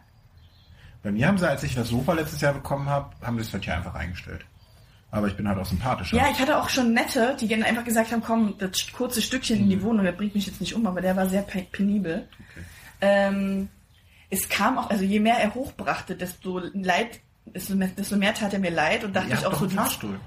Bei 1.03 1.11
mir 1.12 1.27
haben 1.29 1.38
sie, 1.38 1.49
als 1.49 1.62
ich 1.62 1.75
das 1.75 1.88
Sofa 1.88 2.12
letztes 2.14 2.40
Jahr 2.40 2.53
bekommen 2.55 2.88
habe, 2.88 3.14
haben 3.25 3.37
sie 3.37 3.42
es 3.42 3.53
halt 3.53 3.64
hier 3.64 3.75
einfach 3.77 3.94
eingestellt. 3.94 4.44
Aber 5.12 5.27
ich 5.27 5.37
bin 5.37 5.49
halt 5.49 5.59
auch 5.59 5.66
sympathischer. 5.66 6.16
Ja, 6.16 6.29
ich 6.31 6.38
hatte 6.38 6.57
auch 6.57 6.68
schon 6.68 6.92
nette, 6.94 7.37
die 7.40 7.49
gerne 7.49 7.64
einfach 7.64 7.85
gesagt 7.85 8.12
haben, 8.12 8.23
komm, 8.23 8.55
das 8.59 8.92
kurze 8.92 9.20
Stückchen 9.20 9.59
in 9.59 9.64
Mhm. 9.66 9.70
die 9.70 9.83
Wohnung, 9.83 10.05
das 10.05 10.16
bringt 10.16 10.35
mich 10.37 10.46
jetzt 10.46 10.61
nicht 10.61 10.75
um, 10.75 10.87
aber 10.87 11.01
der 11.01 11.16
war 11.16 11.27
sehr 11.29 11.42
pe- 11.42 11.66
penibel. 11.73 12.29
Okay. 12.53 12.64
Ähm, 13.01 13.68
es 14.29 14.49
kam 14.49 14.79
auch, 14.79 14.88
also 14.90 15.03
je 15.05 15.18
mehr 15.18 15.38
er 15.38 15.53
hochbrachte, 15.55 16.14
desto 16.14 16.61
leid, 16.75 17.18
desto 17.46 17.75
mehr, 17.75 17.88
desto 17.88 18.16
mehr 18.16 18.33
tat 18.35 18.53
er 18.53 18.61
mir 18.61 18.70
leid 18.70 19.03
und 19.03 19.16
dachte 19.16 19.31
Ihr 19.31 19.35
ich 19.38 19.46
auch 19.46 19.55
so, 19.55 19.64
einen 19.64 19.70
Fahrstuhl. 19.75 20.20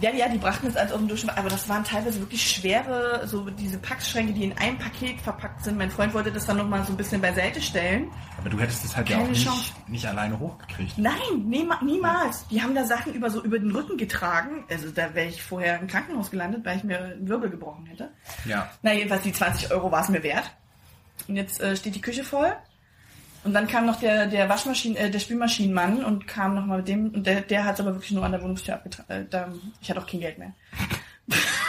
Ja, 0.00 0.10
ja, 0.10 0.28
die 0.28 0.38
brachten 0.38 0.66
es 0.66 0.76
als 0.76 0.92
Duschen, 1.06 1.30
aber 1.30 1.48
das 1.48 1.68
waren 1.68 1.84
teilweise 1.84 2.18
wirklich 2.20 2.50
schwere, 2.50 3.26
so 3.26 3.48
diese 3.50 3.78
Packschränke, 3.78 4.32
die 4.32 4.44
in 4.44 4.58
einem 4.58 4.78
Paket 4.78 5.20
verpackt 5.20 5.64
sind. 5.64 5.78
Mein 5.78 5.90
Freund 5.90 6.14
wollte 6.14 6.32
das 6.32 6.46
dann 6.46 6.56
nochmal 6.56 6.84
so 6.84 6.92
ein 6.92 6.96
bisschen 6.96 7.20
beiseite 7.20 7.60
stellen. 7.60 8.10
Aber 8.38 8.48
du 8.48 8.58
hättest 8.58 8.84
es 8.84 8.96
halt 8.96 9.08
ja 9.08 9.16
Keine 9.16 9.28
auch 9.28 9.32
nicht, 9.32 9.88
nicht 9.88 10.06
alleine 10.06 10.38
hochgekriegt. 10.38 10.98
Nein, 10.98 11.44
niema, 11.44 11.78
niemals. 11.82 12.46
Die 12.48 12.62
haben 12.62 12.74
da 12.74 12.84
Sachen 12.84 13.14
über 13.14 13.30
so 13.30 13.42
über 13.42 13.58
den 13.58 13.70
Rücken 13.70 13.96
getragen. 13.96 14.64
Also 14.70 14.90
da 14.90 15.14
wäre 15.14 15.28
ich 15.28 15.42
vorher 15.42 15.78
im 15.78 15.86
Krankenhaus 15.86 16.30
gelandet, 16.30 16.64
weil 16.64 16.78
ich 16.78 16.84
mir 16.84 16.98
einen 16.98 17.28
Wirbel 17.28 17.50
gebrochen 17.50 17.86
hätte. 17.86 18.10
Ja. 18.44 18.70
Na, 18.82 18.92
jedenfalls 18.92 19.22
die 19.22 19.32
20 19.32 19.70
Euro 19.70 19.92
war 19.92 20.02
es 20.02 20.08
mir 20.08 20.22
wert. 20.22 20.50
Und 21.28 21.36
jetzt 21.36 21.60
äh, 21.60 21.76
steht 21.76 21.94
die 21.94 22.00
Küche 22.00 22.24
voll. 22.24 22.52
Und 23.44 23.54
dann 23.54 23.66
kam 23.66 23.86
noch 23.86 23.98
der, 23.98 24.26
der 24.26 24.48
Waschmaschinen, 24.48 24.96
äh, 24.96 25.10
der 25.10 25.18
Spülmaschinenmann 25.18 26.04
und 26.04 26.26
kam 26.28 26.54
noch 26.54 26.64
mal 26.66 26.78
mit 26.78 26.88
dem, 26.88 27.10
und 27.10 27.26
der, 27.26 27.40
der 27.40 27.64
hat 27.64 27.74
es 27.74 27.80
aber 27.80 27.92
wirklich 27.94 28.12
nur 28.12 28.24
an 28.24 28.32
der 28.32 28.42
Wohnungstür 28.42 28.74
abgetragen. 28.74 29.08
Äh, 29.32 29.44
ich 29.80 29.90
hatte 29.90 30.00
auch 30.00 30.06
kein 30.06 30.20
Geld 30.20 30.38
mehr. 30.38 30.52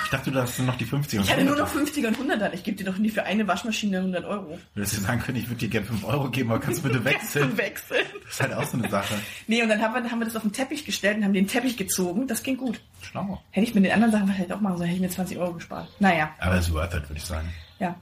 Ich 0.05 0.09
dachte, 0.09 0.31
das 0.31 0.55
sind 0.57 0.65
noch 0.65 0.75
die 0.77 0.85
50 0.85 1.19
und 1.19 1.25
Ich 1.25 1.31
hatte 1.31 1.43
nur 1.43 1.53
100. 1.55 1.67
noch 1.73 1.79
50 1.81 2.05
und 2.05 2.13
100 2.13 2.41
dann. 2.41 2.53
Ich 2.53 2.63
gebe 2.63 2.77
dir 2.77 2.83
doch 2.85 2.97
nicht 2.97 3.13
für 3.13 3.23
eine 3.23 3.47
Waschmaschine 3.47 3.97
100 3.99 4.25
Euro. 4.25 4.59
Du 4.75 4.81
hättest 4.81 4.97
dir 4.97 5.01
sagen 5.01 5.21
können, 5.21 5.37
ich 5.37 5.47
würde 5.47 5.57
dir 5.59 5.69
gerne 5.69 5.85
5 5.87 6.03
Euro 6.05 6.29
geben, 6.29 6.51
aber 6.51 6.59
kannst 6.59 6.79
du 6.83 6.87
bitte 6.87 7.03
wechseln? 7.05 7.49
Zum 7.49 7.57
Wechseln. 7.57 8.05
Das 8.23 8.33
ist 8.33 8.41
halt 8.41 8.53
auch 8.53 8.63
so 8.63 8.77
eine 8.77 8.89
Sache. 8.89 9.15
Nee, 9.47 9.61
und 9.63 9.69
dann 9.69 9.81
haben 9.81 9.93
wir, 10.03 10.11
haben 10.11 10.19
wir 10.19 10.25
das 10.25 10.35
auf 10.35 10.41
den 10.43 10.51
Teppich 10.53 10.85
gestellt 10.85 11.17
und 11.17 11.23
haben 11.25 11.33
den 11.33 11.47
Teppich 11.47 11.77
gezogen. 11.77 12.27
Das 12.27 12.43
ging 12.43 12.57
gut. 12.57 12.79
Schlau. 13.01 13.41
Hätte 13.51 13.67
ich 13.67 13.73
mit 13.73 13.85
den 13.85 13.91
anderen 13.93 14.11
Sachen 14.11 14.27
vielleicht 14.27 14.51
auch 14.51 14.61
machen 14.61 14.77
sollen, 14.77 14.89
hätte 14.89 14.97
ich 14.97 15.01
mir 15.09 15.09
20 15.15 15.37
Euro 15.39 15.53
gespart. 15.53 15.87
Naja, 15.99 16.31
Aber 16.39 16.55
es 16.55 16.67
ist 16.67 16.73
worth 16.73 16.93
it, 16.93 17.03
würde 17.09 17.17
ich 17.17 17.25
sagen. 17.25 17.47
ja. 17.79 17.89
Und 17.89 17.95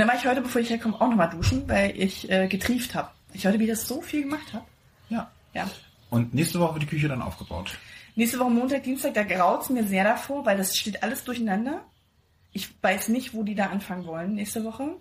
dann 0.00 0.08
war 0.08 0.14
ich 0.14 0.26
heute, 0.26 0.40
bevor 0.40 0.60
ich 0.60 0.70
herkomme, 0.70 0.94
auch 1.00 1.08
nochmal 1.08 1.30
duschen, 1.30 1.68
weil 1.68 1.92
ich 2.00 2.30
äh, 2.30 2.48
getrieft 2.48 2.94
habe. 2.94 3.08
Ich 3.38 3.46
heute 3.46 3.60
wieder 3.60 3.76
so 3.76 4.02
viel 4.02 4.22
gemacht 4.22 4.52
habe. 4.52 4.64
Ja. 5.08 5.30
Ja. 5.54 5.70
Und 6.10 6.34
nächste 6.34 6.58
Woche 6.58 6.74
wird 6.74 6.82
die 6.82 6.88
Küche 6.88 7.06
dann 7.06 7.22
aufgebaut. 7.22 7.78
Nächste 8.16 8.40
Woche 8.40 8.50
Montag, 8.50 8.82
Dienstag, 8.82 9.14
da 9.14 9.22
graut's 9.22 9.70
mir 9.70 9.84
sehr 9.84 10.02
davor, 10.02 10.44
weil 10.44 10.56
das 10.56 10.76
steht 10.76 11.04
alles 11.04 11.22
durcheinander. 11.22 11.84
Ich 12.52 12.68
weiß 12.82 13.10
nicht, 13.10 13.34
wo 13.34 13.44
die 13.44 13.54
da 13.54 13.66
anfangen 13.66 14.06
wollen 14.06 14.34
nächste 14.34 14.64
Woche. 14.64 14.96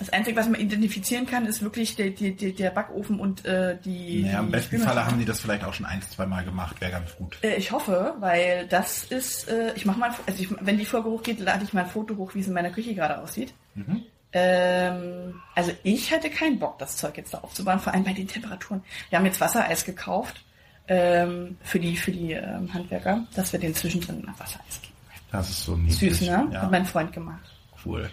Das 0.00 0.10
Einzige, 0.10 0.36
was 0.36 0.48
man 0.48 0.60
identifizieren 0.60 1.26
kann, 1.26 1.46
ist 1.46 1.62
wirklich 1.62 1.94
der, 1.94 2.10
der, 2.10 2.32
der 2.32 2.70
Backofen 2.70 3.20
und 3.20 3.44
äh, 3.44 3.78
die. 3.84 4.22
Naja, 4.22 4.40
im 4.40 4.50
besten. 4.50 4.80
Falle 4.80 5.06
haben 5.06 5.18
die 5.20 5.24
das 5.24 5.40
vielleicht 5.40 5.62
auch 5.62 5.74
schon 5.74 5.86
ein, 5.86 6.02
zwei 6.02 6.26
Mal 6.26 6.44
gemacht. 6.44 6.80
Wäre 6.80 6.90
ganz 6.92 7.14
gut. 7.16 7.38
Äh, 7.42 7.56
Ich 7.56 7.70
hoffe, 7.70 8.14
weil 8.18 8.66
das 8.66 9.04
ist, 9.04 9.48
äh, 9.48 9.72
ich 9.76 9.86
mache 9.86 9.98
mal, 10.00 10.10
also 10.26 10.42
ich, 10.42 10.48
wenn 10.64 10.78
die 10.78 10.84
Folge 10.84 11.10
hochgeht, 11.10 11.38
lade 11.38 11.62
ich 11.62 11.72
mal 11.72 11.84
ein 11.84 11.90
Foto 11.90 12.16
hoch, 12.16 12.34
wie 12.34 12.40
es 12.40 12.48
in 12.48 12.54
meiner 12.54 12.70
Küche 12.70 12.94
gerade 12.94 13.18
aussieht. 13.18 13.52
Mhm. 13.76 14.02
Ähm, 14.32 15.40
also 15.54 15.72
ich 15.82 16.10
hätte 16.10 16.30
keinen 16.30 16.58
Bock, 16.58 16.78
das 16.78 16.96
Zeug 16.96 17.16
jetzt 17.16 17.34
da 17.34 17.38
aufzubauen, 17.38 17.80
vor 17.80 17.92
allem 17.92 18.04
bei 18.04 18.12
den 18.12 18.28
Temperaturen. 18.28 18.82
Wir 19.08 19.18
haben 19.18 19.26
jetzt 19.26 19.40
Wassereis 19.40 19.84
gekauft 19.84 20.44
ähm, 20.86 21.56
für 21.62 21.80
die 21.80 21.96
für 21.96 22.12
die 22.12 22.32
ähm, 22.32 22.72
Handwerker, 22.72 23.26
dass 23.34 23.52
wir 23.52 23.60
den 23.60 23.74
zwischendrin 23.74 24.22
nach 24.24 24.38
Wassereis 24.38 24.80
geben. 24.82 24.94
Das 25.32 25.50
ist 25.50 25.64
so 25.64 25.76
niedlich. 25.76 26.18
Süß, 26.18 26.22
ne? 26.22 26.48
Ja. 26.52 26.62
Hat 26.62 26.70
mein 26.70 26.86
Freund 26.86 27.12
gemacht. 27.12 27.50
Cool. 27.84 28.10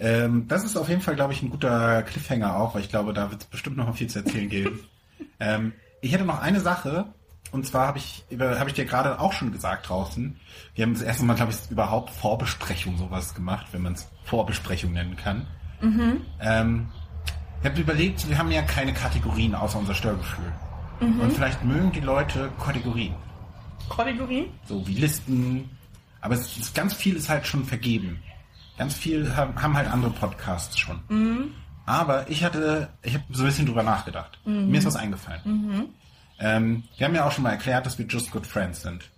Ähm, 0.00 0.48
das 0.48 0.64
ist 0.64 0.76
auf 0.76 0.88
jeden 0.88 1.00
Fall, 1.00 1.14
glaube 1.14 1.32
ich, 1.32 1.42
ein 1.42 1.50
guter 1.50 2.02
Cliffhanger 2.02 2.56
auch, 2.56 2.74
weil 2.74 2.82
ich 2.82 2.88
glaube, 2.88 3.12
da 3.12 3.30
wird 3.30 3.42
es 3.42 3.46
bestimmt 3.46 3.76
noch 3.76 3.94
viel 3.96 4.08
zu 4.08 4.20
erzählen 4.20 4.48
geben. 4.48 4.80
ähm, 5.40 5.72
ich 6.00 6.12
hätte 6.12 6.24
noch 6.24 6.40
eine 6.40 6.60
Sache, 6.60 7.06
und 7.52 7.66
zwar 7.66 7.88
habe 7.88 7.98
ich, 7.98 8.24
habe 8.38 8.68
ich 8.68 8.74
dir 8.74 8.84
gerade 8.84 9.18
auch 9.18 9.32
schon 9.32 9.52
gesagt 9.52 9.88
draußen. 9.88 10.36
Wir 10.74 10.84
haben 10.84 10.94
das 10.94 11.02
erste 11.02 11.24
Mal, 11.24 11.34
glaube 11.34 11.52
ich, 11.52 11.70
überhaupt 11.70 12.10
Vorbesprechung 12.10 12.96
sowas 12.96 13.34
gemacht, 13.34 13.66
wenn 13.72 13.82
man 13.82 13.94
es 13.94 14.08
Vorbesprechung 14.24 14.92
nennen 14.92 15.16
kann. 15.16 15.46
Ähm, 16.40 16.88
ich 17.62 17.68
habe 17.68 17.80
überlegt, 17.80 18.28
wir 18.28 18.38
haben 18.38 18.50
ja 18.50 18.62
keine 18.62 18.92
Kategorien 18.94 19.54
außer 19.54 19.78
unser 19.78 19.94
Störgefühl. 19.94 20.52
Und 21.00 21.32
vielleicht 21.32 21.64
mögen 21.64 21.92
die 21.92 22.00
Leute 22.00 22.50
Kategorien 22.62 23.14
Kategorie? 23.88 24.46
so 24.66 24.86
wie 24.86 24.94
Listen. 24.94 25.68
Aber 26.20 26.34
es 26.34 26.56
ist, 26.56 26.74
ganz 26.74 26.94
viel 26.94 27.16
ist 27.16 27.28
halt 27.28 27.46
schon 27.46 27.64
vergeben. 27.64 28.22
Ganz 28.78 28.94
viel 28.94 29.34
haben, 29.36 29.60
haben 29.60 29.76
halt 29.76 29.88
andere 29.90 30.12
Podcasts 30.12 30.78
schon. 30.78 31.00
Aber 31.86 32.30
ich 32.30 32.44
hatte, 32.44 32.88
ich 33.02 33.14
habe 33.14 33.24
so 33.30 33.42
ein 33.42 33.46
bisschen 33.46 33.66
drüber 33.66 33.82
nachgedacht. 33.82 34.38
Mir 34.70 34.78
ist 34.78 34.86
was 34.86 34.96
eingefallen. 34.96 35.40
Ähm, 36.40 36.84
wir 36.96 37.06
haben 37.06 37.14
ja 37.14 37.26
auch 37.26 37.32
schon 37.32 37.44
mal 37.44 37.50
erklärt, 37.50 37.86
dass 37.86 37.98
wir 37.98 38.06
Just 38.06 38.30
Good 38.30 38.46
Friends 38.46 38.82
sind. 38.82 39.10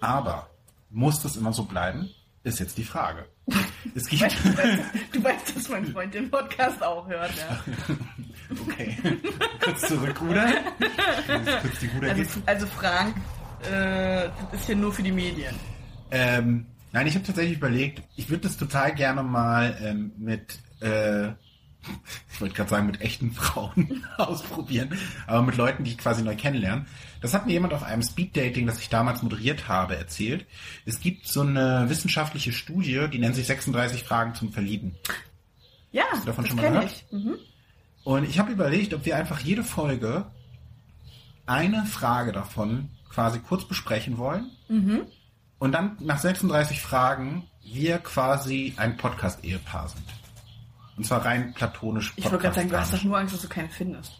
Aber 0.00 0.48
muss 0.90 1.22
das 1.22 1.36
immer 1.36 1.52
so 1.52 1.64
bleiben? 1.64 2.10
Ist 2.44 2.60
jetzt 2.60 2.78
die 2.78 2.84
Frage. 2.84 3.26
Es 3.94 4.08
gibt, 4.08 4.22
Du 4.22 4.56
weißt, 4.56 4.78
du 5.12 5.24
weißt, 5.24 5.56
dass 5.56 5.68
mein 5.68 5.86
Freund 5.86 6.12
den 6.14 6.30
Podcast 6.30 6.82
auch 6.82 7.08
hört, 7.08 7.32
ja. 7.36 7.64
okay, 8.66 8.96
kurz 9.62 9.88
die 11.80 11.86
Ruder 11.86 12.10
Also, 12.10 12.40
also 12.46 12.66
Frank, 12.66 13.16
äh, 13.70 14.28
das 14.52 14.60
ist 14.60 14.66
hier 14.66 14.76
nur 14.76 14.92
für 14.92 15.02
die 15.02 15.12
Medien. 15.12 15.54
Ähm, 16.10 16.66
nein, 16.92 17.06
ich 17.06 17.14
habe 17.14 17.24
tatsächlich 17.24 17.56
überlegt, 17.56 18.02
ich 18.16 18.28
würde 18.28 18.42
das 18.42 18.56
total 18.56 18.94
gerne 18.94 19.22
mal 19.22 19.76
ähm, 19.82 20.12
mit 20.18 20.58
äh, 20.80 21.30
ich 22.32 22.40
wollte 22.40 22.54
gerade 22.54 22.70
sagen, 22.70 22.86
mit 22.86 23.00
echten 23.00 23.32
Frauen 23.32 24.04
ausprobieren, 24.18 24.96
aber 25.26 25.42
mit 25.42 25.56
Leuten, 25.56 25.84
die 25.84 25.92
ich 25.92 25.98
quasi 25.98 26.22
neu 26.22 26.36
kennenlernen. 26.36 26.86
Das 27.20 27.34
hat 27.34 27.46
mir 27.46 27.52
jemand 27.52 27.72
auf 27.72 27.82
einem 27.82 28.02
Speeddating, 28.02 28.66
das 28.66 28.78
ich 28.80 28.88
damals 28.88 29.22
moderiert 29.22 29.68
habe, 29.68 29.96
erzählt. 29.96 30.46
Es 30.84 31.00
gibt 31.00 31.26
so 31.26 31.40
eine 31.40 31.88
wissenschaftliche 31.88 32.52
Studie, 32.52 33.08
die 33.12 33.18
nennt 33.18 33.34
sich 33.34 33.46
36 33.46 34.04
Fragen 34.04 34.34
zum 34.34 34.52
Verlieben. 34.52 34.94
Ja, 35.90 36.04
Hast 36.12 36.22
du 36.22 36.26
davon 36.26 36.44
das 36.44 36.48
schon 36.48 36.56
mal 36.56 36.62
kenn 36.64 36.72
gehört? 36.74 36.92
ich. 36.92 37.12
Mhm. 37.12 37.34
Und 38.04 38.24
ich 38.28 38.38
habe 38.38 38.52
überlegt, 38.52 38.94
ob 38.94 39.04
wir 39.04 39.16
einfach 39.16 39.40
jede 39.40 39.64
Folge 39.64 40.26
eine 41.46 41.84
Frage 41.86 42.32
davon 42.32 42.90
quasi 43.08 43.40
kurz 43.40 43.64
besprechen 43.66 44.18
wollen. 44.18 44.50
Mhm. 44.68 45.02
Und 45.58 45.72
dann 45.72 45.96
nach 46.00 46.18
36 46.18 46.80
Fragen 46.80 47.48
wir 47.64 47.98
quasi 47.98 48.74
ein 48.76 48.96
Podcast-Ehepaar 48.96 49.88
sind. 49.88 50.04
Und 50.98 51.04
zwar 51.04 51.24
rein 51.24 51.54
platonisch. 51.54 52.12
Ich 52.16 52.24
wollte 52.24 52.38
gerade 52.38 52.56
sagen, 52.56 52.68
du 52.68 52.78
hast 52.78 52.92
doch 52.92 53.04
nur 53.04 53.16
Angst, 53.16 53.32
dass 53.32 53.42
du 53.42 53.48
keine 53.48 53.68
findest. 53.68 54.12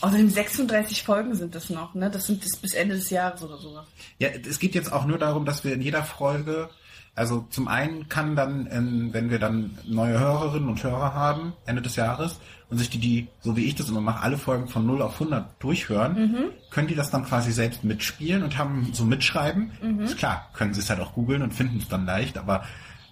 Außerdem 0.00 0.30
36 0.30 1.02
Folgen 1.02 1.34
sind 1.34 1.54
das 1.54 1.68
noch, 1.68 1.94
ne? 1.94 2.08
Das 2.10 2.26
sind 2.26 2.44
das 2.44 2.56
bis 2.58 2.74
Ende 2.74 2.94
des 2.94 3.10
Jahres 3.10 3.42
oder 3.42 3.58
sowas. 3.58 3.86
Ja, 4.18 4.28
es 4.28 4.60
geht 4.60 4.74
jetzt 4.76 4.92
auch 4.92 5.04
nur 5.04 5.18
darum, 5.18 5.44
dass 5.44 5.64
wir 5.64 5.74
in 5.74 5.82
jeder 5.82 6.04
Folge, 6.04 6.70
also 7.16 7.44
zum 7.50 7.66
einen 7.66 8.08
kann 8.08 8.36
dann, 8.36 8.68
ähm, 8.70 9.12
wenn 9.12 9.30
wir 9.30 9.40
dann 9.40 9.76
neue 9.84 10.18
Hörerinnen 10.18 10.68
und 10.68 10.82
Hörer 10.82 11.12
haben, 11.12 11.54
Ende 11.66 11.82
des 11.82 11.96
Jahres, 11.96 12.38
und 12.70 12.78
sich 12.78 12.88
die, 12.88 13.00
die, 13.00 13.28
so 13.40 13.56
wie 13.56 13.64
ich 13.64 13.74
das 13.74 13.88
immer 13.88 14.00
mache, 14.00 14.22
alle 14.22 14.38
Folgen 14.38 14.68
von 14.68 14.86
0 14.86 15.02
auf 15.02 15.14
100 15.14 15.60
durchhören, 15.60 16.52
können 16.70 16.86
die 16.86 16.94
das 16.94 17.10
dann 17.10 17.24
quasi 17.24 17.50
selbst 17.50 17.82
mitspielen 17.82 18.44
und 18.44 18.56
haben 18.56 18.90
so 18.92 19.04
mitschreiben. 19.04 19.72
Ist 20.04 20.18
klar, 20.18 20.48
können 20.54 20.72
sie 20.72 20.78
es 20.80 20.88
halt 20.88 21.00
auch 21.00 21.12
googeln 21.14 21.42
und 21.42 21.52
finden 21.52 21.78
es 21.78 21.88
dann 21.88 22.06
leicht, 22.06 22.38
aber 22.38 22.62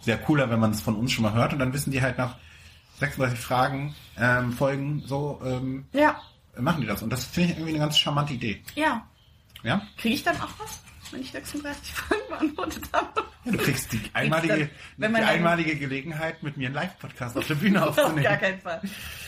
sehr 0.02 0.16
cooler, 0.16 0.48
wenn 0.48 0.60
man 0.60 0.70
es 0.70 0.80
von 0.80 0.94
uns 0.94 1.10
schon 1.10 1.24
mal 1.24 1.34
hört 1.34 1.52
und 1.52 1.58
dann 1.58 1.72
wissen 1.72 1.90
die 1.90 2.00
halt 2.00 2.18
nach 2.18 2.36
36 2.98 3.38
Fragen, 3.38 3.94
ähm, 4.18 4.52
Folgen, 4.52 5.02
so, 5.06 5.40
ähm, 5.44 5.86
Ja, 5.92 6.20
machen 6.56 6.80
die 6.80 6.86
das. 6.86 7.02
Und 7.02 7.10
das 7.10 7.24
finde 7.24 7.50
ich 7.52 7.56
irgendwie 7.58 7.70
eine 7.74 7.80
ganz 7.84 7.98
charmante 7.98 8.32
Idee. 8.34 8.62
ja. 8.74 9.06
Ja? 9.64 9.82
Kriege 9.96 10.14
ich 10.14 10.22
dann 10.22 10.36
auch 10.40 10.48
was, 10.60 10.80
wenn 11.10 11.20
ich 11.20 11.32
36 11.32 11.92
Fragen 11.92 12.20
beantwortet 12.28 12.84
habe? 12.92 13.24
Ja, 13.44 13.50
du 13.52 13.58
kriegst 13.58 13.92
die 13.92 14.00
einmalige, 14.12 14.70
dann- 14.98 15.14
die 15.14 15.20
einmalige 15.20 15.74
Gelegenheit, 15.76 16.44
mit 16.44 16.56
mir 16.56 16.66
einen 16.66 16.76
Live-Podcast 16.76 17.36
auf 17.36 17.44
der 17.48 17.54
Bühne 17.56 17.84
Auf 17.84 17.96
gar 17.96 18.04
aufzunehmen. 18.06 18.38
keinen 18.38 18.60
Fall. 18.60 18.80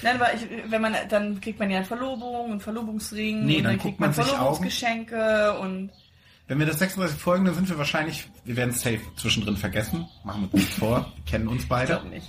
Nein, 0.02 0.14
aber 0.20 0.32
ich, 0.34 0.46
wenn 0.68 0.80
man, 0.80 0.94
dann 1.08 1.40
kriegt 1.40 1.58
man 1.58 1.68
ja 1.68 1.78
eine 1.78 1.86
Verlobung 1.86 2.52
und 2.52 2.62
Verlobungsring 2.62 3.44
Nee, 3.44 3.56
und 3.56 3.64
dann 3.64 3.72
dann, 3.72 3.80
kriegt 3.80 3.98
man 3.98 4.10
man 4.10 4.14
sich 4.14 4.24
Verlobungsgeschenke 4.32 5.58
und 5.58 5.90
Wenn 6.46 6.58
wir 6.60 6.66
das 6.66 6.78
36 6.78 7.18
Folgen, 7.18 7.44
dann 7.44 7.54
sind 7.56 7.68
wir 7.68 7.76
wahrscheinlich, 7.76 8.28
wir 8.44 8.54
werden 8.56 8.70
es 8.70 8.82
safe 8.82 9.00
zwischendrin 9.16 9.56
vergessen. 9.56 10.06
Machen 10.22 10.42
wir 10.42 10.54
uns 10.54 10.68
vor. 10.74 11.12
Kennen 11.26 11.48
uns 11.48 11.64
ich 11.64 11.68
beide. 11.68 11.94
glaube 11.94 12.08
nicht. 12.08 12.26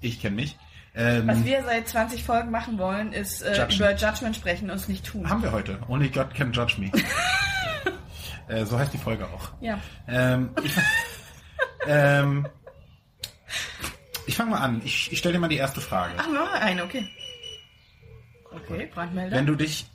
Ich 0.00 0.20
kenne 0.22 0.36
mich. 0.36 0.56
Ähm, 0.94 1.26
Was 1.26 1.44
wir 1.44 1.62
seit 1.64 1.88
20 1.88 2.22
Folgen 2.22 2.50
machen 2.50 2.78
wollen, 2.78 3.12
ist 3.12 3.42
äh, 3.42 3.56
Judgen. 3.56 3.76
über 3.76 3.94
Judgment 3.94 4.36
sprechen 4.36 4.70
und 4.70 4.76
es 4.76 4.88
nicht 4.88 5.06
tun. 5.06 5.28
haben 5.28 5.42
wir 5.42 5.52
heute. 5.52 5.78
Only 5.88 6.08
God 6.08 6.34
can 6.34 6.52
judge 6.52 6.74
me. 6.78 6.90
äh, 8.48 8.64
so 8.66 8.78
heißt 8.78 8.92
die 8.92 8.98
Folge 8.98 9.26
auch. 9.26 9.52
Ja. 9.60 9.78
Ähm, 10.06 10.50
ich 10.62 10.72
ähm, 11.86 12.46
ich 14.26 14.36
fange 14.36 14.50
mal 14.50 14.58
an. 14.58 14.82
Ich, 14.84 15.10
ich 15.12 15.18
stelle 15.18 15.34
dir 15.34 15.40
mal 15.40 15.48
die 15.48 15.56
erste 15.56 15.80
Frage. 15.80 16.14
Ach, 16.16 16.28
nur 16.28 16.52
eine, 16.52 16.84
okay. 16.84 17.08
Okay, 18.50 18.88
Brandmelder. 18.92 19.36
Wenn 19.36 19.46
du 19.46 19.54
dich 19.56 19.86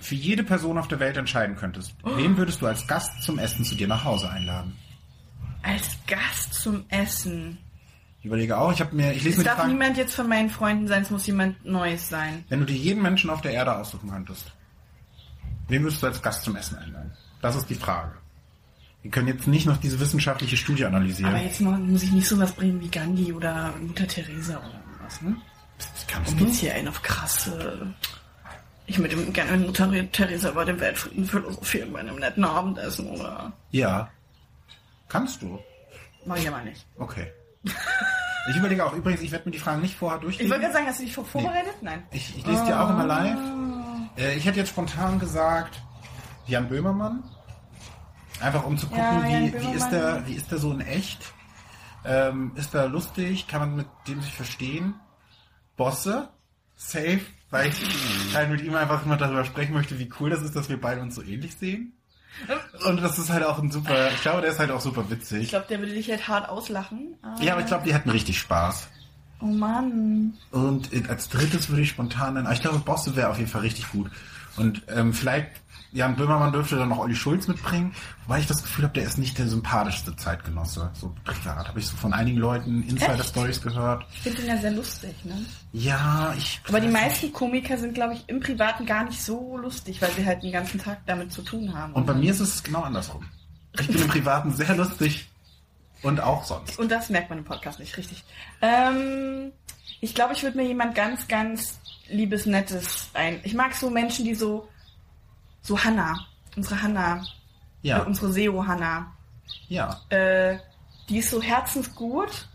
für 0.00 0.14
jede 0.14 0.44
Person 0.44 0.76
auf 0.78 0.88
der 0.88 1.00
Welt 1.00 1.16
entscheiden 1.16 1.56
könntest, 1.56 1.94
wen 2.04 2.36
würdest 2.36 2.60
du 2.60 2.66
als 2.66 2.86
Gast 2.86 3.22
zum 3.22 3.38
Essen 3.38 3.64
zu 3.64 3.74
dir 3.74 3.86
nach 3.86 4.04
Hause 4.04 4.28
einladen? 4.28 4.76
Als 5.62 5.96
Gast 6.06 6.54
zum 6.54 6.84
Essen. 6.88 7.58
Ich 8.24 8.28
überlege 8.28 8.56
auch, 8.56 8.72
ich 8.72 8.80
habe 8.80 8.96
mir, 8.96 9.12
ich 9.12 9.22
lese 9.22 9.32
Es 9.32 9.36
mir 9.36 9.42
die 9.42 9.48
darf 9.48 9.58
Fragen, 9.58 9.72
niemand 9.72 9.98
jetzt 9.98 10.14
von 10.14 10.26
meinen 10.26 10.48
Freunden 10.48 10.88
sein, 10.88 11.02
es 11.02 11.10
muss 11.10 11.26
jemand 11.26 11.62
Neues 11.62 12.08
sein. 12.08 12.42
wenn 12.48 12.60
du 12.60 12.64
dir 12.64 12.74
jeden 12.74 13.02
Menschen 13.02 13.28
auf 13.28 13.42
der 13.42 13.52
Erde 13.52 13.76
aussuchen 13.76 14.08
könntest, 14.08 14.50
wen 15.68 15.82
würdest 15.82 16.02
du 16.02 16.06
als 16.06 16.22
Gast 16.22 16.42
zum 16.42 16.56
Essen 16.56 16.78
einladen? 16.78 17.12
Das 17.42 17.54
ist 17.54 17.68
die 17.68 17.74
Frage. 17.74 18.12
Wir 19.02 19.10
können 19.10 19.28
jetzt 19.28 19.46
nicht 19.46 19.66
noch 19.66 19.76
diese 19.76 20.00
wissenschaftliche 20.00 20.56
Studie 20.56 20.86
analysieren. 20.86 21.34
Aber 21.34 21.42
jetzt 21.42 21.60
noch, 21.60 21.76
muss 21.76 22.02
ich 22.02 22.12
nicht 22.12 22.26
sowas 22.26 22.52
bringen 22.52 22.80
wie 22.80 22.88
Gandhi 22.88 23.30
oder 23.30 23.74
Mutter 23.78 24.08
Teresa 24.08 24.56
oder 24.56 24.80
was, 25.02 25.20
ne? 25.20 25.36
das 25.76 26.06
kannst 26.06 26.40
du. 26.40 26.46
jetzt 26.46 26.60
hier 26.60 26.74
einen 26.74 26.88
auf 26.88 27.02
krasse. 27.02 27.94
Ich 28.86 28.98
würde 28.98 29.16
gerne 29.32 29.58
mit 29.58 29.66
Mutter 29.66 29.92
Teresa 30.12 30.48
über 30.48 30.64
den 30.64 30.80
Weltfrieden 30.80 31.26
philosophieren 31.26 31.92
bei 31.92 32.00
einem 32.00 32.16
netten 32.16 32.44
Abendessen 32.44 33.06
oder. 33.06 33.52
Ja. 33.70 34.08
Kannst 35.10 35.42
du. 35.42 35.58
Mach 36.24 36.38
ich 36.38 36.48
aber 36.48 36.62
nicht. 36.62 36.86
Okay. 36.96 37.30
Ich 38.50 38.56
überlege 38.56 38.84
auch, 38.84 38.92
übrigens, 38.92 39.22
ich 39.22 39.32
werde 39.32 39.46
mir 39.46 39.52
die 39.52 39.58
Fragen 39.58 39.80
nicht 39.80 39.96
vorher 39.96 40.18
Ich 40.18 40.22
durchlesen. 40.22 40.50
wollte 40.50 40.62
gerade 40.62 40.74
sagen, 40.74 40.86
hast 40.86 40.98
du 41.00 41.04
dich 41.04 41.14
vor- 41.14 41.24
vorbereitet? 41.24 41.74
Nein. 41.80 42.02
Ich, 42.10 42.36
ich 42.36 42.46
lese 42.46 42.64
dir 42.66 42.80
auch 42.80 42.90
immer 42.90 43.06
live. 43.06 43.38
Äh, 44.18 44.36
ich 44.36 44.44
hätte 44.44 44.58
jetzt 44.58 44.68
spontan 44.70 45.18
gesagt, 45.18 45.80
Jan 46.46 46.68
Böhmermann. 46.68 47.22
Einfach 48.40 48.64
um 48.66 48.76
zu 48.76 48.86
gucken, 48.86 49.02
Ja, 49.02 49.24
wie, 49.24 49.52
wie, 49.60 49.72
ist 49.72 49.88
der, 49.90 50.26
wie 50.26 50.34
ist 50.34 50.50
der 50.50 50.58
so 50.58 50.72
in 50.72 50.80
echt? 50.80 51.32
Ähm, 52.04 52.52
ist 52.56 52.74
er 52.74 52.88
lustig? 52.88 53.46
Kann 53.48 53.60
man 53.60 53.76
mit 53.76 53.86
dem 54.08 54.20
sich 54.20 54.34
verstehen? 54.34 54.94
Bosse? 55.76 56.28
Safe? 56.76 57.20
Weil 57.50 57.68
ich 57.68 57.80
halt 58.34 58.50
mit 58.50 58.60
ihm 58.60 58.74
einfach 58.74 59.06
immer 59.06 59.16
darüber 59.16 59.44
sprechen 59.44 59.72
möchte, 59.72 59.98
wie 59.98 60.10
cool 60.20 60.28
das 60.30 60.42
ist, 60.42 60.54
dass 60.54 60.68
wir 60.68 60.78
beide 60.78 61.00
uns 61.00 61.14
so 61.14 61.22
ähnlich 61.22 61.56
sehen. 61.56 61.96
Und 62.86 63.02
das 63.02 63.18
ist 63.18 63.30
halt 63.30 63.44
auch 63.44 63.58
ein 63.58 63.70
super, 63.70 64.10
ich 64.12 64.20
glaube, 64.22 64.40
der 64.42 64.50
ist 64.50 64.58
halt 64.58 64.70
auch 64.70 64.80
super 64.80 65.04
Ich 65.04 65.10
witzig. 65.10 65.48
glaube, 65.48 65.66
der 65.68 65.78
würde 65.80 65.92
dich 65.92 66.10
halt 66.10 66.26
hart 66.28 66.48
auslachen. 66.48 67.14
Ja, 67.40 67.52
aber 67.52 67.62
ich 67.62 67.66
glaube, 67.68 67.84
die 67.86 67.94
hatten 67.94 68.10
richtig 68.10 68.38
Spaß. 68.38 68.88
Oh 69.40 69.46
Mann. 69.46 70.34
Und 70.50 70.92
äh, 70.92 71.02
als 71.08 71.28
drittes 71.28 71.68
würde 71.68 71.82
ich 71.82 71.90
spontan 71.90 72.36
aber 72.46 72.52
ich 72.54 72.60
glaube, 72.60 72.78
Bosse 72.78 73.14
wäre 73.16 73.28
auf 73.30 73.38
jeden 73.38 73.50
Fall 73.50 73.60
richtig 73.62 73.90
gut. 73.90 74.10
Und 74.56 74.82
ähm, 74.88 75.12
vielleicht, 75.12 75.48
Jan 75.94 76.16
Böhmermann 76.16 76.52
dürfte 76.52 76.76
dann 76.76 76.88
noch 76.88 76.98
Olli 76.98 77.14
Schulz 77.14 77.46
mitbringen, 77.46 77.94
wobei 78.26 78.40
ich 78.40 78.46
das 78.48 78.62
Gefühl 78.62 78.84
habe, 78.84 78.94
der 78.94 79.04
ist 79.04 79.16
nicht 79.16 79.38
der 79.38 79.46
sympathischste 79.46 80.16
Zeitgenosse. 80.16 80.90
So 80.92 81.14
privat 81.22 81.68
habe 81.68 81.78
ich 81.78 81.86
so 81.86 81.96
von 81.96 82.12
einigen 82.12 82.38
Leuten 82.38 82.82
Insider-Stories 82.82 83.62
gehört. 83.62 84.04
Ich 84.12 84.22
finde 84.22 84.42
den 84.42 84.48
ja 84.48 84.58
sehr 84.58 84.72
lustig, 84.72 85.14
ne? 85.24 85.46
Ja, 85.72 86.34
ich... 86.36 86.60
Aber 86.66 86.80
die 86.80 86.88
meisten 86.88 87.32
Komiker 87.32 87.78
sind, 87.78 87.94
glaube 87.94 88.14
ich, 88.14 88.24
im 88.28 88.40
Privaten 88.40 88.84
gar 88.86 89.04
nicht 89.04 89.22
so 89.22 89.56
lustig, 89.56 90.02
weil 90.02 90.10
sie 90.10 90.26
halt 90.26 90.42
den 90.42 90.50
ganzen 90.50 90.80
Tag 90.80 90.98
damit 91.06 91.32
zu 91.32 91.42
tun 91.42 91.72
haben. 91.72 91.92
Und 91.92 92.06
bei 92.06 92.14
mir 92.14 92.32
ist 92.32 92.40
es 92.40 92.60
genau 92.60 92.82
andersrum. 92.82 93.24
Ich 93.78 93.86
bin 93.86 94.02
im 94.02 94.08
Privaten 94.08 94.52
sehr 94.52 94.74
lustig 94.74 95.28
und 96.02 96.20
auch 96.20 96.42
sonst. 96.42 96.76
Und 96.76 96.90
das 96.90 97.08
merkt 97.08 97.30
man 97.30 97.38
im 97.38 97.44
Podcast 97.44 97.78
nicht, 97.78 97.96
richtig. 97.96 98.24
Ähm, 98.62 99.52
ich 100.00 100.12
glaube, 100.12 100.34
ich 100.34 100.42
würde 100.42 100.56
mir 100.56 100.66
jemand 100.66 100.96
ganz, 100.96 101.28
ganz 101.28 101.78
liebes, 102.08 102.46
nettes 102.46 103.10
ein. 103.14 103.38
Ich 103.44 103.54
mag 103.54 103.74
so 103.74 103.90
Menschen, 103.90 104.24
die 104.24 104.34
so, 104.34 104.68
so 105.64 105.82
Hanna, 105.82 106.14
unsere 106.56 106.80
Hanna, 106.80 107.16
äh, 107.82 107.88
Ja, 107.88 108.02
unsere 108.02 108.32
SEO 108.32 108.64
Hanna, 108.66 109.12
ja. 109.68 110.00
äh, 110.10 110.58
die 111.08 111.18
ist 111.18 111.30
so 111.30 111.42
herzensgut 111.42 112.48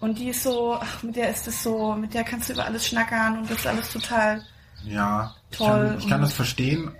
und 0.00 0.18
die 0.18 0.28
ist 0.28 0.42
so, 0.42 0.78
ach, 0.80 1.02
mit 1.02 1.16
der 1.16 1.30
ist 1.30 1.48
es 1.48 1.62
so, 1.62 1.94
mit 1.94 2.14
der 2.14 2.24
kannst 2.24 2.48
du 2.48 2.52
über 2.52 2.64
alles 2.66 2.86
schnackern 2.86 3.38
und 3.38 3.50
das 3.50 3.58
ist 3.58 3.66
alles 3.66 3.90
total. 3.90 4.44
Ja, 4.84 5.34
ich 5.50 5.56
Toll 5.58 5.88
kann, 5.88 5.98
ich 5.98 6.08
kann 6.08 6.20
das 6.20 6.34
verstehen. 6.34 6.94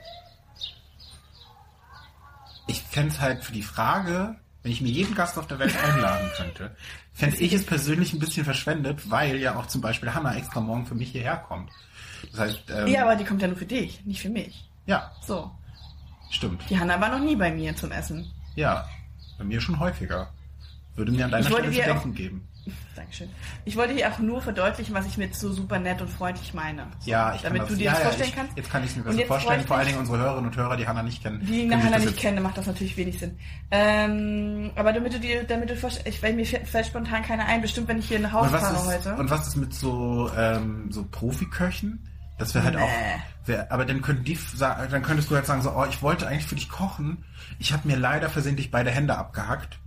Ich 2.66 2.80
fände 2.82 3.20
halt 3.20 3.44
für 3.44 3.52
die 3.52 3.62
Frage, 3.62 4.36
wenn 4.62 4.72
ich 4.72 4.80
mir 4.80 4.88
jeden 4.88 5.14
Gast 5.14 5.36
auf 5.38 5.46
der 5.46 5.58
Welt 5.58 5.76
einladen 5.76 6.30
könnte, 6.36 6.74
fände 7.12 7.36
ich 7.36 7.52
es 7.52 7.66
persönlich 7.66 8.14
ein 8.14 8.18
bisschen 8.20 8.44
verschwendet, 8.44 9.10
weil 9.10 9.36
ja 9.36 9.54
auch 9.56 9.66
zum 9.66 9.82
Beispiel 9.82 10.14
Hanna 10.14 10.34
extra 10.34 10.60
morgen 10.60 10.86
für 10.86 10.94
mich 10.94 11.10
hierher 11.12 11.36
kommt. 11.36 11.70
Das 12.30 12.40
heißt, 12.40 12.62
ähm, 12.70 12.86
Ja, 12.88 13.02
aber 13.02 13.16
die 13.16 13.24
kommt 13.24 13.42
ja 13.42 13.48
nur 13.48 13.58
für 13.58 13.66
dich, 13.66 14.02
nicht 14.06 14.22
für 14.22 14.30
mich. 14.30 14.64
Ja, 14.86 15.10
So. 15.22 15.50
stimmt. 16.30 16.62
Die 16.68 16.78
Hanna 16.78 17.00
war 17.00 17.10
noch 17.10 17.20
nie 17.24 17.36
bei 17.36 17.50
mir 17.52 17.74
zum 17.76 17.90
Essen. 17.92 18.30
Ja, 18.56 18.86
bei 19.38 19.44
mir 19.44 19.60
schon 19.60 19.78
häufiger. 19.78 20.28
Würde 20.96 21.10
mir 21.12 21.24
an 21.24 21.30
deiner 21.32 21.44
Stelle 21.46 21.70
zu 21.72 21.80
auch- 21.80 21.84
denken 21.86 22.14
geben. 22.14 22.48
Dankeschön. 22.96 23.28
Ich 23.66 23.76
wollte 23.76 23.94
dir 23.94 24.10
auch 24.10 24.18
nur 24.20 24.40
verdeutlichen, 24.40 24.94
was 24.94 25.04
ich 25.04 25.18
mit 25.18 25.34
so 25.34 25.52
super 25.52 25.78
nett 25.78 26.00
und 26.00 26.08
freundlich 26.08 26.54
meine. 26.54 26.86
So, 27.00 27.10
Ja, 27.10 27.34
ich 27.34 27.42
damit 27.42 27.58
kann 27.58 27.66
du 27.68 27.72
das, 27.74 27.78
dir 27.78 27.84
ja, 27.84 27.90
das 27.90 27.98
ja, 28.00 28.04
vorstellen 28.06 28.28
ich, 28.30 28.36
kannst. 28.36 28.56
Jetzt 28.56 28.70
kann 28.70 28.84
ich 28.84 28.90
es 28.90 28.96
mir 28.96 29.02
besser 29.02 29.26
vorstellen, 29.26 29.66
vor 29.66 29.76
allen 29.76 29.86
Dingen 29.88 29.98
unsere 29.98 30.16
Hörerinnen 30.18 30.46
und 30.50 30.56
Hörer, 30.56 30.76
die 30.78 30.86
Hanna 30.88 31.02
nicht 31.02 31.22
kennen. 31.22 31.44
Die 31.44 31.70
Hanna 31.70 31.98
nicht 31.98 32.04
jetzt- 32.10 32.16
kenne, 32.20 32.40
macht 32.40 32.56
das 32.56 32.66
natürlich 32.66 32.96
wenig 32.96 33.18
Sinn. 33.18 33.36
Ähm, 33.70 34.70
aber 34.76 34.94
damit 34.94 35.12
du 35.12 35.20
dir, 35.20 35.44
damit 35.44 35.68
du 35.68 35.74
ich, 36.06 36.22
weil 36.22 36.32
mir 36.32 36.46
fällt, 36.46 36.86
spontan 36.86 37.22
keiner 37.22 37.44
ein, 37.44 37.60
bestimmt 37.60 37.86
wenn 37.88 37.98
ich 37.98 38.08
hier 38.08 38.18
nach 38.20 38.32
Hause 38.32 38.52
was, 38.52 38.62
fahre 38.62 38.76
ist, 38.76 39.04
heute. 39.06 39.16
und 39.20 39.28
was 39.28 39.46
ist 39.48 39.56
mit 39.56 39.74
so, 39.74 40.30
ähm, 40.34 40.90
so 40.90 41.04
Profiköchen? 41.04 42.08
Das 42.38 42.54
wäre 42.54 42.64
halt 42.64 42.74
Nee. 42.76 42.82
auch. 42.82 43.46
Wär, 43.46 43.70
aber 43.70 43.84
dann 43.84 44.00
könnten 44.02 44.24
die 44.24 44.38
dann 44.58 45.02
könntest 45.02 45.30
du 45.30 45.34
halt 45.34 45.46
sagen, 45.46 45.62
so, 45.62 45.70
oh, 45.72 45.84
ich 45.88 46.02
wollte 46.02 46.26
eigentlich 46.26 46.46
für 46.46 46.54
dich 46.54 46.68
kochen. 46.68 47.24
Ich 47.58 47.72
habe 47.72 47.86
mir 47.86 47.96
leider 47.96 48.30
versehentlich 48.30 48.70
beide 48.70 48.90
Hände 48.90 49.16
abgehackt. 49.16 49.78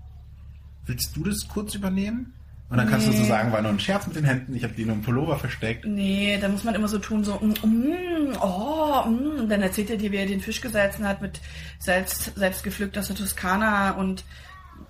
Willst 0.85 1.15
du 1.15 1.23
das 1.23 1.47
kurz 1.47 1.73
übernehmen? 1.75 2.33
Und 2.69 2.77
dann 2.77 2.89
kannst 2.89 3.07
du 3.07 3.13
so 3.13 3.21
Nee. 3.21 3.27
sagen, 3.29 3.53
war 3.53 3.61
nur 3.61 3.71
ein 3.71 3.79
Scherz 3.79 4.07
mit 4.07 4.17
den 4.17 4.25
Händen, 4.25 4.53
ich 4.53 4.63
habe 4.65 4.73
die 4.73 4.83
nur 4.83 4.95
im 4.95 5.01
Pullover 5.01 5.37
versteckt. 5.39 5.85
Nee, 5.85 6.37
da 6.41 6.49
muss 6.49 6.65
man 6.65 6.75
immer 6.75 6.89
so 6.89 6.99
tun, 6.99 7.23
so, 7.23 7.35
mm, 7.39 7.65
mm, 7.65 8.37
oh, 8.41 9.03
mm. 9.05 9.39
Und 9.39 9.49
dann 9.49 9.61
erzählt 9.61 9.89
er 9.89 9.95
dir, 9.97 10.11
wie 10.11 10.17
er 10.17 10.25
den 10.25 10.41
Fisch 10.41 10.59
gesalzen 10.59 11.07
hat 11.07 11.21
mit 11.21 11.39
Salz, 11.79 12.31
selbst 12.35 12.63
gepflückt 12.63 12.97
aus 12.97 13.07
der 13.07 13.15
Toskana 13.15 13.91
und 13.91 14.25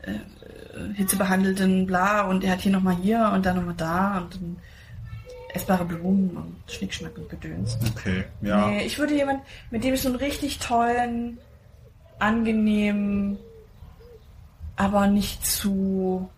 äh, 0.01 0.14
hitzebehandelten 0.95 1.86
bla 1.86 2.22
und 2.22 2.43
er 2.43 2.53
hat 2.53 2.62
hier 2.62 2.72
nochmal 2.72 2.95
hier 2.95 3.32
und 3.34 3.45
dann 3.45 3.55
nochmal 3.58 3.76
da 3.78 4.18
und 4.20 4.36
dann 4.36 4.58
essbare 5.58 5.86
Blumen 5.86 6.38
und 6.38 6.55
Schnickschnack 6.72 7.18
und 7.18 7.30
Gedöns. 7.30 7.78
Okay, 7.91 8.26
ja. 8.41 8.68
Nee, 8.68 8.86
ich 8.86 8.99
würde 8.99 9.16
jemand, 9.16 9.41
mit 9.72 9.84
dem 9.84 9.95
ich 9.95 10.01
so 10.01 10.10
einen 10.10 10.18
richtig 10.18 10.60
tollen, 10.60 11.39
angenehmen, 12.20 13.38
aber 14.76 15.08
nicht 15.08 15.45
zu. 15.45 16.30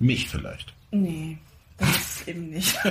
Mich 0.00 0.28
vielleicht. 0.28 0.74
Nee, 0.90 1.38
das 1.76 1.90
ist 1.96 2.28
eben 2.28 2.50
nicht. 2.50 2.76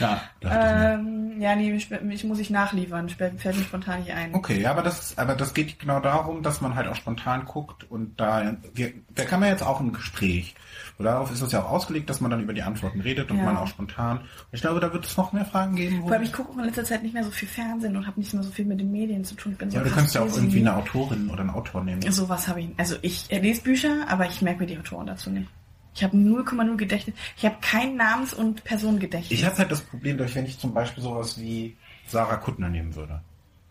Ja, 0.00 0.20
ähm, 0.42 1.40
ja, 1.40 1.54
nee, 1.54 1.72
ich, 1.74 1.90
ich 1.90 2.24
muss 2.24 2.38
ich 2.38 2.50
nachliefern. 2.50 3.08
Fällt 3.08 3.42
mir 3.44 3.62
spontan 3.64 4.00
nicht 4.00 4.12
ein. 4.12 4.34
Okay, 4.34 4.60
ja, 4.60 4.70
aber 4.70 4.82
das, 4.82 5.16
aber 5.18 5.34
das 5.34 5.54
geht 5.54 5.78
genau 5.78 6.00
darum, 6.00 6.42
dass 6.42 6.60
man 6.60 6.74
halt 6.74 6.88
auch 6.88 6.96
spontan 6.96 7.44
guckt 7.44 7.84
und 7.90 8.20
da, 8.20 8.56
wir, 8.74 8.92
da 9.14 9.24
kann 9.24 9.40
man 9.40 9.48
jetzt 9.50 9.62
auch 9.62 9.80
ein 9.80 9.92
Gespräch. 9.92 10.54
Und 10.98 11.04
darauf 11.04 11.30
ist 11.30 11.42
es 11.42 11.52
ja 11.52 11.62
auch 11.62 11.70
ausgelegt, 11.70 12.08
dass 12.08 12.20
man 12.20 12.30
dann 12.30 12.40
über 12.42 12.54
die 12.54 12.62
Antworten 12.62 13.00
redet 13.00 13.30
und 13.30 13.38
Ja. 13.38 13.44
man 13.44 13.56
auch 13.58 13.66
spontan. 13.66 14.20
Ich 14.52 14.62
glaube, 14.62 14.80
da 14.80 14.92
wird 14.92 15.04
es 15.04 15.16
noch 15.16 15.32
mehr 15.32 15.44
Fragen 15.44 15.76
geben. 15.76 16.10
Allem, 16.10 16.22
ich 16.22 16.32
gucke 16.32 16.58
in 16.58 16.64
letzter 16.64 16.84
Zeit 16.84 17.02
nicht 17.02 17.12
mehr 17.12 17.24
so 17.24 17.30
viel 17.30 17.48
Fernsehen 17.48 17.96
und 17.96 18.06
habe 18.06 18.18
nicht 18.18 18.32
mehr 18.32 18.42
so 18.42 18.50
viel 18.50 18.64
mit 18.64 18.80
den 18.80 18.90
Medien 18.90 19.22
zu 19.24 19.34
tun. 19.34 19.52
Ich 19.52 19.58
bin 19.58 19.70
so 19.70 19.76
ja, 19.76 19.84
du 19.84 19.90
kannst 19.90 20.14
ja 20.14 20.22
auch 20.22 20.34
irgendwie 20.34 20.60
eine 20.60 20.74
Autorin 20.74 21.28
oder 21.28 21.40
einen 21.40 21.50
Autor 21.50 21.84
nehmen. 21.84 22.00
Sowas 22.10 22.48
habe 22.48 22.62
ich. 22.62 22.70
Also 22.78 22.96
ich 23.02 23.28
lese 23.28 23.60
Bücher, 23.62 24.06
aber 24.08 24.26
ich 24.26 24.40
merke 24.40 24.60
mir 24.60 24.66
die 24.66 24.78
Autoren 24.78 25.06
dazu 25.06 25.30
nicht. 25.30 25.48
Ich 25.96 26.04
habe 26.04 26.16
0,0 26.16 26.76
Gedächtnis. 26.76 27.16
Ich 27.38 27.44
habe 27.46 27.56
kein 27.62 27.96
Namens- 27.96 28.34
und 28.34 28.62
Personengedächtnis. 28.64 29.38
Ich 29.38 29.44
habe 29.46 29.56
halt 29.56 29.70
das 29.70 29.80
Problem, 29.80 30.18
dass 30.18 30.34
wenn 30.34 30.44
ich 30.44 30.58
zum 30.58 30.74
Beispiel 30.74 31.02
sowas 31.02 31.40
wie 31.40 31.74
Sarah 32.06 32.36
Kuttner 32.36 32.68
nehmen 32.68 32.94
würde, 32.94 33.22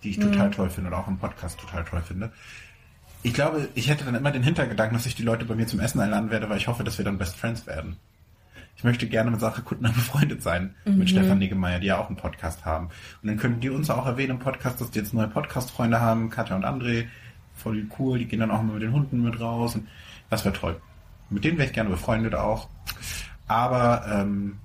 die 0.03 0.09
ich 0.09 0.17
Mhm. 0.17 0.31
total 0.33 0.51
toll 0.51 0.69
finde 0.71 0.89
oder 0.89 0.97
auch 0.99 1.07
im 1.07 1.17
Podcast 1.19 1.59
total 1.59 1.85
toll 1.85 2.01
finde. 2.01 2.31
Ich 3.21 3.33
glaube, 3.33 3.69
ich 3.75 3.89
hätte 3.89 4.05
dann 4.05 4.15
immer 4.15 4.31
den 4.31 4.43
Hintergedanken, 4.43 4.97
dass 4.97 5.05
ich 5.05 5.15
die 5.15 5.23
Leute 5.23 5.45
bei 5.45 5.55
mir 5.55 5.67
zum 5.67 5.79
Essen 5.79 5.99
einladen 5.99 6.31
werde, 6.31 6.49
weil 6.49 6.57
ich 6.57 6.67
hoffe, 6.67 6.83
dass 6.83 6.97
wir 6.97 7.05
dann 7.05 7.17
Best 7.19 7.35
Friends 7.37 7.65
werden. 7.67 7.97
Ich 8.77 8.83
möchte 8.83 9.07
gerne 9.07 9.31
mit 9.31 9.39
Sarah 9.39 9.61
Kuttner 9.61 9.89
befreundet 9.93 10.41
sein, 10.41 10.73
Mhm. 10.85 10.97
mit 10.97 11.09
Stefan 11.11 11.37
Niggemeier, 11.37 11.79
die 11.79 11.87
ja 11.87 11.97
auch 11.99 12.07
einen 12.07 12.17
Podcast 12.17 12.65
haben. 12.65 12.87
Und 13.21 13.27
dann 13.29 13.37
könnten 13.37 13.61
die 13.61 13.69
uns 13.69 13.89
auch 13.91 14.05
erwähnen 14.07 14.31
im 14.31 14.39
Podcast, 14.39 14.81
dass 14.81 14.89
die 14.91 14.99
jetzt 14.99 15.13
neue 15.13 15.27
Podcast-Freunde 15.27 16.01
haben, 16.01 16.29
Katja 16.31 16.55
und 16.55 16.65
André. 16.65 17.05
Voll 17.55 17.85
cool, 17.99 18.17
die 18.19 18.25
gehen 18.25 18.39
dann 18.41 18.51
auch 18.51 18.61
immer 18.61 18.73
mit 18.73 18.81
den 18.81 18.91
Hunden 18.93 19.21
mit 19.23 19.39
raus. 19.39 19.75
Und 19.75 19.87
das 20.29 20.43
wäre 20.43 20.53
toll. 20.55 20.81
Mit 21.35 21.43
denen 21.43 21.57
wäre 21.57 21.67
ich 21.67 21.73
gerne 21.73 21.89
befreundet 21.89 22.33
auch. 22.33 22.69
Aber 23.47 24.05
ähm, 24.09 24.57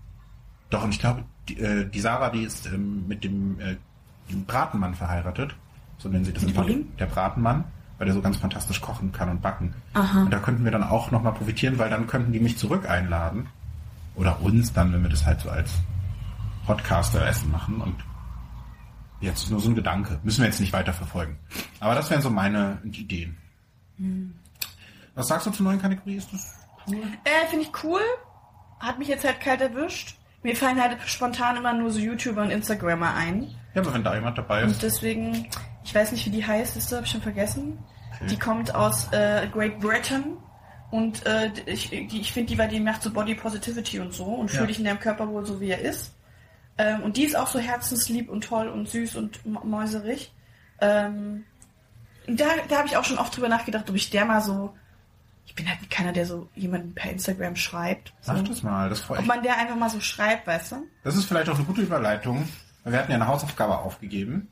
doch, 0.71 0.85
und 0.85 0.91
ich 0.95 1.01
glaube, 1.01 1.25
die, 1.49 1.59
äh, 1.61 1.91
die 1.91 2.01
Sarah, 2.01 2.31
die 2.31 2.45
ist 2.45 2.67
ähm, 2.67 3.07
mit 3.09 3.25
dem, 3.25 3.59
äh, 3.59 3.77
dem 4.31 4.45
Bratenmann 4.45 4.95
verheiratet. 4.95 5.55
So 5.99 6.09
nennen 6.09 6.25
sie 6.25 6.33
das 6.33 6.45
im 6.45 6.51
Mit 6.51 6.57
Pod- 6.57 6.69
wem? 6.69 6.97
Der 6.97 7.07
Bratenmann, 7.07 7.65
weil 7.99 8.07
der 8.07 8.15
so 8.15 8.23
ganz 8.23 8.37
fantastisch 8.37 8.81
kochen 8.81 9.11
kann 9.11 9.29
und 9.29 9.43
backen. 9.43 9.75
Aha. 9.95 10.23
Und 10.23 10.31
da 10.31 10.39
könnten 10.39 10.63
wir 10.65 10.71
dann 10.71 10.85
auch 10.85 11.11
nochmal 11.11 11.35
profitieren, 11.35 11.77
weil 11.79 11.91
dann 11.91 12.07
könnten 12.07 12.33
die 12.33 12.41
mich 12.41 12.57
zurück 12.57 12.89
einladen. 12.89 13.49
Oder 14.15 14.41
uns 14.41 14.73
dann, 14.73 14.93
wenn 14.93 15.03
wir 15.03 15.11
das 15.11 15.27
halt 15.27 15.41
so 15.41 15.51
als 15.51 15.73
Podcaster-Essen 16.67 17.51
machen. 17.51 17.81
Und 17.81 17.97
jetzt 19.21 19.43
ist 19.43 19.51
nur 19.51 19.61
so 19.61 19.71
ein 19.71 19.75
Gedanke. 19.75 20.21
Müssen 20.23 20.43
wir 20.43 20.47
jetzt 20.47 20.61
nicht 20.61 20.73
weiter 20.73 20.93
verfolgen. 20.93 21.37
Aber 21.81 21.97
das 21.97 22.09
wären 22.11 22.23
so 22.23 22.31
meine 22.31 22.79
Ideen. 22.85 23.37
Hm. 23.99 24.35
Was 25.17 25.27
sagst 25.29 25.47
du 25.49 25.51
zur 25.51 25.65
neuen 25.65 25.83
Kategorie? 25.83 26.15
Ist 26.15 26.33
das 26.33 26.60
cool? 26.93 27.03
Äh, 27.25 27.47
finde 27.49 27.65
ich 27.65 27.85
cool. 27.85 28.01
Hat 28.79 28.99
mich 28.99 29.09
jetzt 29.09 29.25
halt 29.25 29.41
kalt 29.41 29.61
erwischt. 29.61 30.17
Mir 30.43 30.57
fallen 30.57 30.81
halt 30.81 30.97
spontan 31.07 31.57
immer 31.57 31.73
nur 31.73 31.91
so 31.91 31.99
YouTuber 31.99 32.43
und 32.43 32.51
Instagrammer 32.51 33.15
ein. 33.15 33.55
Ja, 33.75 33.83
aber 33.83 33.93
wenn 33.95 34.03
da 34.05 34.15
jemand 34.15 34.39
dabei 34.39 34.65
Und 34.65 34.71
ist. 34.71 34.83
deswegen, 34.83 35.49
ich 35.85 35.95
weiß 35.95 36.13
nicht, 36.13 36.25
wie 36.27 36.31
die 36.31 36.47
heißt, 36.47 36.77
ist 36.77 36.91
habe 36.93 37.05
ich 37.05 37.11
schon 37.13 37.21
vergessen. 37.23 37.79
Die 38.29 38.39
kommt 38.39 38.75
aus 38.75 39.11
äh, 39.13 39.47
Great 39.53 39.81
Britain. 39.81 40.37
Und 40.91 41.25
äh, 41.27 41.51
ich, 41.67 41.93
ich 41.93 42.33
finde, 42.33 42.53
die, 42.53 42.59
weil 42.59 42.69
die 42.69 42.81
macht 42.81 43.03
so 43.03 43.11
Body 43.13 43.35
Positivity 43.35 44.01
und 44.01 44.13
so 44.13 44.25
und 44.25 44.51
Ja. 44.53 44.59
fühlt 44.59 44.71
dich 44.71 44.79
in 44.79 44.85
deinem 44.85 44.99
Körper 44.99 45.29
wohl 45.29 45.47
so, 45.47 45.61
wie 45.61 45.71
er 45.71 45.81
ist. 45.81 46.15
Ähm, 46.79 47.03
und 47.03 47.17
die 47.17 47.25
ist 47.25 47.37
auch 47.37 47.47
so 47.47 47.59
herzenslieb 47.59 48.29
und 48.29 48.45
toll 48.45 48.69
und 48.69 48.89
süß 48.89 49.15
und 49.17 49.41
mäuserig. 49.65 50.33
Ähm, 50.81 51.45
da 52.27 52.45
da 52.69 52.79
habe 52.79 52.89
ich 52.89 52.97
auch 52.97 53.05
schon 53.05 53.19
oft 53.19 53.37
drüber 53.37 53.49
nachgedacht, 53.49 53.89
ob 53.89 53.97
ich 53.97 54.11
der 54.11 54.25
mal 54.25 54.41
so. 54.41 54.75
Ich 55.51 55.57
bin 55.57 55.69
halt 55.69 55.91
keiner, 55.91 56.13
der 56.13 56.27
so 56.27 56.49
jemanden 56.55 56.95
per 56.95 57.11
Instagram 57.11 57.57
schreibt. 57.57 58.13
So. 58.21 58.33
Sag 58.35 58.45
das 58.45 58.63
mal, 58.63 58.89
das 58.89 59.01
freut 59.01 59.19
Ob 59.19 59.25
mich. 59.25 59.35
man 59.35 59.43
der 59.43 59.59
einfach 59.59 59.75
mal 59.75 59.91
so 59.91 59.99
schreibt, 60.01 60.47
weißt 60.47 60.73
du? 60.73 60.77
Das 61.03 61.17
ist 61.17 61.25
vielleicht 61.25 61.49
auch 61.49 61.57
eine 61.57 61.65
gute 61.65 61.81
Überleitung. 61.83 62.49
Wir 62.85 62.97
hatten 62.99 63.11
ja 63.11 63.17
eine 63.17 63.27
Hausaufgabe 63.27 63.77
aufgegeben 63.79 64.47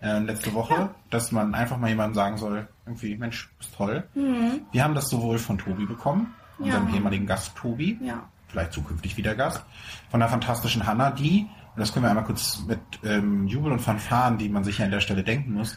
äh, 0.00 0.20
letzte 0.20 0.54
Woche, 0.54 0.94
dass 1.10 1.32
man 1.32 1.52
einfach 1.56 1.78
mal 1.78 1.88
jemandem 1.88 2.14
sagen 2.14 2.36
soll, 2.38 2.68
irgendwie, 2.86 3.16
Mensch, 3.16 3.50
bist 3.58 3.74
toll. 3.74 4.04
Wir 4.14 4.84
haben 4.84 4.94
das 4.94 5.08
sowohl 5.10 5.38
von 5.38 5.58
Tobi 5.58 5.84
bekommen, 5.84 6.32
unserem 6.58 6.84
Mhm. 6.84 6.90
Ja. 6.90 6.94
ehemaligen 6.96 7.26
Gast 7.26 7.56
Tobi, 7.56 7.98
Ja. 8.00 8.22
vielleicht 8.46 8.72
zukünftig 8.72 9.16
wieder 9.16 9.34
Gast, 9.34 9.64
von 10.10 10.20
der 10.20 10.28
fantastischen 10.28 10.86
Hanna, 10.86 11.10
die, 11.10 11.48
und 11.74 11.80
das 11.80 11.92
können 11.92 12.04
wir 12.04 12.10
einmal 12.10 12.24
kurz 12.24 12.60
mit 12.68 12.78
ähm, 13.04 13.48
Jubel 13.48 13.72
und 13.72 13.80
Fanfaren, 13.80 14.38
die 14.38 14.48
man 14.48 14.62
sich 14.62 14.78
ja 14.78 14.84
an 14.84 14.92
der 14.92 15.00
Stelle 15.00 15.24
denken 15.24 15.52
muss, 15.54 15.76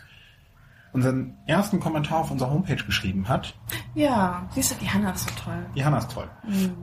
unseren 0.93 1.37
ersten 1.45 1.79
Kommentar 1.79 2.19
auf 2.19 2.31
unserer 2.31 2.51
Homepage 2.51 2.83
geschrieben 2.83 3.27
hat. 3.27 3.55
Ja, 3.95 4.47
siehst 4.51 4.71
du, 4.71 4.75
die 4.75 4.89
Hanna 4.89 5.11
ist 5.11 5.27
so 5.27 5.35
toll. 5.43 5.65
Die 5.75 5.83
Hanna 5.83 5.99
ist 5.99 6.11
toll. 6.11 6.29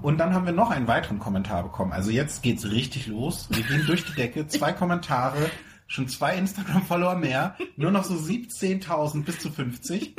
Und 0.03 0.19
dann 0.19 0.35
haben 0.35 0.47
wir 0.47 0.53
noch 0.53 0.71
einen 0.71 0.89
weiteren 0.89 1.19
Kommentar 1.19 1.63
bekommen. 1.63 1.93
Also 1.93 2.11
jetzt 2.11 2.43
geht's 2.43 2.71
richtig 2.71 3.07
los. 3.07 3.49
Wir 3.51 3.63
gehen 3.63 3.85
durch 3.87 4.05
die 4.05 4.15
Decke. 4.15 4.47
Zwei 4.47 4.73
Kommentare, 4.75 5.51
schon 5.87 6.09
zwei 6.09 6.37
Instagram-Follower 6.37 7.17
mehr. 7.17 7.57
Nur 7.77 7.91
noch 7.91 8.05
so 8.05 8.15
17.000 8.15 9.25
bis 9.25 9.39
zu 9.41 9.51
50. 9.51 10.17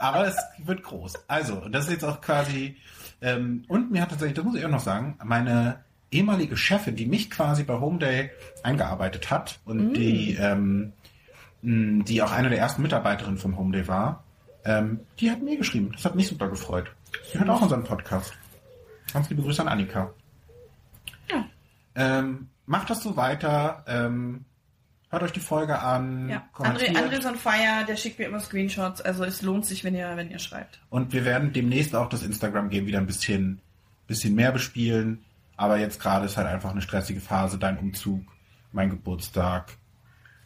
Aber 0.00 0.26
es 0.26 0.36
wird 0.64 0.84
groß. 0.84 1.14
Also, 1.28 1.68
das 1.68 1.86
ist 1.86 1.92
jetzt 1.92 2.04
auch 2.04 2.20
quasi... 2.20 2.76
Ähm, 3.20 3.64
und 3.66 3.90
mir 3.90 4.02
hat 4.02 4.10
tatsächlich, 4.10 4.36
das 4.36 4.44
muss 4.44 4.54
ich 4.54 4.64
auch 4.64 4.70
noch 4.70 4.78
sagen, 4.78 5.18
meine 5.24 5.80
ehemalige 6.10 6.56
Chefin, 6.56 6.96
die 6.96 7.06
mich 7.06 7.30
quasi 7.30 7.64
bei 7.64 7.74
Home 7.80 7.98
Day 7.98 8.30
eingearbeitet 8.62 9.30
hat 9.30 9.58
und 9.64 9.94
die, 9.94 10.34
ähm, 10.34 10.92
die 11.62 12.22
auch 12.22 12.30
eine 12.30 12.50
der 12.50 12.58
ersten 12.58 12.82
Mitarbeiterinnen 12.82 13.38
vom 13.38 13.56
Home 13.56 13.72
Day 13.72 13.88
war, 13.88 14.24
ähm, 14.64 15.00
die 15.18 15.30
hat 15.30 15.42
mir 15.42 15.56
geschrieben. 15.56 15.90
Das 15.92 16.04
hat 16.04 16.14
mich 16.14 16.28
super 16.28 16.48
gefreut. 16.48 16.90
Die 17.32 17.38
hört 17.38 17.48
auch 17.48 17.62
unseren 17.62 17.84
Podcast. 17.84 18.32
Ganz 19.12 19.28
liebe 19.30 19.42
Grüße 19.42 19.62
an 19.62 19.68
Annika. 19.68 20.10
Ja. 21.30 21.46
Ähm, 21.94 22.48
macht 22.66 22.90
das 22.90 23.02
so 23.02 23.16
weiter. 23.16 23.84
Ähm, 23.86 24.44
hört 25.10 25.22
euch 25.22 25.32
die 25.32 25.40
Folge 25.40 25.80
an. 25.80 26.28
Ja. 26.28 26.48
André. 26.54 26.94
André 26.94 27.18
ist 27.18 27.26
on 27.26 27.36
fire, 27.36 27.84
der 27.88 27.96
schickt 27.96 28.18
mir 28.18 28.26
immer 28.26 28.40
Screenshots, 28.40 29.00
also 29.00 29.24
es 29.24 29.42
lohnt 29.42 29.64
sich, 29.64 29.84
wenn 29.84 29.94
ihr, 29.94 30.16
wenn 30.16 30.30
ihr 30.30 30.38
schreibt. 30.38 30.80
Und 30.90 31.12
wir 31.12 31.24
werden 31.24 31.52
demnächst 31.52 31.94
auch 31.94 32.08
das 32.08 32.22
Instagram-Game 32.22 32.86
wieder 32.86 32.98
ein 32.98 33.06
bisschen, 33.06 33.60
bisschen 34.06 34.34
mehr 34.34 34.52
bespielen. 34.52 35.24
Aber 35.56 35.78
jetzt 35.78 36.00
gerade 36.00 36.26
ist 36.26 36.36
halt 36.36 36.46
einfach 36.46 36.70
eine 36.70 36.82
stressige 36.82 37.20
Phase. 37.20 37.58
Dein 37.58 37.78
Umzug, 37.78 38.22
mein 38.72 38.90
Geburtstag, 38.90 39.77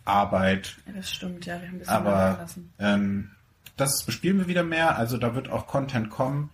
Arbeit. 0.05 0.76
Ja, 0.86 0.92
das 0.94 1.12
stimmt, 1.12 1.46
ja, 1.46 1.61
wir 1.61 1.68
haben 1.68 1.74
ein 1.76 1.78
bisschen 1.78 1.94
Aber 1.94 2.46
ähm, 2.78 3.30
das 3.76 4.05
bespielen 4.05 4.38
wir 4.38 4.48
wieder 4.48 4.62
mehr. 4.64 4.96
Also 4.96 5.16
da 5.18 5.34
wird 5.34 5.50
auch 5.50 5.66
Content 5.66 6.11
kommen. 6.11 6.50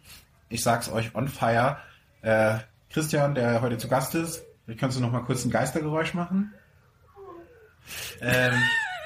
Ich 0.48 0.62
sag's 0.62 0.88
euch 0.90 1.14
on 1.14 1.28
fire. 1.28 1.78
Äh, 2.22 2.58
Christian, 2.90 3.34
der 3.34 3.60
heute 3.60 3.78
zu 3.78 3.88
Gast 3.88 4.14
ist, 4.14 4.42
vielleicht 4.64 4.80
kannst 4.80 4.96
du 4.96 5.00
noch 5.00 5.12
mal 5.12 5.20
kurz 5.24 5.44
ein 5.44 5.50
Geistergeräusch 5.50 6.14
machen. 6.14 6.52
Ähm, 8.20 8.54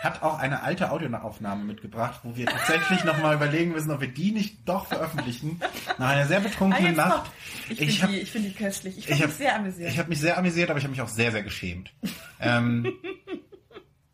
hat 0.03 0.23
auch 0.23 0.39
eine 0.41 0.63
alte 0.65 0.91
Audioaufnahme 0.91 1.63
mitgebracht, 1.63 2.21
wo 2.25 2.35
wir 2.35 2.47
tatsächlich 2.47 3.05
noch 3.05 3.19
mal 3.23 3.37
überlegen 3.37 3.71
müssen, 3.71 3.93
ob 3.93 4.01
wir 4.01 4.09
die 4.13 4.33
nicht 4.33 4.69
doch 4.69 4.87
veröffentlichen. 4.87 5.61
Nach 5.99 6.09
einer 6.11 6.27
sehr 6.27 6.39
Ah, 6.39 6.43
betrunkenen 6.43 6.87
jetzt 6.89 6.97
Nacht. 6.97 7.31
Ich 7.69 7.81
Ich 7.81 8.01
finde 8.01 8.19
die, 8.19 8.27
find 8.27 8.45
die 8.47 8.53
köstlich. 8.55 8.99
Ich 8.99 9.05
Ich 9.05 9.07
finde 9.07 9.23
hab- 9.23 9.29
mich 9.29 9.37
sehr 9.39 9.55
amüsiert. 9.57 9.91
Ich 9.93 9.99
habe 9.99 10.09
mich 10.09 10.21
sehr 10.21 10.39
amüsiert, 10.39 10.71
aber 10.71 10.79
ich 10.81 10.85
habe 10.85 10.91
mich 10.91 11.03
auch 11.03 11.09
sehr, 11.09 11.31
sehr 11.31 11.45
geschämt. 11.45 11.93
Ähm, 12.41 12.93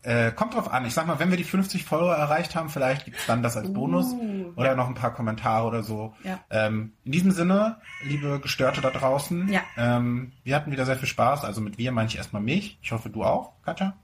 äh, 0.02 0.30
kommt 0.32 0.54
drauf 0.54 0.72
an. 0.72 0.84
Ich 0.86 0.94
sag 0.94 1.06
mal, 1.06 1.18
wenn 1.18 1.30
wir 1.30 1.36
die 1.36 1.44
50 1.44 1.84
Follower 1.84 2.14
erreicht 2.14 2.54
haben, 2.54 2.68
vielleicht 2.68 3.04
gibt's 3.04 3.26
dann 3.26 3.42
das 3.42 3.56
als 3.56 3.72
Bonus 3.72 4.06
Uh. 4.12 4.52
oder 4.56 4.74
noch 4.76 4.86
ein 4.88 4.94
paar 4.94 5.12
Kommentare 5.12 5.66
oder 5.66 5.82
so. 5.82 6.14
Ja. 6.24 6.38
Ähm, 6.50 6.92
in 7.04 7.12
diesem 7.12 7.30
Sinne, 7.32 7.76
liebe 8.04 8.38
Gestörte 8.40 8.80
da 8.80 8.90
draußen, 8.90 9.48
Ja. 9.52 9.60
ähm, 9.76 10.32
wir 10.44 10.54
hatten 10.56 10.70
wieder 10.70 10.86
sehr 10.86 10.96
viel 10.96 11.08
Spaß. 11.08 11.44
Also 11.44 11.60
mit 11.60 11.78
wir 11.78 11.90
meine 11.92 12.08
ich 12.08 12.16
erstmal 12.16 12.42
mich. 12.42 12.78
Ich 12.82 12.92
hoffe, 12.92 13.10
du 13.10 13.24
auch, 13.24 13.52
Katja. 13.64 13.94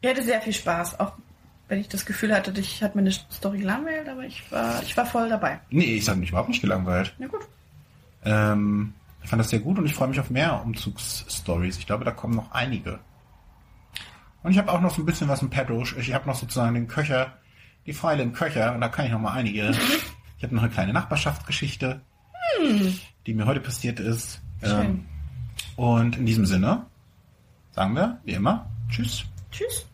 Ich 0.00 0.08
hatte 0.10 0.22
sehr 0.22 0.40
viel 0.40 0.52
Spaß, 0.52 0.98
auch 1.00 1.12
wenn 1.68 1.78
ich 1.80 1.88
das 1.88 2.04
Gefühl 2.04 2.34
hatte, 2.34 2.52
ich 2.60 2.82
hat 2.82 2.94
mir 2.94 3.00
eine 3.02 3.12
Story 3.12 3.58
gelangweilt, 3.58 4.08
aber 4.08 4.22
ich 4.24 4.50
war, 4.52 4.82
ich 4.82 4.96
war 4.96 5.06
voll 5.06 5.28
dabei. 5.28 5.60
Nee, 5.70 5.96
ich 5.96 6.08
habe 6.08 6.18
mich 6.20 6.28
überhaupt 6.30 6.48
nicht 6.50 6.60
gelangweilt. 6.60 7.14
Na 7.18 7.26
gut. 7.26 7.40
Ähm, 8.24 8.94
ich 9.22 9.30
fand 9.30 9.40
das 9.40 9.48
sehr 9.50 9.60
gut 9.60 9.78
und 9.78 9.86
ich 9.86 9.94
freue 9.94 10.08
mich 10.08 10.20
auf 10.20 10.28
mehr 10.30 10.60
Umzugsstories. 10.62 11.78
Ich 11.78 11.86
glaube, 11.86 12.04
da 12.04 12.10
kommen 12.10 12.34
noch 12.34 12.52
einige. 12.52 12.98
Und 14.44 14.50
ich 14.52 14.58
habe 14.58 14.70
auch 14.70 14.80
noch 14.80 14.94
so 14.94 15.02
ein 15.02 15.06
bisschen 15.06 15.26
was 15.26 15.42
im 15.42 15.48
Petto. 15.50 15.82
Ich 15.82 16.12
habe 16.12 16.26
noch 16.26 16.36
sozusagen 16.36 16.74
den 16.74 16.86
Köcher, 16.86 17.32
die 17.86 17.94
Pfeile 17.94 18.22
im 18.22 18.34
Köcher 18.34 18.74
und 18.74 18.80
da 18.82 18.88
kann 18.88 19.06
ich 19.06 19.10
noch 19.10 19.18
mal 19.18 19.32
einige. 19.32 19.74
Ich 20.36 20.44
habe 20.44 20.54
noch 20.54 20.62
eine 20.62 20.70
kleine 20.70 20.92
Nachbarschaftsgeschichte, 20.92 22.02
die 23.26 23.34
mir 23.34 23.46
heute 23.46 23.60
passiert 23.60 24.00
ist. 24.00 24.42
Schön. 24.62 24.80
Ähm, 24.80 25.04
und 25.76 26.18
in 26.18 26.26
diesem 26.26 26.44
Sinne 26.44 26.84
sagen 27.72 27.94
wir, 27.96 28.20
wie 28.24 28.32
immer, 28.32 28.70
tschüss. 28.90 29.24
Tschüss. 29.50 29.86